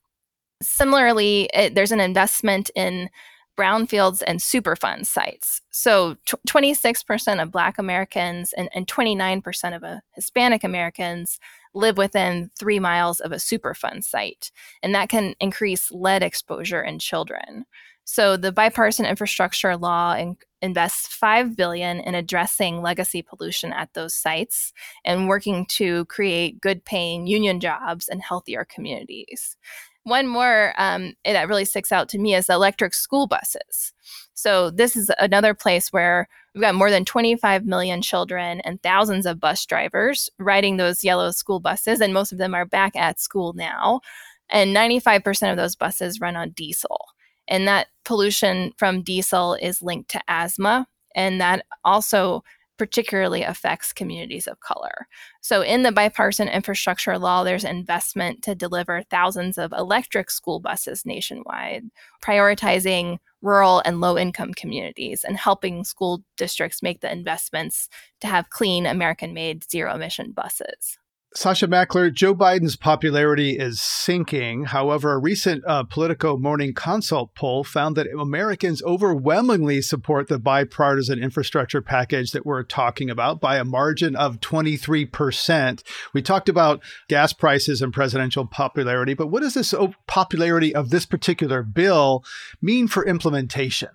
Similarly, 0.63 1.51
it, 1.53 1.75
there's 1.75 1.93
an 1.93 2.01
investment 2.01 2.71
in 2.75 3.11
brownfields 3.57 4.23
and 4.27 4.39
Superfund 4.39 5.07
sites. 5.07 5.63
So 5.71 6.17
t- 6.27 6.37
26% 6.47 7.43
of 7.43 7.51
Black 7.51 7.79
Americans 7.79 8.53
and, 8.53 8.69
and 8.75 8.87
29% 8.87 9.77
of 9.77 9.83
uh, 9.83 9.97
Hispanic 10.15 10.63
Americans 10.63 11.39
live 11.75 11.97
within 11.97 12.51
three 12.59 12.79
miles 12.79 13.21
of 13.21 13.33
a 13.33 13.37
Superfund 13.37 14.05
site, 14.05 14.51
and 14.83 14.95
that 14.95 15.09
can 15.09 15.35
increase 15.41 15.91
lead 15.91 16.23
exposure 16.23 16.83
in 16.83 16.99
children. 16.99 17.65
So 18.05 18.37
the 18.37 18.53
bipartisan 18.53 19.07
infrastructure 19.07 19.77
law 19.77 20.15
in- 20.15 20.37
invests 20.63 21.07
5 21.09 21.57
billion 21.57 22.01
in 22.01 22.15
addressing 22.15 22.83
legacy 22.83 23.23
pollution 23.23 23.73
at 23.73 23.93
those 23.95 24.15
sites 24.15 24.73
and 25.05 25.29
working 25.29 25.67
to 25.67 26.05
create 26.07 26.61
good 26.61 26.85
paying 26.85 27.27
union 27.27 27.61
jobs 27.61 28.09
and 28.09 28.23
healthier 28.23 28.65
communities. 28.65 29.57
One 30.05 30.29
more 30.29 30.73
um, 30.79 31.15
that 31.25 31.49
really 31.49 31.65
sticks 31.65 31.91
out 31.91 32.09
to 32.11 32.19
me 32.19 32.35
is 32.35 32.49
electric 32.49 32.95
school 32.95 33.27
buses. 33.27 33.93
So 34.35 34.71
this 34.71 34.95
is 34.95 35.11
another 35.19 35.53
place 35.53 35.93
where 35.93 36.29
we've 36.55 36.63
got 36.63 36.77
more 36.77 36.91
than 36.91 37.05
25 37.05 37.65
million 37.65 38.03
children 38.03 38.61
and 38.61 38.81
thousands 38.83 39.27
of 39.27 39.41
bus 39.41 39.67
drivers 39.67 40.31
riding 40.39 40.77
those 40.77 41.03
yellow 41.03 41.33
school 41.33 41.59
buses, 41.59 42.01
and 42.01 42.15
most 42.15 42.31
of 42.31 42.39
them 42.39 42.55
are 42.55 42.65
back 42.65 42.95
at 42.95 43.19
school 43.19 43.53
now. 43.55 44.01
And 44.49 44.77
95% 44.77 45.51
of 45.51 45.57
those 45.57 45.75
buses 45.75 46.21
run 46.21 46.37
on 46.37 46.51
diesel. 46.51 47.07
And 47.49 47.67
that 47.69 47.89
pollution 48.05 48.73
from 48.77 49.03
diesel 49.03 49.55
is 49.55 49.83
linked 49.83 50.11
to 50.11 50.21
asthma. 50.29 50.87
And 51.15 51.41
that 51.41 51.65
also 51.85 52.43
particularly 52.79 53.43
affects 53.43 53.93
communities 53.93 54.47
of 54.47 54.61
color. 54.61 55.07
So, 55.41 55.63
in 55.63 55.83
the 55.83 55.93
bipartisan 55.93 56.49
infrastructure 56.49 57.19
law, 57.19 57.43
there's 57.45 57.65
investment 57.65 58.43
to 58.43 58.55
deliver 58.55 59.03
thousands 59.03 59.59
of 59.59 59.73
electric 59.73 60.31
school 60.31 60.61
buses 60.61 61.07
nationwide, 61.07 61.85
prioritizing 62.23 63.19
rural 63.43 63.83
and 63.85 64.01
low 64.01 64.19
income 64.19 64.53
communities 64.55 65.25
and 65.25 65.37
helping 65.37 65.85
school 65.85 66.23
districts 66.37 66.83
make 66.83 67.01
the 67.01 67.13
investments 67.13 67.89
to 68.21 68.27
have 68.27 68.51
clean 68.51 68.87
American 68.87 69.33
made 69.33 69.69
zero 69.71 69.95
emission 69.95 70.33
buses. 70.33 70.99
Sasha 71.37 71.69
Mackler, 71.69 72.11
Joe 72.11 72.35
Biden's 72.35 72.77
popularity 72.77 73.59
is 73.59 73.79
sinking. 73.79 74.65
However, 74.65 75.13
a 75.13 75.19
recent 75.19 75.63
uh, 75.67 75.85
Politico 75.85 76.39
Morning 76.39 76.73
Consult 76.73 77.35
poll 77.35 77.63
found 77.63 77.95
that 77.97 78.07
Americans 78.19 78.83
overwhelmingly 78.83 79.83
support 79.83 80.29
the 80.29 80.39
bipartisan 80.39 81.23
infrastructure 81.23 81.83
package 81.83 82.31
that 82.31 82.47
we're 82.47 82.63
talking 82.63 83.11
about 83.11 83.39
by 83.39 83.59
a 83.59 83.67
margin 83.67 84.17
of 84.17 84.41
23%. 84.41 85.83
We 86.15 86.23
talked 86.23 86.49
about 86.49 86.83
gas 87.07 87.35
prices 87.35 87.83
and 87.83 87.93
presidential 87.93 88.47
popularity, 88.47 89.13
but 89.13 89.27
what 89.27 89.43
does 89.43 89.53
this 89.53 89.75
popularity 90.07 90.75
of 90.75 90.89
this 90.89 91.05
particular 91.05 91.63
bill 91.63 92.25
mean 92.63 92.89
for 92.89 93.05
implementation? 93.05 93.91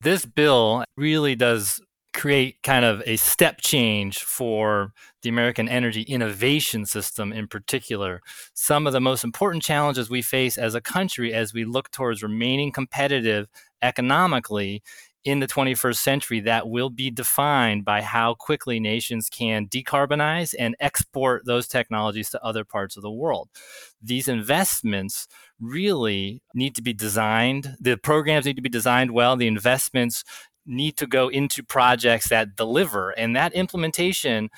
This 0.00 0.24
bill 0.24 0.84
really 0.96 1.36
does 1.36 1.82
create 2.12 2.62
kind 2.62 2.84
of 2.84 3.02
a 3.06 3.16
step 3.16 3.60
change 3.60 4.18
for 4.18 4.92
the 5.22 5.28
American 5.28 5.68
energy 5.68 6.02
innovation 6.02 6.84
system 6.84 7.32
in 7.32 7.46
particular. 7.48 8.20
Some 8.54 8.86
of 8.86 8.92
the 8.92 9.00
most 9.00 9.24
important 9.24 9.62
challenges 9.62 10.10
we 10.10 10.22
face 10.22 10.58
as 10.58 10.74
a 10.74 10.80
country 10.80 11.32
as 11.32 11.54
we 11.54 11.64
look 11.64 11.90
towards 11.90 12.22
remaining 12.22 12.72
competitive 12.72 13.48
economically 13.82 14.82
in 15.24 15.38
the 15.38 15.46
21st 15.46 15.96
century 15.96 16.40
that 16.40 16.68
will 16.68 16.90
be 16.90 17.10
defined 17.10 17.84
by 17.84 18.02
how 18.02 18.34
quickly 18.34 18.80
nations 18.80 19.28
can 19.28 19.68
decarbonize 19.68 20.54
and 20.58 20.74
export 20.80 21.46
those 21.46 21.68
technologies 21.68 22.28
to 22.30 22.42
other 22.42 22.64
parts 22.64 22.96
of 22.96 23.02
the 23.02 23.10
world. 23.10 23.48
These 24.02 24.26
investments 24.26 25.28
really 25.60 26.42
need 26.54 26.74
to 26.74 26.82
be 26.82 26.92
designed. 26.92 27.76
The 27.80 27.96
programs 27.96 28.46
need 28.46 28.56
to 28.56 28.62
be 28.62 28.68
designed 28.68 29.12
well. 29.12 29.36
The 29.36 29.46
investments 29.46 30.24
need 30.66 30.96
to 30.96 31.06
go 31.06 31.28
into 31.28 31.62
projects 31.62 32.28
that 32.28 32.56
deliver 32.56 33.10
and 33.10 33.34
that 33.36 33.52
implementation 33.52 34.50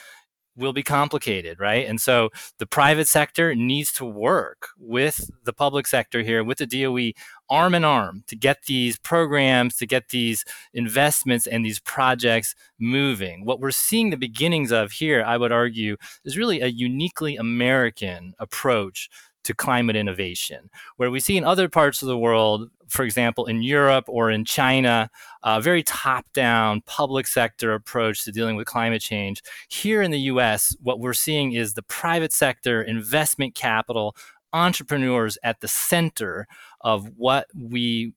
will 0.57 0.73
be 0.73 0.83
complicated, 0.83 1.59
right? 1.59 1.87
And 1.87 2.01
so 2.01 2.31
the 2.59 2.67
private 2.67 3.09
sector 3.09 3.55
needs 3.55 3.93
to 3.95 4.05
work 4.05 4.69
with 4.79 5.31
the 5.45 5.53
public 5.53 5.87
sector 5.87 6.23
here, 6.23 6.45
with 6.45 6.59
the 6.59 6.67
DOE, 6.67 7.13
arm 7.51 7.75
in 7.75 7.85
arm 7.85 8.23
to 8.29 8.37
get 8.37 8.63
these 8.67 8.99
programs, 8.99 9.77
to 9.77 9.87
get 9.87 10.11
these 10.11 10.45
investments 10.73 11.47
and 11.47 11.65
these 11.65 11.81
projects 11.81 12.55
moving. 12.79 13.45
What 13.45 13.61
we're 13.61 13.73
seeing 13.73 14.11
the 14.11 14.17
beginnings 14.17 14.71
of 14.71 14.93
here, 14.93 15.25
I 15.25 15.37
would 15.37 15.53
argue, 15.53 15.97
is 16.25 16.39
really 16.39 16.61
a 16.61 16.69
uniquely 16.69 17.37
American 17.37 18.35
approach 18.39 19.11
to 19.45 19.55
climate 19.55 19.97
innovation, 19.97 20.70
where 20.97 21.11
we 21.11 21.20
see 21.20 21.36
in 21.36 21.45
other 21.45 21.68
parts 21.68 22.03
of 22.03 22.09
the 22.09 22.18
world, 22.18 22.70
for 22.88 23.05
example, 23.05 23.47
in 23.47 23.62
Europe 23.62 24.05
or 24.09 24.30
in 24.30 24.45
China, 24.45 25.11
a 25.42 25.61
very 25.61 25.82
top 25.82 26.24
down 26.32 26.80
public 26.82 27.26
sector 27.26 27.72
approach 27.74 28.24
to 28.24 28.32
dealing 28.32 28.57
with 28.57 28.66
climate 28.66 29.03
change. 29.03 29.42
Here 29.68 30.03
in 30.03 30.11
the 30.11 30.20
US, 30.20 30.76
what 30.82 31.01
we're 31.01 31.14
seeing 31.14 31.53
is 31.53 31.74
the 31.74 31.82
private 31.82 32.32
sector, 32.32 32.82
investment 32.82 33.55
capital, 33.55 34.16
entrepreneurs 34.53 35.36
at 35.42 35.61
the 35.61 35.68
center 35.68 36.47
of 36.80 37.11
what 37.16 37.47
we 37.55 38.14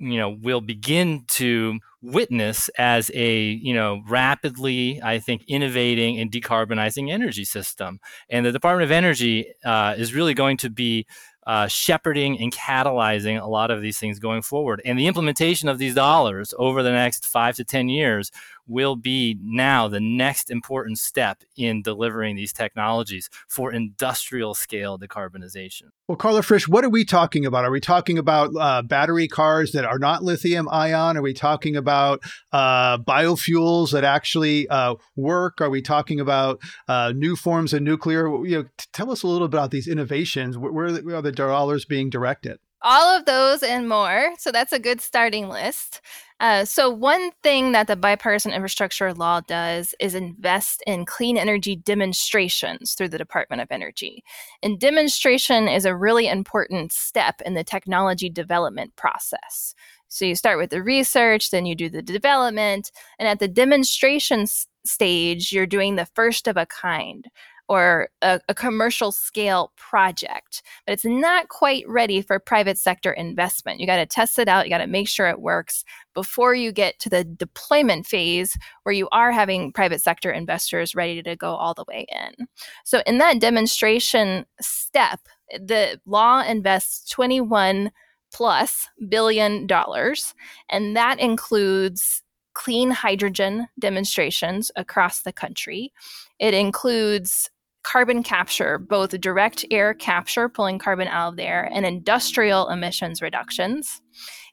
you 0.00 0.18
know 0.18 0.30
will 0.30 0.60
begin 0.60 1.24
to 1.28 1.78
witness 2.02 2.68
as 2.78 3.10
a 3.14 3.42
you 3.42 3.74
know 3.74 4.02
rapidly 4.08 5.00
i 5.02 5.18
think 5.18 5.44
innovating 5.46 6.18
and 6.18 6.32
decarbonizing 6.32 7.10
energy 7.10 7.44
system 7.44 8.00
and 8.30 8.44
the 8.46 8.52
department 8.52 8.84
of 8.84 8.90
energy 8.90 9.52
uh, 9.64 9.94
is 9.96 10.14
really 10.14 10.34
going 10.34 10.56
to 10.56 10.70
be 10.70 11.06
uh, 11.46 11.66
shepherding 11.66 12.38
and 12.40 12.52
catalyzing 12.52 13.40
a 13.40 13.46
lot 13.46 13.70
of 13.70 13.80
these 13.80 13.98
things 13.98 14.18
going 14.18 14.42
forward. 14.42 14.80
And 14.84 14.98
the 14.98 15.06
implementation 15.06 15.68
of 15.68 15.78
these 15.78 15.94
dollars 15.94 16.54
over 16.58 16.82
the 16.82 16.92
next 16.92 17.26
five 17.26 17.56
to 17.56 17.64
10 17.64 17.88
years 17.88 18.30
will 18.70 18.96
be 18.96 19.36
now 19.42 19.88
the 19.88 20.00
next 20.00 20.50
important 20.50 20.98
step 20.98 21.42
in 21.56 21.82
delivering 21.82 22.36
these 22.36 22.52
technologies 22.52 23.28
for 23.48 23.72
industrial 23.72 24.54
scale 24.54 24.98
decarbonization. 24.98 25.88
Well, 26.08 26.16
Carla 26.16 26.42
Frisch, 26.42 26.68
what 26.68 26.84
are 26.84 26.90
we 26.90 27.04
talking 27.04 27.44
about? 27.44 27.64
Are 27.64 27.70
we 27.70 27.80
talking 27.80 28.16
about 28.18 28.50
uh, 28.58 28.82
battery 28.82 29.28
cars 29.28 29.72
that 29.72 29.84
are 29.84 29.98
not 29.98 30.22
lithium 30.22 30.68
ion? 30.68 31.16
Are 31.16 31.22
we 31.22 31.34
talking 31.34 31.76
about 31.76 32.20
uh, 32.52 32.98
biofuels 32.98 33.92
that 33.92 34.04
actually 34.04 34.68
uh, 34.68 34.94
work? 35.16 35.60
Are 35.60 35.70
we 35.70 35.82
talking 35.82 36.20
about 36.20 36.60
uh, 36.88 37.12
new 37.14 37.36
forms 37.36 37.72
of 37.72 37.82
nuclear? 37.82 38.26
You 38.44 38.56
know, 38.56 38.62
t- 38.62 38.86
tell 38.92 39.10
us 39.10 39.22
a 39.22 39.26
little 39.26 39.48
bit 39.48 39.56
about 39.56 39.70
these 39.70 39.88
innovations. 39.88 40.56
Where, 40.56 40.72
where 40.72 41.16
are 41.16 41.22
the 41.22 41.32
dollars 41.32 41.84
being 41.84 42.10
directed? 42.10 42.58
All 42.82 43.14
of 43.16 43.26
those 43.26 43.62
and 43.62 43.88
more. 43.88 44.30
So 44.38 44.50
that's 44.50 44.72
a 44.72 44.78
good 44.78 45.00
starting 45.00 45.48
list. 45.48 46.00
Uh, 46.40 46.64
so, 46.64 46.88
one 46.88 47.30
thing 47.42 47.72
that 47.72 47.86
the 47.86 47.96
bipartisan 47.96 48.52
infrastructure 48.52 49.12
law 49.12 49.42
does 49.42 49.94
is 50.00 50.14
invest 50.14 50.82
in 50.86 51.04
clean 51.04 51.36
energy 51.36 51.76
demonstrations 51.76 52.94
through 52.94 53.10
the 53.10 53.18
Department 53.18 53.60
of 53.60 53.68
Energy. 53.70 54.24
And 54.62 54.80
demonstration 54.80 55.68
is 55.68 55.84
a 55.84 55.94
really 55.94 56.28
important 56.28 56.92
step 56.92 57.42
in 57.44 57.52
the 57.52 57.62
technology 57.62 58.30
development 58.30 58.96
process. 58.96 59.74
So, 60.08 60.24
you 60.24 60.34
start 60.34 60.56
with 60.56 60.70
the 60.70 60.82
research, 60.82 61.50
then 61.50 61.66
you 61.66 61.74
do 61.74 61.90
the 61.90 62.00
development, 62.00 62.90
and 63.18 63.28
at 63.28 63.38
the 63.38 63.48
demonstration 63.48 64.46
stage, 64.86 65.52
you're 65.52 65.66
doing 65.66 65.96
the 65.96 66.08
first 66.14 66.48
of 66.48 66.56
a 66.56 66.64
kind 66.64 67.26
or 67.70 68.08
a, 68.20 68.40
a, 68.48 68.54
commercial 68.54 69.12
scale 69.12 69.72
project, 69.76 70.60
but 70.84 70.92
it's 70.92 71.04
not 71.04 71.48
quite 71.48 71.88
ready 71.88 72.20
for 72.20 72.40
private 72.40 72.76
sector 72.76 73.12
investment. 73.12 73.78
You 73.78 73.86
got 73.86 73.98
to 73.98 74.06
test 74.06 74.40
it 74.40 74.48
out, 74.48 74.66
you 74.66 74.70
got 74.70 74.78
to 74.78 74.88
make 74.88 75.06
sure 75.06 75.28
it 75.28 75.40
works 75.40 75.84
before 76.12 76.52
you 76.52 76.72
get 76.72 76.98
to 76.98 77.08
the 77.08 77.22
deployment 77.22 78.06
phase 78.06 78.58
where 78.82 78.92
you 78.92 79.08
are 79.12 79.30
having 79.30 79.72
private 79.72 80.02
sector 80.02 80.32
investors 80.32 80.96
ready 80.96 81.22
to 81.22 81.36
go 81.36 81.54
all 81.54 81.72
the 81.72 81.84
way 81.86 82.06
in. 82.10 82.48
So, 82.84 83.04
in 83.06 83.18
that 83.18 83.40
demonstration 83.40 84.46
step, 84.60 85.20
the 85.52 86.00
law 86.06 86.42
invests 86.42 87.08
21 87.08 87.92
plus 88.32 88.88
billion 89.08 89.68
dollars, 89.68 90.34
and 90.70 90.96
that 90.96 91.20
includes 91.20 92.24
clean 92.54 92.90
hydrogen 92.90 93.68
demonstrations 93.78 94.72
across 94.74 95.22
the 95.22 95.32
country. 95.32 95.92
It 96.40 96.52
includes 96.52 97.48
carbon 97.82 98.22
capture, 98.22 98.78
both 98.78 99.18
direct 99.20 99.64
air 99.70 99.94
capture, 99.94 100.48
pulling 100.48 100.78
carbon 100.78 101.08
out 101.08 101.30
of 101.30 101.36
the 101.36 101.44
air, 101.44 101.68
and 101.72 101.86
industrial 101.86 102.68
emissions 102.68 103.22
reductions. 103.22 104.00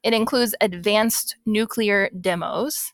It 0.03 0.13
includes 0.13 0.55
advanced 0.61 1.36
nuclear 1.45 2.09
demos. 2.19 2.93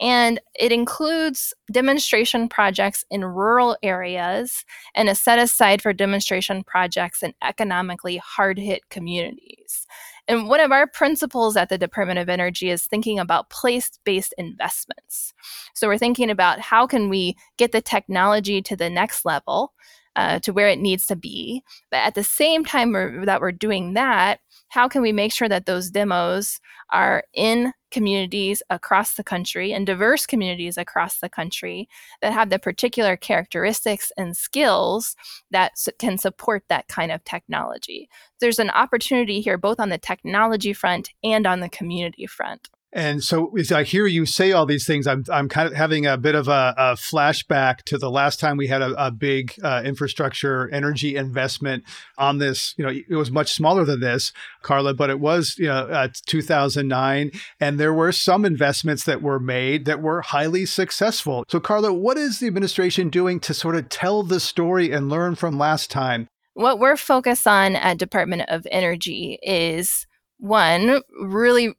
And 0.00 0.40
it 0.58 0.72
includes 0.72 1.54
demonstration 1.70 2.48
projects 2.48 3.04
in 3.10 3.24
rural 3.24 3.76
areas 3.82 4.64
and 4.94 5.08
a 5.08 5.14
set 5.14 5.38
aside 5.38 5.80
for 5.80 5.92
demonstration 5.92 6.64
projects 6.64 7.22
in 7.22 7.32
economically 7.42 8.16
hard 8.16 8.58
hit 8.58 8.88
communities. 8.90 9.86
And 10.26 10.48
one 10.48 10.60
of 10.60 10.72
our 10.72 10.86
principles 10.86 11.56
at 11.56 11.68
the 11.68 11.76
Department 11.76 12.18
of 12.18 12.28
Energy 12.28 12.70
is 12.70 12.86
thinking 12.86 13.18
about 13.18 13.50
place-based 13.50 14.34
investments. 14.38 15.34
So 15.74 15.86
we're 15.86 15.98
thinking 15.98 16.30
about 16.30 16.60
how 16.60 16.86
can 16.86 17.08
we 17.08 17.36
get 17.58 17.72
the 17.72 17.82
technology 17.82 18.62
to 18.62 18.76
the 18.76 18.88
next 18.88 19.24
level, 19.24 19.74
uh, 20.16 20.38
to 20.40 20.52
where 20.52 20.68
it 20.68 20.78
needs 20.78 21.06
to 21.06 21.16
be. 21.16 21.62
But 21.90 21.98
at 21.98 22.14
the 22.14 22.24
same 22.24 22.64
time 22.64 22.92
we're, 22.92 23.24
that 23.24 23.40
we're 23.40 23.52
doing 23.52 23.94
that, 23.94 24.40
how 24.68 24.88
can 24.88 25.02
we 25.02 25.12
make 25.12 25.32
sure 25.32 25.48
that 25.48 25.66
those 25.66 25.90
demos 25.90 26.60
are 26.90 27.24
in 27.32 27.72
communities 27.90 28.62
across 28.70 29.14
the 29.14 29.22
country 29.22 29.72
and 29.72 29.86
diverse 29.86 30.26
communities 30.26 30.76
across 30.76 31.20
the 31.20 31.28
country 31.28 31.88
that 32.22 32.32
have 32.32 32.50
the 32.50 32.58
particular 32.58 33.16
characteristics 33.16 34.10
and 34.16 34.36
skills 34.36 35.14
that 35.52 35.72
can 35.98 36.18
support 36.18 36.64
that 36.68 36.88
kind 36.88 37.12
of 37.12 37.22
technology? 37.24 38.08
There's 38.40 38.58
an 38.58 38.70
opportunity 38.70 39.40
here 39.40 39.58
both 39.58 39.78
on 39.78 39.90
the 39.90 39.98
technology 39.98 40.72
front 40.72 41.10
and 41.22 41.46
on 41.46 41.60
the 41.60 41.68
community 41.68 42.26
front. 42.26 42.68
And 42.94 43.24
so 43.24 43.50
as 43.58 43.72
I 43.72 43.82
hear 43.82 44.06
you 44.06 44.24
say 44.24 44.52
all 44.52 44.66
these 44.66 44.86
things, 44.86 45.08
I'm, 45.08 45.24
I'm 45.30 45.48
kind 45.48 45.66
of 45.66 45.74
having 45.74 46.06
a 46.06 46.16
bit 46.16 46.36
of 46.36 46.46
a, 46.46 46.74
a 46.78 46.94
flashback 46.94 47.82
to 47.86 47.98
the 47.98 48.10
last 48.10 48.38
time 48.38 48.56
we 48.56 48.68
had 48.68 48.82
a, 48.82 49.06
a 49.06 49.10
big 49.10 49.54
uh, 49.64 49.82
infrastructure 49.84 50.70
energy 50.72 51.16
investment 51.16 51.82
on 52.16 52.38
this. 52.38 52.72
You 52.78 52.86
know, 52.86 52.92
it 52.92 53.16
was 53.16 53.32
much 53.32 53.52
smaller 53.52 53.84
than 53.84 53.98
this, 53.98 54.32
Carla, 54.62 54.94
but 54.94 55.10
it 55.10 55.18
was, 55.18 55.56
you 55.58 55.66
know, 55.66 55.88
uh, 55.88 56.08
2009. 56.26 57.32
And 57.58 57.80
there 57.80 57.92
were 57.92 58.12
some 58.12 58.44
investments 58.44 59.04
that 59.04 59.20
were 59.20 59.40
made 59.40 59.86
that 59.86 60.00
were 60.00 60.22
highly 60.22 60.64
successful. 60.64 61.44
So, 61.48 61.58
Carla, 61.58 61.92
what 61.92 62.16
is 62.16 62.38
the 62.38 62.46
administration 62.46 63.10
doing 63.10 63.40
to 63.40 63.52
sort 63.52 63.74
of 63.74 63.88
tell 63.88 64.22
the 64.22 64.38
story 64.38 64.92
and 64.92 65.08
learn 65.08 65.34
from 65.34 65.58
last 65.58 65.90
time? 65.90 66.28
What 66.52 66.78
we're 66.78 66.96
focused 66.96 67.48
on 67.48 67.74
at 67.74 67.98
Department 67.98 68.42
of 68.46 68.64
Energy 68.70 69.40
is 69.42 70.06
one, 70.38 71.02
really 71.20 71.74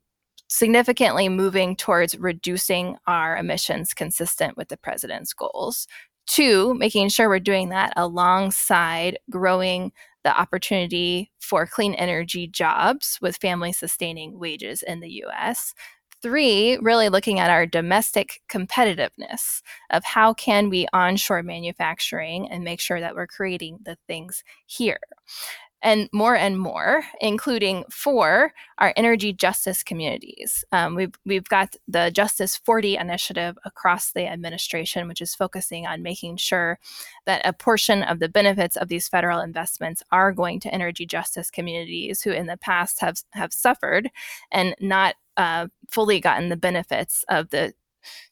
significantly 0.56 1.28
moving 1.28 1.76
towards 1.76 2.18
reducing 2.18 2.96
our 3.08 3.36
emissions 3.36 3.94
consistent 3.94 4.56
with 4.56 4.70
the 4.70 4.78
president's 4.78 5.34
goals. 5.34 5.86
Two, 6.28 6.74
making 6.76 7.10
sure 7.10 7.28
we're 7.28 7.40
doing 7.40 7.70
that 7.70 7.92
alongside 7.98 9.20
growing 9.30 9.92
the 10.24 10.40
opportunity 10.40 11.30
for 11.42 11.68
clean 11.68 11.94
energy 11.96 12.48
jobs 12.48 13.20
with 13.22 13.36
family 13.36 13.74
sustaining 13.74 14.40
wages 14.40 14.82
in 14.82 15.02
the 15.02 15.24
US. 15.26 15.74
Three, 16.22 16.78
really 16.78 17.10
looking 17.10 17.38
at 17.38 17.50
our 17.50 17.66
domestic 17.66 18.42
competitiveness 18.50 19.62
of 19.90 20.06
how 20.06 20.34
can 20.34 20.70
we 20.70 20.88
onshore 20.94 21.44
manufacturing 21.44 22.50
and 22.50 22.64
make 22.64 22.80
sure 22.80 23.02
that 23.02 23.14
we're 23.14 23.28
creating 23.28 23.80
the 23.84 23.98
things 24.08 24.42
here 24.68 25.00
and 25.82 26.10
more 26.12 26.36
and 26.36 26.60
more, 26.60 27.04
including 27.22 27.84
for 27.92 28.54
our 28.80 28.94
energy 28.96 29.32
justice 29.32 29.84
communities. 29.84 30.66
Um, 30.72 30.96
we've, 30.96 31.14
we've 31.26 31.48
got 31.48 31.76
the 31.88 32.10
Justice 32.12 32.58
40 32.58 32.98
initiative 32.98 33.58
across 33.66 34.12
the 34.12 34.28
administration, 34.28 35.08
which 35.08 35.22
is 35.22 35.36
focusing 35.36 35.86
on 35.86 36.02
making 36.02 36.38
sure 36.38 36.80
that 37.26 37.42
a 37.46 37.54
portion 37.54 38.04
of 38.04 38.20
the 38.20 38.30
benefits 38.30 38.76
of 38.76 38.88
these 38.88 39.08
federal 39.08 39.40
investments 39.40 40.02
are 40.12 40.32
going 40.32 40.60
to 40.62 40.74
energy 40.74 41.06
justice 41.06 41.52
communities 41.52 42.22
who 42.22 42.32
in 42.32 42.48
the 42.48 42.58
past 42.58 43.00
have, 43.02 43.22
have 43.34 43.54
suffered 43.54 44.10
and 44.52 44.76
not 44.80 45.16
uh, 45.38 45.68
fully 45.90 46.20
gotten 46.20 46.50
the 46.50 46.58
benefits 46.58 47.24
of 47.30 47.50
the 47.50 47.74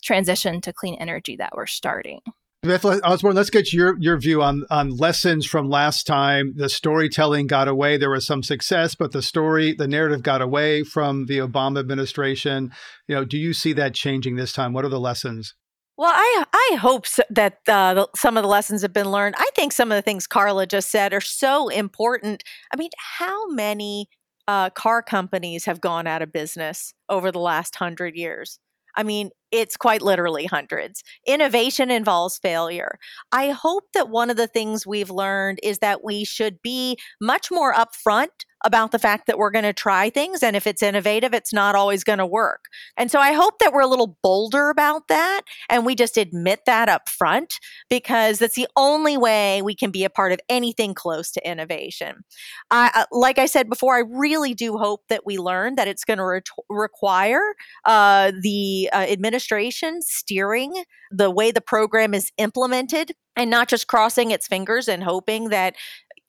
transition 0.01 0.61
to 0.61 0.73
clean 0.73 0.95
energy 0.95 1.35
that 1.35 1.53
we're 1.55 1.65
starting. 1.65 2.19
Beth 2.63 2.85
Osborne, 2.85 3.35
let's 3.35 3.49
get 3.49 3.73
your 3.73 3.97
your 3.99 4.17
view 4.17 4.41
on 4.41 4.63
on 4.69 4.95
lessons 4.95 5.45
from 5.45 5.69
last 5.69 6.07
time. 6.07 6.53
The 6.55 6.69
storytelling 6.69 7.47
got 7.47 7.67
away. 7.67 7.97
There 7.97 8.09
was 8.09 8.25
some 8.25 8.41
success, 8.41 8.95
but 8.95 9.11
the 9.11 9.21
story, 9.21 9.73
the 9.73 9.87
narrative 9.87 10.23
got 10.23 10.41
away 10.41 10.83
from 10.83 11.25
the 11.25 11.39
Obama 11.39 11.81
administration. 11.81 12.71
You 13.05 13.15
know, 13.15 13.25
do 13.25 13.37
you 13.37 13.51
see 13.51 13.73
that 13.73 13.93
changing 13.93 14.37
this 14.37 14.53
time? 14.53 14.71
What 14.71 14.85
are 14.85 14.89
the 14.89 14.99
lessons? 14.99 15.55
Well, 15.97 16.13
I 16.13 16.45
I 16.53 16.77
hope 16.77 17.05
so 17.05 17.23
that 17.31 17.59
uh, 17.67 18.05
some 18.15 18.37
of 18.37 18.43
the 18.43 18.49
lessons 18.49 18.81
have 18.81 18.93
been 18.93 19.11
learned. 19.11 19.35
I 19.37 19.49
think 19.57 19.73
some 19.73 19.91
of 19.91 19.97
the 19.97 20.01
things 20.01 20.25
Carla 20.25 20.65
just 20.65 20.89
said 20.89 21.13
are 21.13 21.19
so 21.19 21.67
important. 21.67 22.43
I 22.73 22.77
mean, 22.77 22.91
how 22.97 23.45
many 23.49 24.07
uh, 24.47 24.69
car 24.69 25.03
companies 25.03 25.65
have 25.65 25.81
gone 25.81 26.07
out 26.07 26.21
of 26.21 26.31
business 26.31 26.93
over 27.09 27.29
the 27.29 27.39
last 27.39 27.75
hundred 27.75 28.15
years? 28.15 28.57
I 28.95 29.03
mean, 29.03 29.31
it's 29.53 29.77
quite 29.77 30.01
literally 30.01 30.45
hundreds. 30.45 31.03
Innovation 31.27 31.91
involves 31.91 32.39
failure. 32.39 32.97
I 33.31 33.51
hope 33.51 33.83
that 33.93 34.09
one 34.09 34.31
of 34.31 34.35
the 34.35 34.47
things 34.47 34.87
we've 34.87 35.11
learned 35.11 35.59
is 35.61 35.77
that 35.77 36.03
we 36.03 36.25
should 36.25 36.59
be 36.63 36.97
much 37.21 37.51
more 37.51 37.71
upfront 37.71 38.29
about 38.63 38.91
the 38.91 38.99
fact 38.99 39.27
that 39.27 39.37
we're 39.37 39.51
going 39.51 39.63
to 39.63 39.73
try 39.73 40.09
things. 40.09 40.41
And 40.41 40.55
if 40.55 40.65
it's 40.65 40.81
innovative, 40.81 41.33
it's 41.33 41.53
not 41.53 41.75
always 41.75 42.03
going 42.03 42.19
to 42.19 42.25
work. 42.25 42.65
And 42.97 43.11
so 43.11 43.19
I 43.19 43.33
hope 43.33 43.59
that 43.59 43.73
we're 43.73 43.81
a 43.81 43.87
little 43.87 44.17
bolder 44.23 44.69
about 44.69 45.07
that 45.09 45.41
and 45.69 45.85
we 45.85 45.95
just 45.95 46.17
admit 46.17 46.61
that 46.65 46.89
up 46.89 47.09
front 47.09 47.59
because 47.89 48.39
that's 48.39 48.55
the 48.55 48.67
only 48.77 49.17
way 49.17 49.61
we 49.61 49.75
can 49.75 49.91
be 49.91 50.03
a 50.03 50.09
part 50.09 50.31
of 50.31 50.39
anything 50.49 50.93
close 50.93 51.31
to 51.31 51.49
innovation. 51.49 52.23
I, 52.71 52.91
uh, 52.95 53.05
like 53.11 53.37
I 53.37 53.45
said 53.45 53.69
before, 53.69 53.95
I 53.95 54.03
really 54.09 54.53
do 54.53 54.77
hope 54.77 55.01
that 55.09 55.25
we 55.25 55.37
learn 55.37 55.75
that 55.75 55.87
it's 55.87 56.05
going 56.05 56.19
to 56.19 56.25
re- 56.25 56.41
require 56.69 57.41
uh, 57.85 58.31
the 58.41 58.89
uh, 58.93 58.97
administration 58.97 59.42
steering 60.01 60.83
the 61.11 61.29
way 61.29 61.51
the 61.51 61.61
program 61.61 62.13
is 62.13 62.31
implemented 62.37 63.13
and 63.35 63.49
not 63.49 63.67
just 63.67 63.87
crossing 63.87 64.31
its 64.31 64.47
fingers 64.47 64.87
and 64.87 65.03
hoping 65.03 65.49
that 65.49 65.75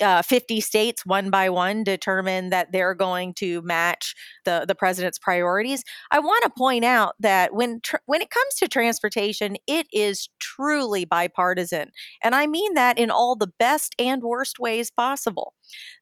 uh, 0.01 0.23
50 0.23 0.61
states 0.61 1.07
one 1.07 1.31
by 1.31 1.49
one 1.49 1.85
determine 1.85 2.51
that 2.51 2.73
they're 2.73 2.95
going 2.95 3.33
to 3.35 3.63
match 3.63 4.15
the, 4.45 4.65
the 4.67 4.75
president's 4.75 5.19
priorities. 5.19 5.85
I 6.11 6.19
want 6.19 6.43
to 6.45 6.51
point 6.51 6.85
out 6.85 7.15
that 7.21 7.55
when 7.55 7.81
tr- 7.81 7.97
when 8.07 8.21
it 8.21 8.31
comes 8.31 8.55
to 8.57 8.69
transportation, 8.69 9.57
it 9.67 9.87
is 9.93 10.29
truly 10.41 11.05
bipartisan, 11.05 11.91
and 12.23 12.35
I 12.35 12.47
mean 12.47 12.75
that 12.75 12.99
in 12.99 13.11
all 13.11 13.37
the 13.37 13.53
best 13.59 13.95
and 13.99 14.23
worst 14.23 14.59
ways 14.59 14.91
possible. 14.91 15.55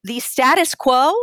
The 0.05 0.21
status 0.21 0.75
quo 0.75 1.15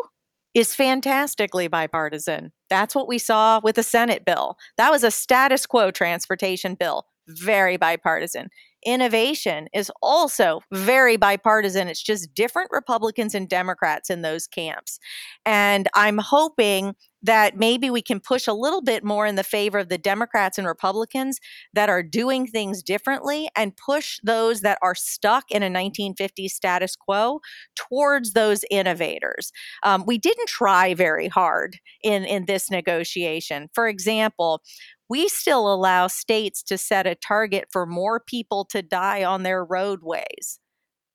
is 0.53 0.75
fantastically 0.75 1.67
bipartisan. 1.67 2.51
That's 2.69 2.95
what 2.95 3.07
we 3.07 3.17
saw 3.17 3.59
with 3.63 3.75
the 3.75 3.83
Senate 3.83 4.25
bill. 4.25 4.57
That 4.77 4.91
was 4.91 5.03
a 5.03 5.11
status 5.11 5.65
quo 5.65 5.91
transportation 5.91 6.75
bill, 6.75 7.05
very 7.27 7.77
bipartisan. 7.77 8.49
Innovation 8.85 9.67
is 9.73 9.91
also 10.01 10.61
very 10.71 11.17
bipartisan. 11.17 11.87
It's 11.87 12.01
just 12.01 12.33
different 12.33 12.69
Republicans 12.71 13.35
and 13.35 13.49
Democrats 13.49 14.09
in 14.09 14.21
those 14.21 14.47
camps. 14.47 14.99
And 15.45 15.87
I'm 15.95 16.17
hoping 16.17 16.95
that 17.21 17.57
maybe 17.57 17.89
we 17.89 18.01
can 18.01 18.19
push 18.19 18.47
a 18.47 18.53
little 18.53 18.81
bit 18.81 19.03
more 19.03 19.25
in 19.25 19.35
the 19.35 19.43
favor 19.43 19.79
of 19.79 19.89
the 19.89 19.97
Democrats 19.97 20.57
and 20.57 20.65
Republicans 20.65 21.39
that 21.73 21.89
are 21.89 22.01
doing 22.01 22.47
things 22.47 22.81
differently 22.81 23.49
and 23.55 23.75
push 23.75 24.19
those 24.23 24.61
that 24.61 24.77
are 24.81 24.95
stuck 24.95 25.43
in 25.51 25.63
a 25.63 25.69
1950s 25.69 26.51
status 26.51 26.95
quo 26.95 27.41
towards 27.75 28.33
those 28.33 28.63
innovators. 28.71 29.51
Um, 29.83 30.05
we 30.05 30.17
didn't 30.17 30.47
try 30.47 30.93
very 30.93 31.27
hard 31.27 31.79
in, 32.03 32.23
in 32.23 32.45
this 32.45 32.71
negotiation. 32.71 33.69
For 33.73 33.87
example, 33.87 34.61
we 35.09 35.27
still 35.27 35.71
allow 35.73 36.07
states 36.07 36.63
to 36.63 36.77
set 36.77 37.07
a 37.07 37.15
target 37.15 37.65
for 37.71 37.85
more 37.85 38.19
people 38.19 38.65
to 38.65 38.81
die 38.81 39.23
on 39.23 39.43
their 39.43 39.65
roadways. 39.65 40.59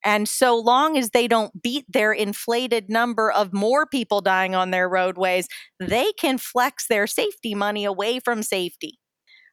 And 0.03 0.29
so 0.29 0.55
long 0.55 0.97
as 0.97 1.09
they 1.09 1.27
don't 1.27 1.63
beat 1.63 1.85
their 1.91 2.13
inflated 2.13 2.89
number 2.89 3.31
of 3.31 3.53
more 3.53 3.87
people 3.87 4.21
dying 4.21 4.53
on 4.53 4.69
their 4.69 4.87
roadways, 4.87 5.47
they 5.79 6.11
can 6.13 6.37
flex 6.37 6.87
their 6.87 7.07
safety 7.07 7.55
money 7.55 7.85
away 7.85 8.19
from 8.19 8.43
safety. 8.43 8.99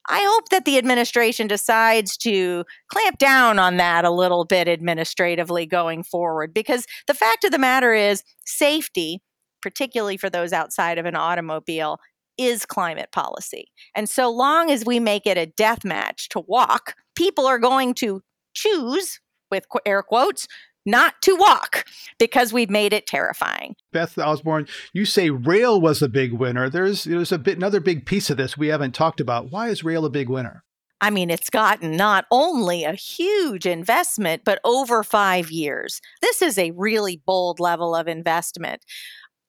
I 0.09 0.21
hope 0.29 0.49
that 0.51 0.65
the 0.65 0.79
administration 0.79 1.47
decides 1.47 2.17
to 2.19 2.65
clamp 2.91 3.19
down 3.19 3.59
on 3.59 3.77
that 3.77 4.05
a 4.05 4.11
little 4.11 4.45
bit 4.45 4.69
administratively 4.69 5.65
going 5.65 6.03
forward 6.03 6.53
because 6.53 6.87
the 7.07 7.15
fact 7.15 7.45
of 7.45 7.53
the 7.53 7.59
matter 7.59 7.95
is, 7.95 8.23
safety, 8.45 9.23
particularly 9.63 10.17
for 10.17 10.29
those 10.29 10.53
outside 10.53 10.99
of 10.99 11.07
an 11.07 11.15
automobile, 11.15 11.99
is 12.39 12.67
climate 12.67 13.11
policy. 13.13 13.69
And 13.95 14.09
so 14.09 14.31
long 14.31 14.71
as 14.71 14.85
we 14.85 15.01
make 15.01 15.27
it 15.27 15.39
a 15.39 15.47
death 15.47 15.85
match 15.85 16.29
to 16.31 16.41
walk, 16.41 16.95
people 17.15 17.47
are 17.47 17.59
going 17.59 17.95
to 17.95 18.23
choose, 18.55 19.21
with 19.51 19.67
air 19.87 20.03
quotes, 20.03 20.47
not 20.85 21.15
to 21.23 21.37
walk 21.37 21.85
because 22.19 22.53
we've 22.53 22.71
made 22.71 22.93
it 22.93 23.07
terrifying. 23.07 23.77
Beth 23.93 24.19
Osborne, 24.19 24.67
you 24.93 25.05
say 25.05 25.31
rail 25.31 25.81
was 25.81 26.03
a 26.03 26.09
big 26.09 26.33
winner. 26.33 26.69
There's 26.69 27.05
there's 27.05 27.33
a 27.33 27.39
bit 27.39 27.57
another 27.57 27.81
big 27.81 28.05
piece 28.07 28.31
of 28.31 28.37
this 28.37 28.57
we 28.57 28.69
haven't 28.69 28.95
talked 28.95 29.21
about. 29.21 29.51
Why 29.51 29.69
is 29.69 29.85
rail 29.85 30.05
a 30.05 30.11
big 30.11 30.29
winner? 30.29 30.65
I 31.01 31.11
mean, 31.11 31.31
it's 31.31 31.51
gotten 31.51 31.97
not 31.97 32.27
only 32.31 32.85
a 32.85 32.93
huge 32.93 33.67
investment, 33.67 34.43
but 34.45 34.61
over 34.65 35.03
five 35.03 35.51
years. 35.51 36.01
This 36.21 36.41
is 36.41 36.57
a 36.57 36.71
really 36.77 37.21
bold 37.27 37.59
level 37.59 37.97
of 37.97 38.07
investment 38.07 38.85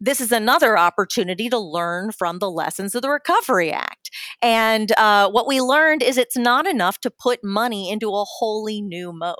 this 0.04 0.20
is 0.20 0.34
another 0.34 0.78
opportunity 0.78 1.50
to 1.50 1.58
learn 1.58 2.12
from 2.12 2.40
the 2.40 2.52
lessons 2.52 2.94
of 2.94 3.02
the 3.02 3.10
Recovery 3.10 3.72
Act. 3.72 4.10
And 4.42 4.92
uh, 4.98 5.30
what 5.30 5.48
we 5.48 5.62
learned 5.62 6.04
is 6.04 6.18
it's 6.18 6.36
not 6.36 6.68
enough 6.68 7.00
to 7.00 7.10
put 7.10 7.42
money 7.42 7.90
into 7.90 8.10
a 8.10 8.26
wholly 8.26 8.82
new 8.82 9.14
mode. 9.14 9.38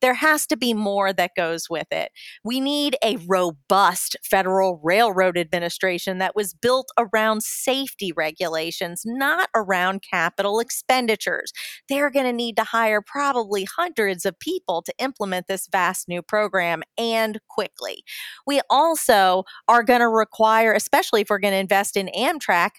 There 0.00 0.14
has 0.14 0.46
to 0.46 0.56
be 0.56 0.72
more 0.72 1.12
that 1.12 1.32
goes 1.36 1.68
with 1.68 1.88
it. 1.90 2.12
We 2.42 2.60
need 2.60 2.96
a 3.04 3.18
robust 3.26 4.16
Federal 4.24 4.80
Railroad 4.82 5.36
Administration 5.36 6.16
that 6.16 6.34
was 6.34 6.54
built 6.54 6.88
around 6.96 7.42
safety 7.42 8.10
regulations, 8.16 9.02
not 9.04 9.50
around 9.54 10.00
capital 10.00 10.60
expenditures. 10.60 11.52
They're 11.90 12.10
going 12.10 12.24
to 12.26 12.32
need 12.32 12.56
to 12.56 12.64
hire 12.64 13.02
probably 13.02 13.66
hundreds 13.76 14.24
of 14.24 14.38
people 14.38 14.80
to 14.82 14.94
implement 14.98 15.46
this 15.46 15.68
vast 15.70 16.08
new 16.08 16.22
program 16.22 16.82
and 16.96 17.38
quickly. 17.50 18.02
We 18.46 18.62
also 18.70 19.44
are 19.68 19.82
going 19.82 20.00
to 20.00 20.05
to 20.10 20.16
require, 20.16 20.72
especially 20.72 21.22
if 21.22 21.30
we're 21.30 21.38
going 21.38 21.52
to 21.52 21.58
invest 21.58 21.96
in 21.96 22.08
Amtrak, 22.16 22.70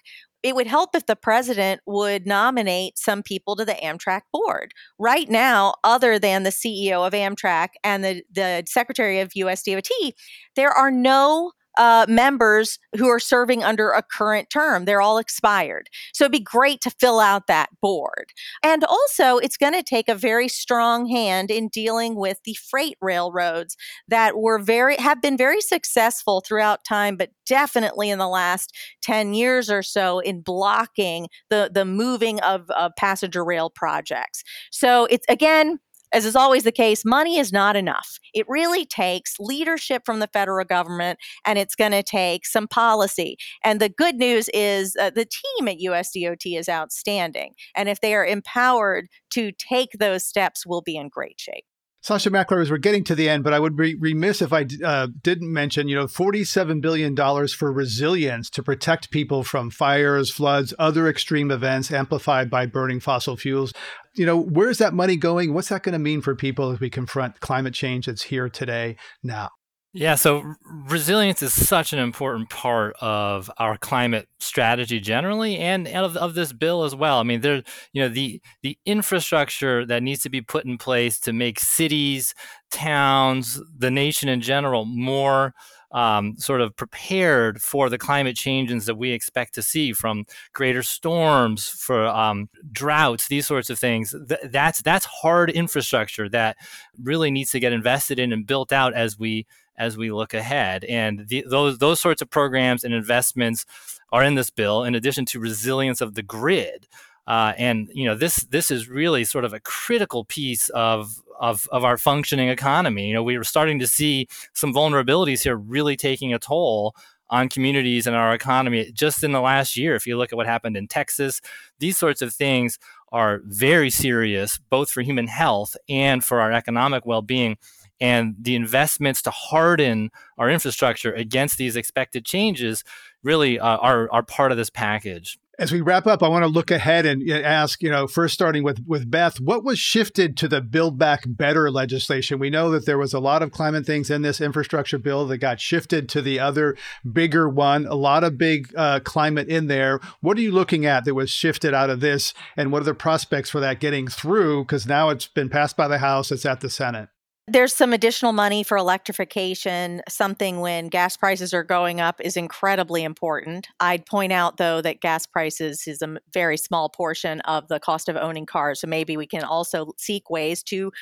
it 0.42 0.54
would 0.54 0.66
help 0.66 0.94
if 0.94 1.06
the 1.06 1.16
president 1.16 1.80
would 1.86 2.26
nominate 2.26 2.96
some 2.96 3.22
people 3.22 3.56
to 3.56 3.64
the 3.64 3.74
Amtrak 3.74 4.22
board. 4.32 4.72
Right 4.98 5.28
now, 5.28 5.74
other 5.82 6.18
than 6.18 6.44
the 6.44 6.50
CEO 6.50 7.06
of 7.06 7.12
Amtrak 7.12 7.70
and 7.82 8.04
the, 8.04 8.22
the 8.32 8.64
Secretary 8.66 9.20
of 9.20 9.30
USDOT, 9.30 10.12
there 10.54 10.70
are 10.70 10.90
no 10.90 11.52
uh, 11.78 12.04
members 12.08 12.78
who 12.96 13.08
are 13.08 13.20
serving 13.20 13.62
under 13.62 13.90
a 13.90 14.02
current 14.02 14.50
term. 14.50 14.84
They're 14.84 15.00
all 15.00 15.18
expired. 15.18 15.88
So 16.12 16.24
it'd 16.24 16.32
be 16.32 16.40
great 16.40 16.80
to 16.82 16.90
fill 16.90 17.20
out 17.20 17.46
that 17.46 17.70
board. 17.80 18.32
And 18.62 18.84
also, 18.84 19.38
it's 19.38 19.56
going 19.56 19.74
to 19.74 19.82
take 19.82 20.08
a 20.08 20.14
very 20.14 20.48
strong 20.48 21.06
hand 21.06 21.50
in 21.50 21.68
dealing 21.68 22.16
with 22.16 22.38
the 22.44 22.56
freight 22.70 22.98
railroads 23.00 23.76
that 24.08 24.36
were 24.36 24.58
very 24.58 24.96
have 24.96 25.22
been 25.22 25.36
very 25.36 25.60
successful 25.60 26.40
throughout 26.40 26.84
time, 26.84 27.16
but 27.16 27.30
definitely 27.46 28.10
in 28.10 28.18
the 28.18 28.28
last 28.28 28.74
10 29.02 29.32
years 29.34 29.70
or 29.70 29.82
so 29.82 30.18
in 30.18 30.40
blocking 30.40 31.28
the 31.48 31.70
the 31.72 31.84
moving 31.84 32.40
of, 32.40 32.68
of 32.70 32.92
passenger 32.96 33.44
rail 33.44 33.70
projects. 33.70 34.42
So 34.70 35.06
it's 35.10 35.26
again 35.28 35.78
as 36.12 36.24
is 36.24 36.36
always 36.36 36.64
the 36.64 36.72
case, 36.72 37.04
money 37.04 37.38
is 37.38 37.52
not 37.52 37.76
enough. 37.76 38.18
It 38.34 38.46
really 38.48 38.86
takes 38.86 39.34
leadership 39.38 40.02
from 40.04 40.18
the 40.18 40.28
federal 40.28 40.64
government 40.64 41.18
and 41.44 41.58
it's 41.58 41.74
going 41.74 41.92
to 41.92 42.02
take 42.02 42.46
some 42.46 42.68
policy. 42.68 43.36
And 43.64 43.80
the 43.80 43.88
good 43.88 44.16
news 44.16 44.48
is 44.54 44.96
uh, 45.00 45.10
the 45.10 45.26
team 45.26 45.68
at 45.68 45.78
USDOT 45.78 46.58
is 46.58 46.68
outstanding. 46.68 47.54
And 47.76 47.88
if 47.88 48.00
they 48.00 48.14
are 48.14 48.26
empowered 48.26 49.08
to 49.30 49.52
take 49.52 49.90
those 49.98 50.24
steps, 50.26 50.66
we'll 50.66 50.82
be 50.82 50.96
in 50.96 51.08
great 51.08 51.40
shape. 51.40 51.64
Sasha 52.00 52.30
Mackler, 52.30 52.62
as 52.62 52.70
we're 52.70 52.78
getting 52.78 53.02
to 53.04 53.14
the 53.16 53.28
end, 53.28 53.42
but 53.42 53.52
I 53.52 53.58
would 53.58 53.76
be 53.76 53.96
remiss 53.96 54.40
if 54.40 54.52
I 54.52 54.66
uh, 54.84 55.08
didn't 55.20 55.52
mention, 55.52 55.88
you 55.88 55.96
know, 55.96 56.06
$47 56.06 56.80
billion 56.80 57.14
for 57.48 57.72
resilience 57.72 58.48
to 58.50 58.62
protect 58.62 59.10
people 59.10 59.42
from 59.42 59.68
fires, 59.68 60.30
floods, 60.30 60.72
other 60.78 61.08
extreme 61.08 61.50
events 61.50 61.90
amplified 61.90 62.48
by 62.48 62.66
burning 62.66 63.00
fossil 63.00 63.36
fuels. 63.36 63.72
You 64.18 64.26
know, 64.26 64.38
where's 64.38 64.78
that 64.78 64.94
money 64.94 65.16
going? 65.16 65.54
What's 65.54 65.68
that 65.68 65.84
going 65.84 65.92
to 65.92 65.98
mean 65.98 66.20
for 66.20 66.34
people 66.34 66.72
as 66.72 66.80
we 66.80 66.90
confront 66.90 67.40
climate 67.40 67.72
change 67.72 68.06
that's 68.06 68.22
here 68.22 68.48
today, 68.48 68.96
now? 69.22 69.50
Yeah, 69.94 70.16
so 70.16 70.54
resilience 70.86 71.42
is 71.42 71.54
such 71.54 71.94
an 71.94 71.98
important 71.98 72.50
part 72.50 72.94
of 73.00 73.50
our 73.58 73.78
climate 73.78 74.28
strategy 74.38 75.00
generally, 75.00 75.56
and 75.56 75.88
of, 75.88 76.16
of 76.16 76.34
this 76.34 76.52
bill 76.52 76.84
as 76.84 76.94
well. 76.94 77.18
I 77.18 77.22
mean, 77.22 77.40
there, 77.40 77.62
you 77.92 78.02
know, 78.02 78.08
the 78.08 78.42
the 78.62 78.76
infrastructure 78.84 79.86
that 79.86 80.02
needs 80.02 80.22
to 80.22 80.30
be 80.30 80.42
put 80.42 80.66
in 80.66 80.76
place 80.76 81.18
to 81.20 81.32
make 81.32 81.58
cities, 81.58 82.34
towns, 82.70 83.60
the 83.76 83.90
nation 83.90 84.28
in 84.28 84.42
general 84.42 84.84
more 84.84 85.54
um, 85.92 86.36
sort 86.36 86.60
of 86.60 86.76
prepared 86.76 87.62
for 87.62 87.88
the 87.88 87.98
climate 87.98 88.36
changes 88.36 88.86
that 88.86 88.96
we 88.96 89.10
expect 89.10 89.54
to 89.54 89.62
see 89.62 89.92
from 89.92 90.26
greater 90.52 90.82
storms, 90.82 91.68
for 91.68 92.06
um, 92.06 92.48
droughts, 92.72 93.28
these 93.28 93.46
sorts 93.46 93.70
of 93.70 93.78
things. 93.78 94.14
Th- 94.28 94.40
that's 94.44 94.82
that's 94.82 95.06
hard 95.06 95.50
infrastructure 95.50 96.28
that 96.28 96.56
really 97.02 97.30
needs 97.30 97.50
to 97.52 97.60
get 97.60 97.72
invested 97.72 98.18
in 98.18 98.32
and 98.32 98.46
built 98.46 98.72
out 98.72 98.94
as 98.94 99.18
we 99.18 99.46
as 99.78 99.96
we 99.96 100.10
look 100.10 100.34
ahead. 100.34 100.84
And 100.84 101.26
the, 101.28 101.44
those 101.48 101.78
those 101.78 102.00
sorts 102.00 102.20
of 102.20 102.30
programs 102.30 102.84
and 102.84 102.92
investments 102.92 103.64
are 104.12 104.24
in 104.24 104.34
this 104.34 104.50
bill, 104.50 104.84
in 104.84 104.94
addition 104.94 105.24
to 105.26 105.40
resilience 105.40 106.00
of 106.00 106.14
the 106.14 106.22
grid. 106.22 106.86
Uh, 107.28 107.52
and 107.58 107.90
you 107.92 108.06
know 108.06 108.14
this 108.14 108.36
this 108.50 108.70
is 108.70 108.88
really 108.88 109.22
sort 109.22 109.44
of 109.44 109.52
a 109.52 109.60
critical 109.60 110.24
piece 110.24 110.70
of, 110.70 111.22
of 111.38 111.68
of 111.70 111.84
our 111.84 111.98
functioning 111.98 112.48
economy. 112.48 113.06
You 113.06 113.14
know, 113.14 113.22
we 113.22 113.36
are 113.36 113.44
starting 113.44 113.78
to 113.80 113.86
see 113.86 114.28
some 114.54 114.72
vulnerabilities 114.72 115.44
here 115.44 115.54
really 115.54 115.94
taking 115.94 116.32
a 116.32 116.38
toll 116.38 116.96
on 117.28 117.50
communities 117.50 118.06
and 118.06 118.16
our 118.16 118.32
economy 118.32 118.90
just 118.92 119.22
in 119.22 119.32
the 119.32 119.42
last 119.42 119.76
year. 119.76 119.94
If 119.94 120.06
you 120.06 120.16
look 120.16 120.32
at 120.32 120.36
what 120.36 120.46
happened 120.46 120.78
in 120.78 120.88
Texas, 120.88 121.42
these 121.78 121.98
sorts 121.98 122.22
of 122.22 122.32
things 122.32 122.78
are 123.12 123.42
very 123.44 123.90
serious, 123.90 124.58
both 124.70 124.90
for 124.90 125.02
human 125.02 125.26
health 125.26 125.76
and 125.86 126.24
for 126.24 126.40
our 126.40 126.50
economic 126.50 127.04
well 127.04 127.20
being 127.20 127.58
and 128.00 128.36
the 128.40 128.54
investments 128.54 129.20
to 129.22 129.30
harden 129.30 130.10
our 130.38 130.48
infrastructure 130.48 131.12
against 131.12 131.58
these 131.58 131.76
expected 131.76 132.24
changes 132.24 132.84
really 133.22 133.58
uh, 133.60 133.76
are, 133.78 134.10
are 134.12 134.22
part 134.22 134.50
of 134.50 134.56
this 134.56 134.70
package. 134.70 135.38
As 135.60 135.72
we 135.72 135.80
wrap 135.80 136.06
up, 136.06 136.22
I 136.22 136.28
want 136.28 136.44
to 136.44 136.48
look 136.48 136.70
ahead 136.70 137.04
and 137.04 137.28
ask, 137.28 137.82
you 137.82 137.90
know, 137.90 138.06
first 138.06 138.32
starting 138.32 138.62
with 138.62 138.84
with 138.86 139.10
Beth, 139.10 139.40
what 139.40 139.64
was 139.64 139.80
shifted 139.80 140.36
to 140.36 140.46
the 140.46 140.60
Build 140.60 140.98
Back 140.98 141.24
Better 141.26 141.68
legislation? 141.68 142.38
We 142.38 142.48
know 142.48 142.70
that 142.70 142.86
there 142.86 142.96
was 142.96 143.12
a 143.12 143.18
lot 143.18 143.42
of 143.42 143.50
climate 143.50 143.84
things 143.84 144.08
in 144.08 144.22
this 144.22 144.40
infrastructure 144.40 144.98
bill 144.98 145.26
that 145.26 145.38
got 145.38 145.58
shifted 145.58 146.08
to 146.10 146.22
the 146.22 146.38
other 146.38 146.76
bigger 147.12 147.48
one. 147.48 147.86
A 147.86 147.96
lot 147.96 148.22
of 148.22 148.38
big 148.38 148.72
uh, 148.76 149.00
climate 149.00 149.48
in 149.48 149.66
there. 149.66 149.98
What 150.20 150.38
are 150.38 150.42
you 150.42 150.52
looking 150.52 150.86
at 150.86 151.04
that 151.04 151.14
was 151.14 151.28
shifted 151.28 151.74
out 151.74 151.90
of 151.90 151.98
this, 151.98 152.34
and 152.56 152.70
what 152.70 152.82
are 152.82 152.84
the 152.84 152.94
prospects 152.94 153.50
for 153.50 153.58
that 153.58 153.80
getting 153.80 154.06
through? 154.06 154.62
Because 154.62 154.86
now 154.86 155.08
it's 155.08 155.26
been 155.26 155.48
passed 155.48 155.76
by 155.76 155.88
the 155.88 155.98
House, 155.98 156.30
it's 156.30 156.46
at 156.46 156.60
the 156.60 156.70
Senate. 156.70 157.08
There's 157.50 157.74
some 157.74 157.94
additional 157.94 158.32
money 158.34 158.62
for 158.62 158.76
electrification. 158.76 160.02
Something 160.06 160.60
when 160.60 160.88
gas 160.88 161.16
prices 161.16 161.54
are 161.54 161.64
going 161.64 161.98
up 161.98 162.20
is 162.20 162.36
incredibly 162.36 163.02
important. 163.02 163.68
I'd 163.80 164.04
point 164.04 164.32
out, 164.32 164.58
though, 164.58 164.82
that 164.82 165.00
gas 165.00 165.24
prices 165.24 165.86
is 165.86 166.02
a 166.02 166.18
very 166.34 166.58
small 166.58 166.90
portion 166.90 167.40
of 167.42 167.66
the 167.68 167.80
cost 167.80 168.10
of 168.10 168.16
owning 168.16 168.44
cars. 168.44 168.82
So 168.82 168.86
maybe 168.86 169.16
we 169.16 169.26
can 169.26 169.44
also 169.44 169.92
seek 169.96 170.28
ways 170.28 170.62
to 170.64 170.92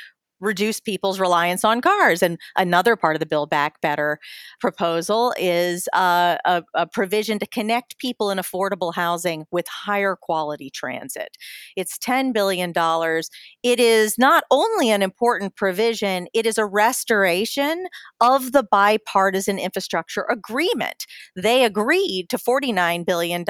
reduce 0.40 0.80
people's 0.80 1.18
reliance 1.18 1.64
on 1.64 1.80
cars. 1.80 2.22
And 2.22 2.38
another 2.56 2.96
part 2.96 3.16
of 3.16 3.20
the 3.20 3.26
Build 3.26 3.50
Back 3.50 3.80
Better 3.80 4.18
proposal 4.60 5.34
is 5.38 5.88
uh, 5.94 6.36
a, 6.44 6.62
a, 6.74 6.86
provision 6.86 7.38
to 7.38 7.46
connect 7.46 7.98
people 7.98 8.30
in 8.30 8.38
affordable 8.38 8.94
housing 8.94 9.44
with 9.50 9.66
higher 9.68 10.16
quality 10.16 10.70
transit. 10.70 11.36
It's 11.76 11.98
$10 11.98 12.32
billion. 12.32 12.72
It 13.62 13.80
is 13.80 14.18
not 14.18 14.44
only 14.50 14.90
an 14.90 15.02
important 15.02 15.56
provision, 15.56 16.28
it 16.34 16.46
is 16.46 16.58
a 16.58 16.64
restoration 16.64 17.86
of 18.20 18.52
the 18.52 18.62
bipartisan 18.62 19.58
infrastructure 19.58 20.26
agreement. 20.30 21.06
They 21.34 21.64
agreed 21.64 22.28
to 22.30 22.38
$49 22.38 23.04
billion, 23.04 23.44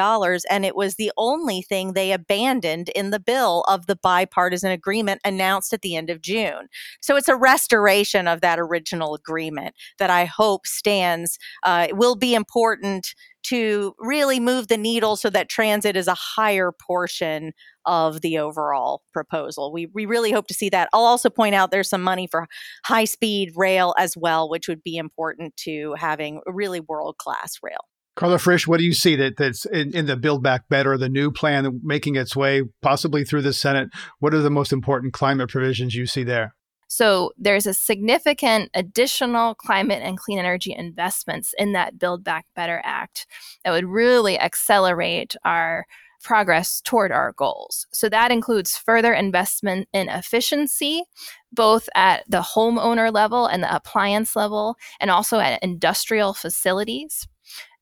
and 0.50 0.64
it 0.64 0.76
was 0.76 0.94
the 0.94 1.12
only 1.16 1.62
thing 1.62 1.92
they 1.92 2.12
abandoned 2.12 2.90
in 2.90 3.10
the 3.10 3.20
bill 3.20 3.64
of 3.68 3.86
the 3.86 3.96
bipartisan 3.96 4.70
agreement 4.70 5.20
announced 5.24 5.72
at 5.72 5.82
the 5.82 5.96
end 5.96 6.10
of 6.10 6.20
June. 6.20 6.68
So 7.00 7.16
it's 7.16 7.28
a 7.28 7.36
restoration 7.36 8.28
of 8.28 8.40
that 8.40 8.58
original 8.58 9.14
agreement 9.14 9.74
that 9.98 10.10
I 10.10 10.24
hope 10.24 10.66
stands, 10.66 11.38
uh, 11.62 11.88
will 11.92 12.16
be 12.16 12.34
important 12.34 13.14
to 13.44 13.94
really 13.98 14.40
move 14.40 14.66
the 14.66 14.76
needle 14.76 15.16
so 15.16 15.30
that 15.30 15.48
transit 15.48 15.96
is 15.96 16.08
a 16.08 16.14
higher 16.14 16.72
portion 16.72 17.52
of 17.84 18.20
the 18.20 18.38
overall 18.38 19.02
proposal. 19.12 19.72
We, 19.72 19.86
we 19.94 20.04
really 20.04 20.32
hope 20.32 20.48
to 20.48 20.54
see 20.54 20.68
that. 20.70 20.88
I'll 20.92 21.04
also 21.04 21.30
point 21.30 21.54
out 21.54 21.70
there's 21.70 21.88
some 21.88 22.02
money 22.02 22.26
for 22.26 22.48
high 22.84 23.04
speed 23.04 23.52
rail 23.54 23.94
as 23.98 24.16
well, 24.16 24.48
which 24.48 24.66
would 24.66 24.82
be 24.82 24.96
important 24.96 25.56
to 25.58 25.94
having 25.96 26.40
really 26.46 26.80
world 26.80 27.18
class 27.18 27.58
rail. 27.62 27.86
Carla 28.16 28.38
Frisch, 28.38 28.66
what 28.66 28.78
do 28.78 28.84
you 28.84 28.94
see 28.94 29.14
that 29.16 29.36
that's 29.36 29.66
in, 29.66 29.94
in, 29.94 30.06
the 30.06 30.16
Build 30.16 30.42
Back 30.42 30.70
Better, 30.70 30.96
the 30.96 31.08
new 31.08 31.30
plan 31.30 31.80
making 31.84 32.16
its 32.16 32.34
way 32.34 32.62
possibly 32.80 33.24
through 33.24 33.42
the 33.42 33.52
Senate? 33.52 33.90
What 34.20 34.32
are 34.32 34.40
the 34.40 34.50
most 34.50 34.72
important 34.72 35.12
climate 35.12 35.50
provisions 35.50 35.94
you 35.94 36.06
see 36.06 36.24
there? 36.24 36.55
So 36.88 37.32
there's 37.36 37.66
a 37.66 37.74
significant 37.74 38.70
additional 38.74 39.54
climate 39.54 40.02
and 40.02 40.18
clean 40.18 40.38
energy 40.38 40.74
investments 40.76 41.54
in 41.58 41.72
that 41.72 41.98
Build 41.98 42.22
Back 42.24 42.46
Better 42.54 42.80
Act 42.84 43.26
that 43.64 43.72
would 43.72 43.86
really 43.86 44.38
accelerate 44.38 45.34
our 45.44 45.86
progress 46.22 46.80
toward 46.80 47.12
our 47.12 47.32
goals. 47.32 47.86
So 47.92 48.08
that 48.08 48.32
includes 48.32 48.76
further 48.76 49.12
investment 49.12 49.88
in 49.92 50.08
efficiency, 50.08 51.04
both 51.52 51.88
at 51.94 52.24
the 52.28 52.40
homeowner 52.40 53.12
level 53.12 53.46
and 53.46 53.62
the 53.62 53.74
appliance 53.74 54.34
level, 54.34 54.76
and 54.98 55.10
also 55.10 55.38
at 55.38 55.62
industrial 55.62 56.34
facilities. 56.34 57.28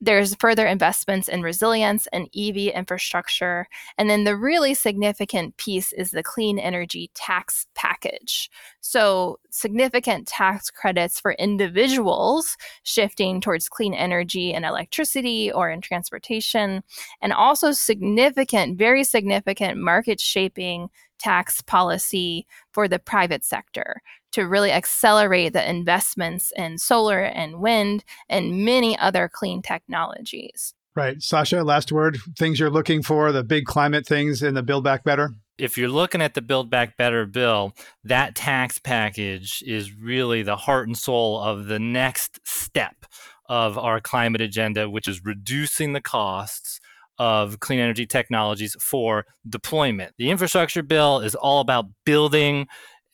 There's 0.05 0.35
further 0.35 0.67
investments 0.67 1.29
in 1.29 1.41
resilience 1.41 2.07
and 2.13 2.29
EV 2.37 2.75
infrastructure. 2.75 3.67
And 3.97 4.11
then 4.11 4.25
the 4.25 4.37
really 4.37 4.75
significant 4.75 5.57
piece 5.57 5.95
is 5.95 6.11
the 6.11 6.23
clean 6.23 6.59
energy 6.59 7.11
tax 7.15 7.67
package. 7.75 8.51
So, 8.83 9.39
significant 9.49 10.29
tax 10.29 10.71
credits 10.71 11.19
for 11.19 11.33
individuals 11.33 12.59
shifting 12.83 13.41
towards 13.41 13.71
clean 13.71 13.95
energy 13.95 14.53
and 14.53 14.67
electricity 14.67 15.51
or 15.51 15.71
in 15.71 15.81
transportation, 15.81 16.83
and 17.23 17.33
also 17.33 17.73
significant, 17.73 18.77
very 18.79 19.05
significant 19.05 19.79
market 19.79 20.21
shaping 20.21 20.91
tax 21.19 21.63
policy 21.63 22.47
for 22.73 22.89
the 22.89 22.99
private 22.99 23.43
sector 23.43 24.03
to 24.35 24.43
really 24.43 24.73
accelerate 24.73 25.53
the 25.53 25.69
investments 25.69 26.53
in 26.57 26.77
solar 26.77 27.23
and 27.23 27.61
wind 27.61 28.05
and 28.29 28.65
many 28.65 28.99
other 28.99 29.31
clean 29.33 29.63
technologies. 29.63 30.75
Right. 30.97 31.23
Sasha, 31.23 31.63
last 31.63 31.93
word 31.93 32.19
things 32.37 32.59
you're 32.59 32.71
looking 32.71 33.03
for, 33.03 33.31
the 33.31 33.45
big 33.45 33.65
climate 33.65 34.07
things 34.07 34.43
in 34.43 34.55
the 34.55 34.63
Build 34.63 34.83
Back 34.85 35.05
Better? 35.05 35.31
If 35.57 35.79
you're 35.79 35.89
looking 35.89 36.21
at 36.21 36.35
the 36.35 36.43
Build 36.43 36.69
Back 36.69 36.97
Better 36.97 37.27
bill, 37.27 37.75
that 38.03 38.35
tax 38.35 38.81
package 38.81 39.63
is 39.65 39.95
really 39.95 40.43
the 40.43 40.57
heart 40.57 40.89
and 40.89 40.99
soul 40.99 41.41
of 41.41 41.67
the 41.67 41.79
next 41.79 42.41
step 42.45 43.07
of 43.49 43.79
our 43.79 44.01
climate 44.01 44.41
agenda, 44.41 44.91
which 44.91 45.07
is 45.07 45.25
reducing 45.25 45.93
the 45.93 46.01
costs 46.01 46.81
of 47.19 47.61
clean 47.61 47.79
energy 47.79 48.07
technologies 48.07 48.77
for 48.81 49.27
deployment. 49.49 50.15
The 50.19 50.31
infrastructure 50.31 50.83
bill 50.83 51.21
is 51.21 51.37
all 51.37 51.61
about 51.61 51.87
building 52.05 52.67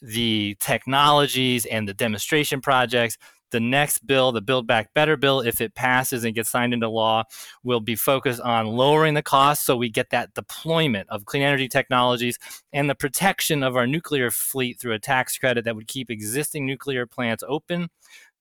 the 0.02 0.56
technologies 0.60 1.66
and 1.66 1.88
the 1.88 1.94
demonstration 1.94 2.60
projects. 2.60 3.16
The 3.50 3.60
next 3.60 4.06
bill, 4.06 4.30
the 4.30 4.40
Build 4.40 4.68
Back 4.68 4.94
Better 4.94 5.16
bill, 5.16 5.40
if 5.40 5.60
it 5.60 5.74
passes 5.74 6.22
and 6.22 6.36
gets 6.36 6.48
signed 6.48 6.72
into 6.72 6.88
law, 6.88 7.24
will 7.64 7.80
be 7.80 7.96
focused 7.96 8.40
on 8.40 8.66
lowering 8.66 9.14
the 9.14 9.22
cost 9.22 9.64
so 9.64 9.76
we 9.76 9.90
get 9.90 10.10
that 10.10 10.34
deployment 10.34 11.08
of 11.10 11.24
clean 11.24 11.42
energy 11.42 11.68
technologies 11.68 12.38
and 12.72 12.88
the 12.88 12.94
protection 12.94 13.64
of 13.64 13.76
our 13.76 13.88
nuclear 13.88 14.30
fleet 14.30 14.78
through 14.78 14.92
a 14.92 15.00
tax 15.00 15.36
credit 15.36 15.64
that 15.64 15.74
would 15.74 15.88
keep 15.88 16.10
existing 16.10 16.64
nuclear 16.64 17.06
plants 17.06 17.42
open. 17.48 17.88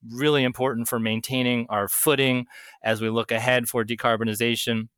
Really 0.07 0.43
important 0.43 0.87
for 0.87 0.99
maintaining 0.99 1.65
our 1.69 1.87
footing 1.87 2.45
as 2.83 3.01
we 3.01 3.09
look 3.09 3.31
ahead 3.31 3.67
for 3.67 3.83
decarbonization. 3.83 4.89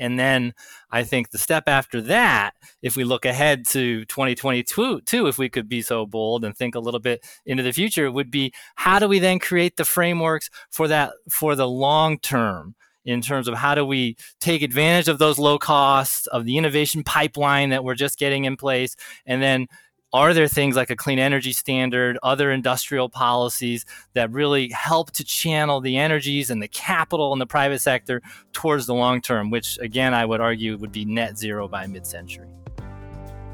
And 0.00 0.18
then 0.18 0.54
I 0.90 1.04
think 1.04 1.30
the 1.30 1.38
step 1.38 1.64
after 1.68 2.00
that, 2.02 2.52
if 2.82 2.96
we 2.96 3.04
look 3.04 3.24
ahead 3.24 3.66
to 3.68 4.04
2022, 4.06 5.02
too, 5.02 5.26
if 5.26 5.38
we 5.38 5.48
could 5.48 5.68
be 5.68 5.82
so 5.82 6.06
bold 6.06 6.44
and 6.44 6.56
think 6.56 6.74
a 6.74 6.80
little 6.80 6.98
bit 6.98 7.24
into 7.44 7.62
the 7.62 7.72
future, 7.72 8.10
would 8.10 8.30
be 8.30 8.52
how 8.76 8.98
do 8.98 9.06
we 9.06 9.18
then 9.18 9.38
create 9.38 9.76
the 9.76 9.84
frameworks 9.84 10.48
for 10.70 10.88
that 10.88 11.12
for 11.28 11.54
the 11.54 11.68
long 11.68 12.18
term 12.18 12.74
in 13.04 13.20
terms 13.20 13.48
of 13.48 13.54
how 13.54 13.74
do 13.74 13.84
we 13.84 14.16
take 14.40 14.62
advantage 14.62 15.08
of 15.08 15.18
those 15.18 15.38
low 15.38 15.58
costs 15.58 16.26
of 16.28 16.44
the 16.44 16.56
innovation 16.56 17.02
pipeline 17.02 17.70
that 17.70 17.84
we're 17.84 17.94
just 17.94 18.18
getting 18.18 18.44
in 18.44 18.56
place 18.56 18.94
and 19.26 19.42
then 19.42 19.66
are 20.12 20.34
there 20.34 20.48
things 20.48 20.74
like 20.74 20.90
a 20.90 20.96
clean 20.96 21.20
energy 21.20 21.52
standard, 21.52 22.18
other 22.22 22.50
industrial 22.50 23.08
policies 23.08 23.86
that 24.14 24.30
really 24.32 24.68
help 24.70 25.12
to 25.12 25.24
channel 25.24 25.80
the 25.80 25.96
energies 25.96 26.50
and 26.50 26.60
the 26.60 26.68
capital 26.68 27.32
in 27.32 27.38
the 27.38 27.46
private 27.46 27.80
sector 27.80 28.20
towards 28.52 28.86
the 28.86 28.94
long 28.94 29.20
term, 29.20 29.50
which 29.50 29.78
again, 29.78 30.12
I 30.12 30.24
would 30.24 30.40
argue 30.40 30.76
would 30.78 30.90
be 30.90 31.04
net 31.04 31.38
zero 31.38 31.68
by 31.68 31.86
mid 31.86 32.06
century? 32.06 32.48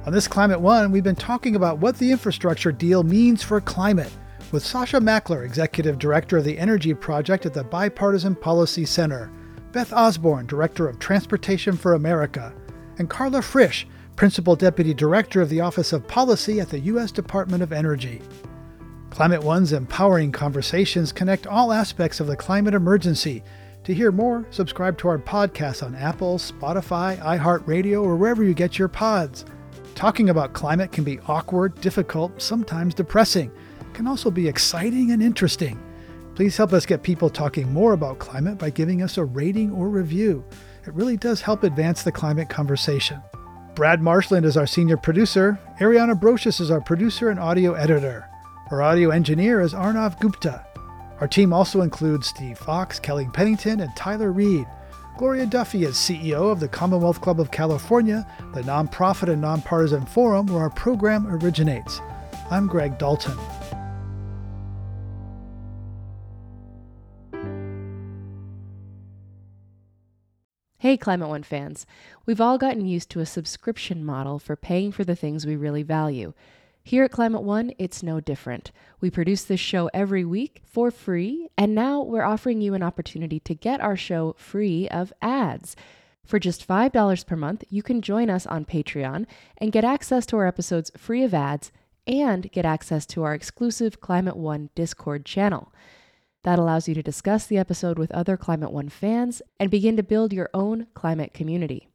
On 0.06 0.12
this 0.12 0.28
Climate 0.28 0.60
One, 0.60 0.92
we've 0.92 1.04
been 1.04 1.14
talking 1.14 1.56
about 1.56 1.78
what 1.78 1.98
the 1.98 2.10
infrastructure 2.10 2.72
deal 2.72 3.02
means 3.02 3.42
for 3.42 3.60
climate 3.60 4.12
with 4.52 4.64
Sasha 4.64 4.98
Mackler, 4.98 5.44
Executive 5.44 5.98
Director 5.98 6.38
of 6.38 6.44
the 6.44 6.56
Energy 6.56 6.94
Project 6.94 7.44
at 7.44 7.52
the 7.52 7.64
Bipartisan 7.64 8.34
Policy 8.34 8.86
Center, 8.86 9.30
Beth 9.72 9.92
Osborne, 9.92 10.46
Director 10.46 10.88
of 10.88 10.98
Transportation 11.00 11.76
for 11.76 11.94
America, 11.94 12.54
and 12.98 13.10
Carla 13.10 13.42
Frisch, 13.42 13.86
Principal 14.16 14.56
Deputy 14.56 14.94
Director 14.94 15.42
of 15.42 15.50
the 15.50 15.60
Office 15.60 15.92
of 15.92 16.08
Policy 16.08 16.58
at 16.58 16.70
the 16.70 16.80
U.S. 16.80 17.12
Department 17.12 17.62
of 17.62 17.70
Energy. 17.70 18.22
Climate 19.10 19.42
One's 19.42 19.74
empowering 19.74 20.32
conversations 20.32 21.12
connect 21.12 21.46
all 21.46 21.70
aspects 21.70 22.18
of 22.18 22.26
the 22.26 22.34
climate 22.34 22.72
emergency. 22.72 23.42
To 23.84 23.92
hear 23.92 24.10
more, 24.10 24.46
subscribe 24.48 24.96
to 24.98 25.08
our 25.08 25.18
podcast 25.18 25.82
on 25.82 25.94
Apple, 25.94 26.38
Spotify, 26.38 27.18
iHeartRadio, 27.18 28.02
or 28.02 28.16
wherever 28.16 28.42
you 28.42 28.54
get 28.54 28.78
your 28.78 28.88
pods. 28.88 29.44
Talking 29.94 30.30
about 30.30 30.54
climate 30.54 30.92
can 30.92 31.04
be 31.04 31.20
awkward, 31.28 31.78
difficult, 31.82 32.40
sometimes 32.40 32.94
depressing. 32.94 33.52
It 33.82 33.92
can 33.92 34.06
also 34.06 34.30
be 34.30 34.48
exciting 34.48 35.10
and 35.10 35.22
interesting. 35.22 35.78
Please 36.34 36.56
help 36.56 36.72
us 36.72 36.86
get 36.86 37.02
people 37.02 37.28
talking 37.28 37.70
more 37.70 37.92
about 37.92 38.18
climate 38.18 38.56
by 38.56 38.70
giving 38.70 39.02
us 39.02 39.18
a 39.18 39.24
rating 39.26 39.72
or 39.72 39.90
review. 39.90 40.42
It 40.86 40.94
really 40.94 41.18
does 41.18 41.42
help 41.42 41.64
advance 41.64 42.02
the 42.02 42.12
climate 42.12 42.48
conversation. 42.48 43.20
Brad 43.76 44.00
Marshland 44.00 44.46
is 44.46 44.56
our 44.56 44.66
senior 44.66 44.96
producer. 44.96 45.60
Ariana 45.80 46.18
Brocious 46.18 46.62
is 46.62 46.70
our 46.70 46.80
producer 46.80 47.28
and 47.28 47.38
audio 47.38 47.74
editor. 47.74 48.26
Our 48.70 48.80
audio 48.80 49.10
engineer 49.10 49.60
is 49.60 49.74
Arnav 49.74 50.18
Gupta. 50.18 50.64
Our 51.20 51.28
team 51.28 51.52
also 51.52 51.82
includes 51.82 52.26
Steve 52.26 52.56
Fox, 52.56 52.98
Kelly 52.98 53.28
Pennington, 53.34 53.80
and 53.80 53.94
Tyler 53.94 54.32
Reed. 54.32 54.66
Gloria 55.18 55.44
Duffy 55.44 55.84
is 55.84 55.96
CEO 55.96 56.50
of 56.50 56.58
the 56.58 56.68
Commonwealth 56.68 57.20
Club 57.20 57.38
of 57.38 57.50
California, 57.50 58.26
the 58.54 58.62
nonprofit 58.62 59.30
and 59.30 59.42
nonpartisan 59.42 60.06
forum 60.06 60.46
where 60.46 60.62
our 60.62 60.70
program 60.70 61.26
originates. 61.26 62.00
I'm 62.50 62.68
Greg 62.68 62.96
Dalton. 62.96 63.36
Hey, 70.78 70.98
Climate 70.98 71.30
One 71.30 71.42
fans. 71.42 71.86
We've 72.26 72.40
all 72.40 72.58
gotten 72.58 72.84
used 72.84 73.08
to 73.10 73.20
a 73.20 73.26
subscription 73.26 74.04
model 74.04 74.38
for 74.38 74.56
paying 74.56 74.92
for 74.92 75.04
the 75.04 75.16
things 75.16 75.46
we 75.46 75.56
really 75.56 75.82
value. 75.82 76.34
Here 76.84 77.02
at 77.02 77.10
Climate 77.10 77.42
One, 77.42 77.72
it's 77.78 78.02
no 78.02 78.20
different. 78.20 78.72
We 79.00 79.10
produce 79.10 79.42
this 79.42 79.58
show 79.58 79.88
every 79.94 80.22
week 80.22 80.60
for 80.66 80.90
free, 80.90 81.48
and 81.56 81.74
now 81.74 82.02
we're 82.02 82.22
offering 82.22 82.60
you 82.60 82.74
an 82.74 82.82
opportunity 82.82 83.40
to 83.40 83.54
get 83.54 83.80
our 83.80 83.96
show 83.96 84.34
free 84.36 84.86
of 84.90 85.14
ads. 85.22 85.76
For 86.26 86.38
just 86.38 86.68
$5 86.68 87.26
per 87.26 87.36
month, 87.36 87.64
you 87.70 87.82
can 87.82 88.02
join 88.02 88.28
us 88.28 88.46
on 88.46 88.66
Patreon 88.66 89.24
and 89.56 89.72
get 89.72 89.82
access 89.82 90.26
to 90.26 90.36
our 90.36 90.46
episodes 90.46 90.90
free 90.94 91.22
of 91.22 91.32
ads 91.32 91.72
and 92.06 92.52
get 92.52 92.66
access 92.66 93.06
to 93.06 93.22
our 93.22 93.32
exclusive 93.32 94.02
Climate 94.02 94.36
One 94.36 94.68
Discord 94.74 95.24
channel. 95.24 95.72
That 96.46 96.60
allows 96.60 96.86
you 96.86 96.94
to 96.94 97.02
discuss 97.02 97.44
the 97.44 97.58
episode 97.58 97.98
with 97.98 98.12
other 98.12 98.36
Climate 98.36 98.70
One 98.70 98.88
fans 98.88 99.42
and 99.58 99.68
begin 99.68 99.96
to 99.96 100.04
build 100.04 100.32
your 100.32 100.48
own 100.54 100.86
climate 100.94 101.34
community. 101.34 101.88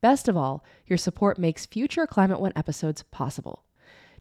Best 0.00 0.28
of 0.28 0.36
all, 0.36 0.64
your 0.86 0.96
support 0.96 1.40
makes 1.40 1.66
future 1.66 2.06
Climate 2.06 2.38
One 2.38 2.52
episodes 2.54 3.02
possible. 3.10 3.64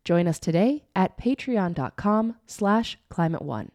Join 0.04 0.28
us 0.28 0.40
today 0.40 0.86
at 0.96 1.20
patreon.com 1.20 2.36
slash 2.48 2.98
climate 3.10 3.44
one. 3.44 3.70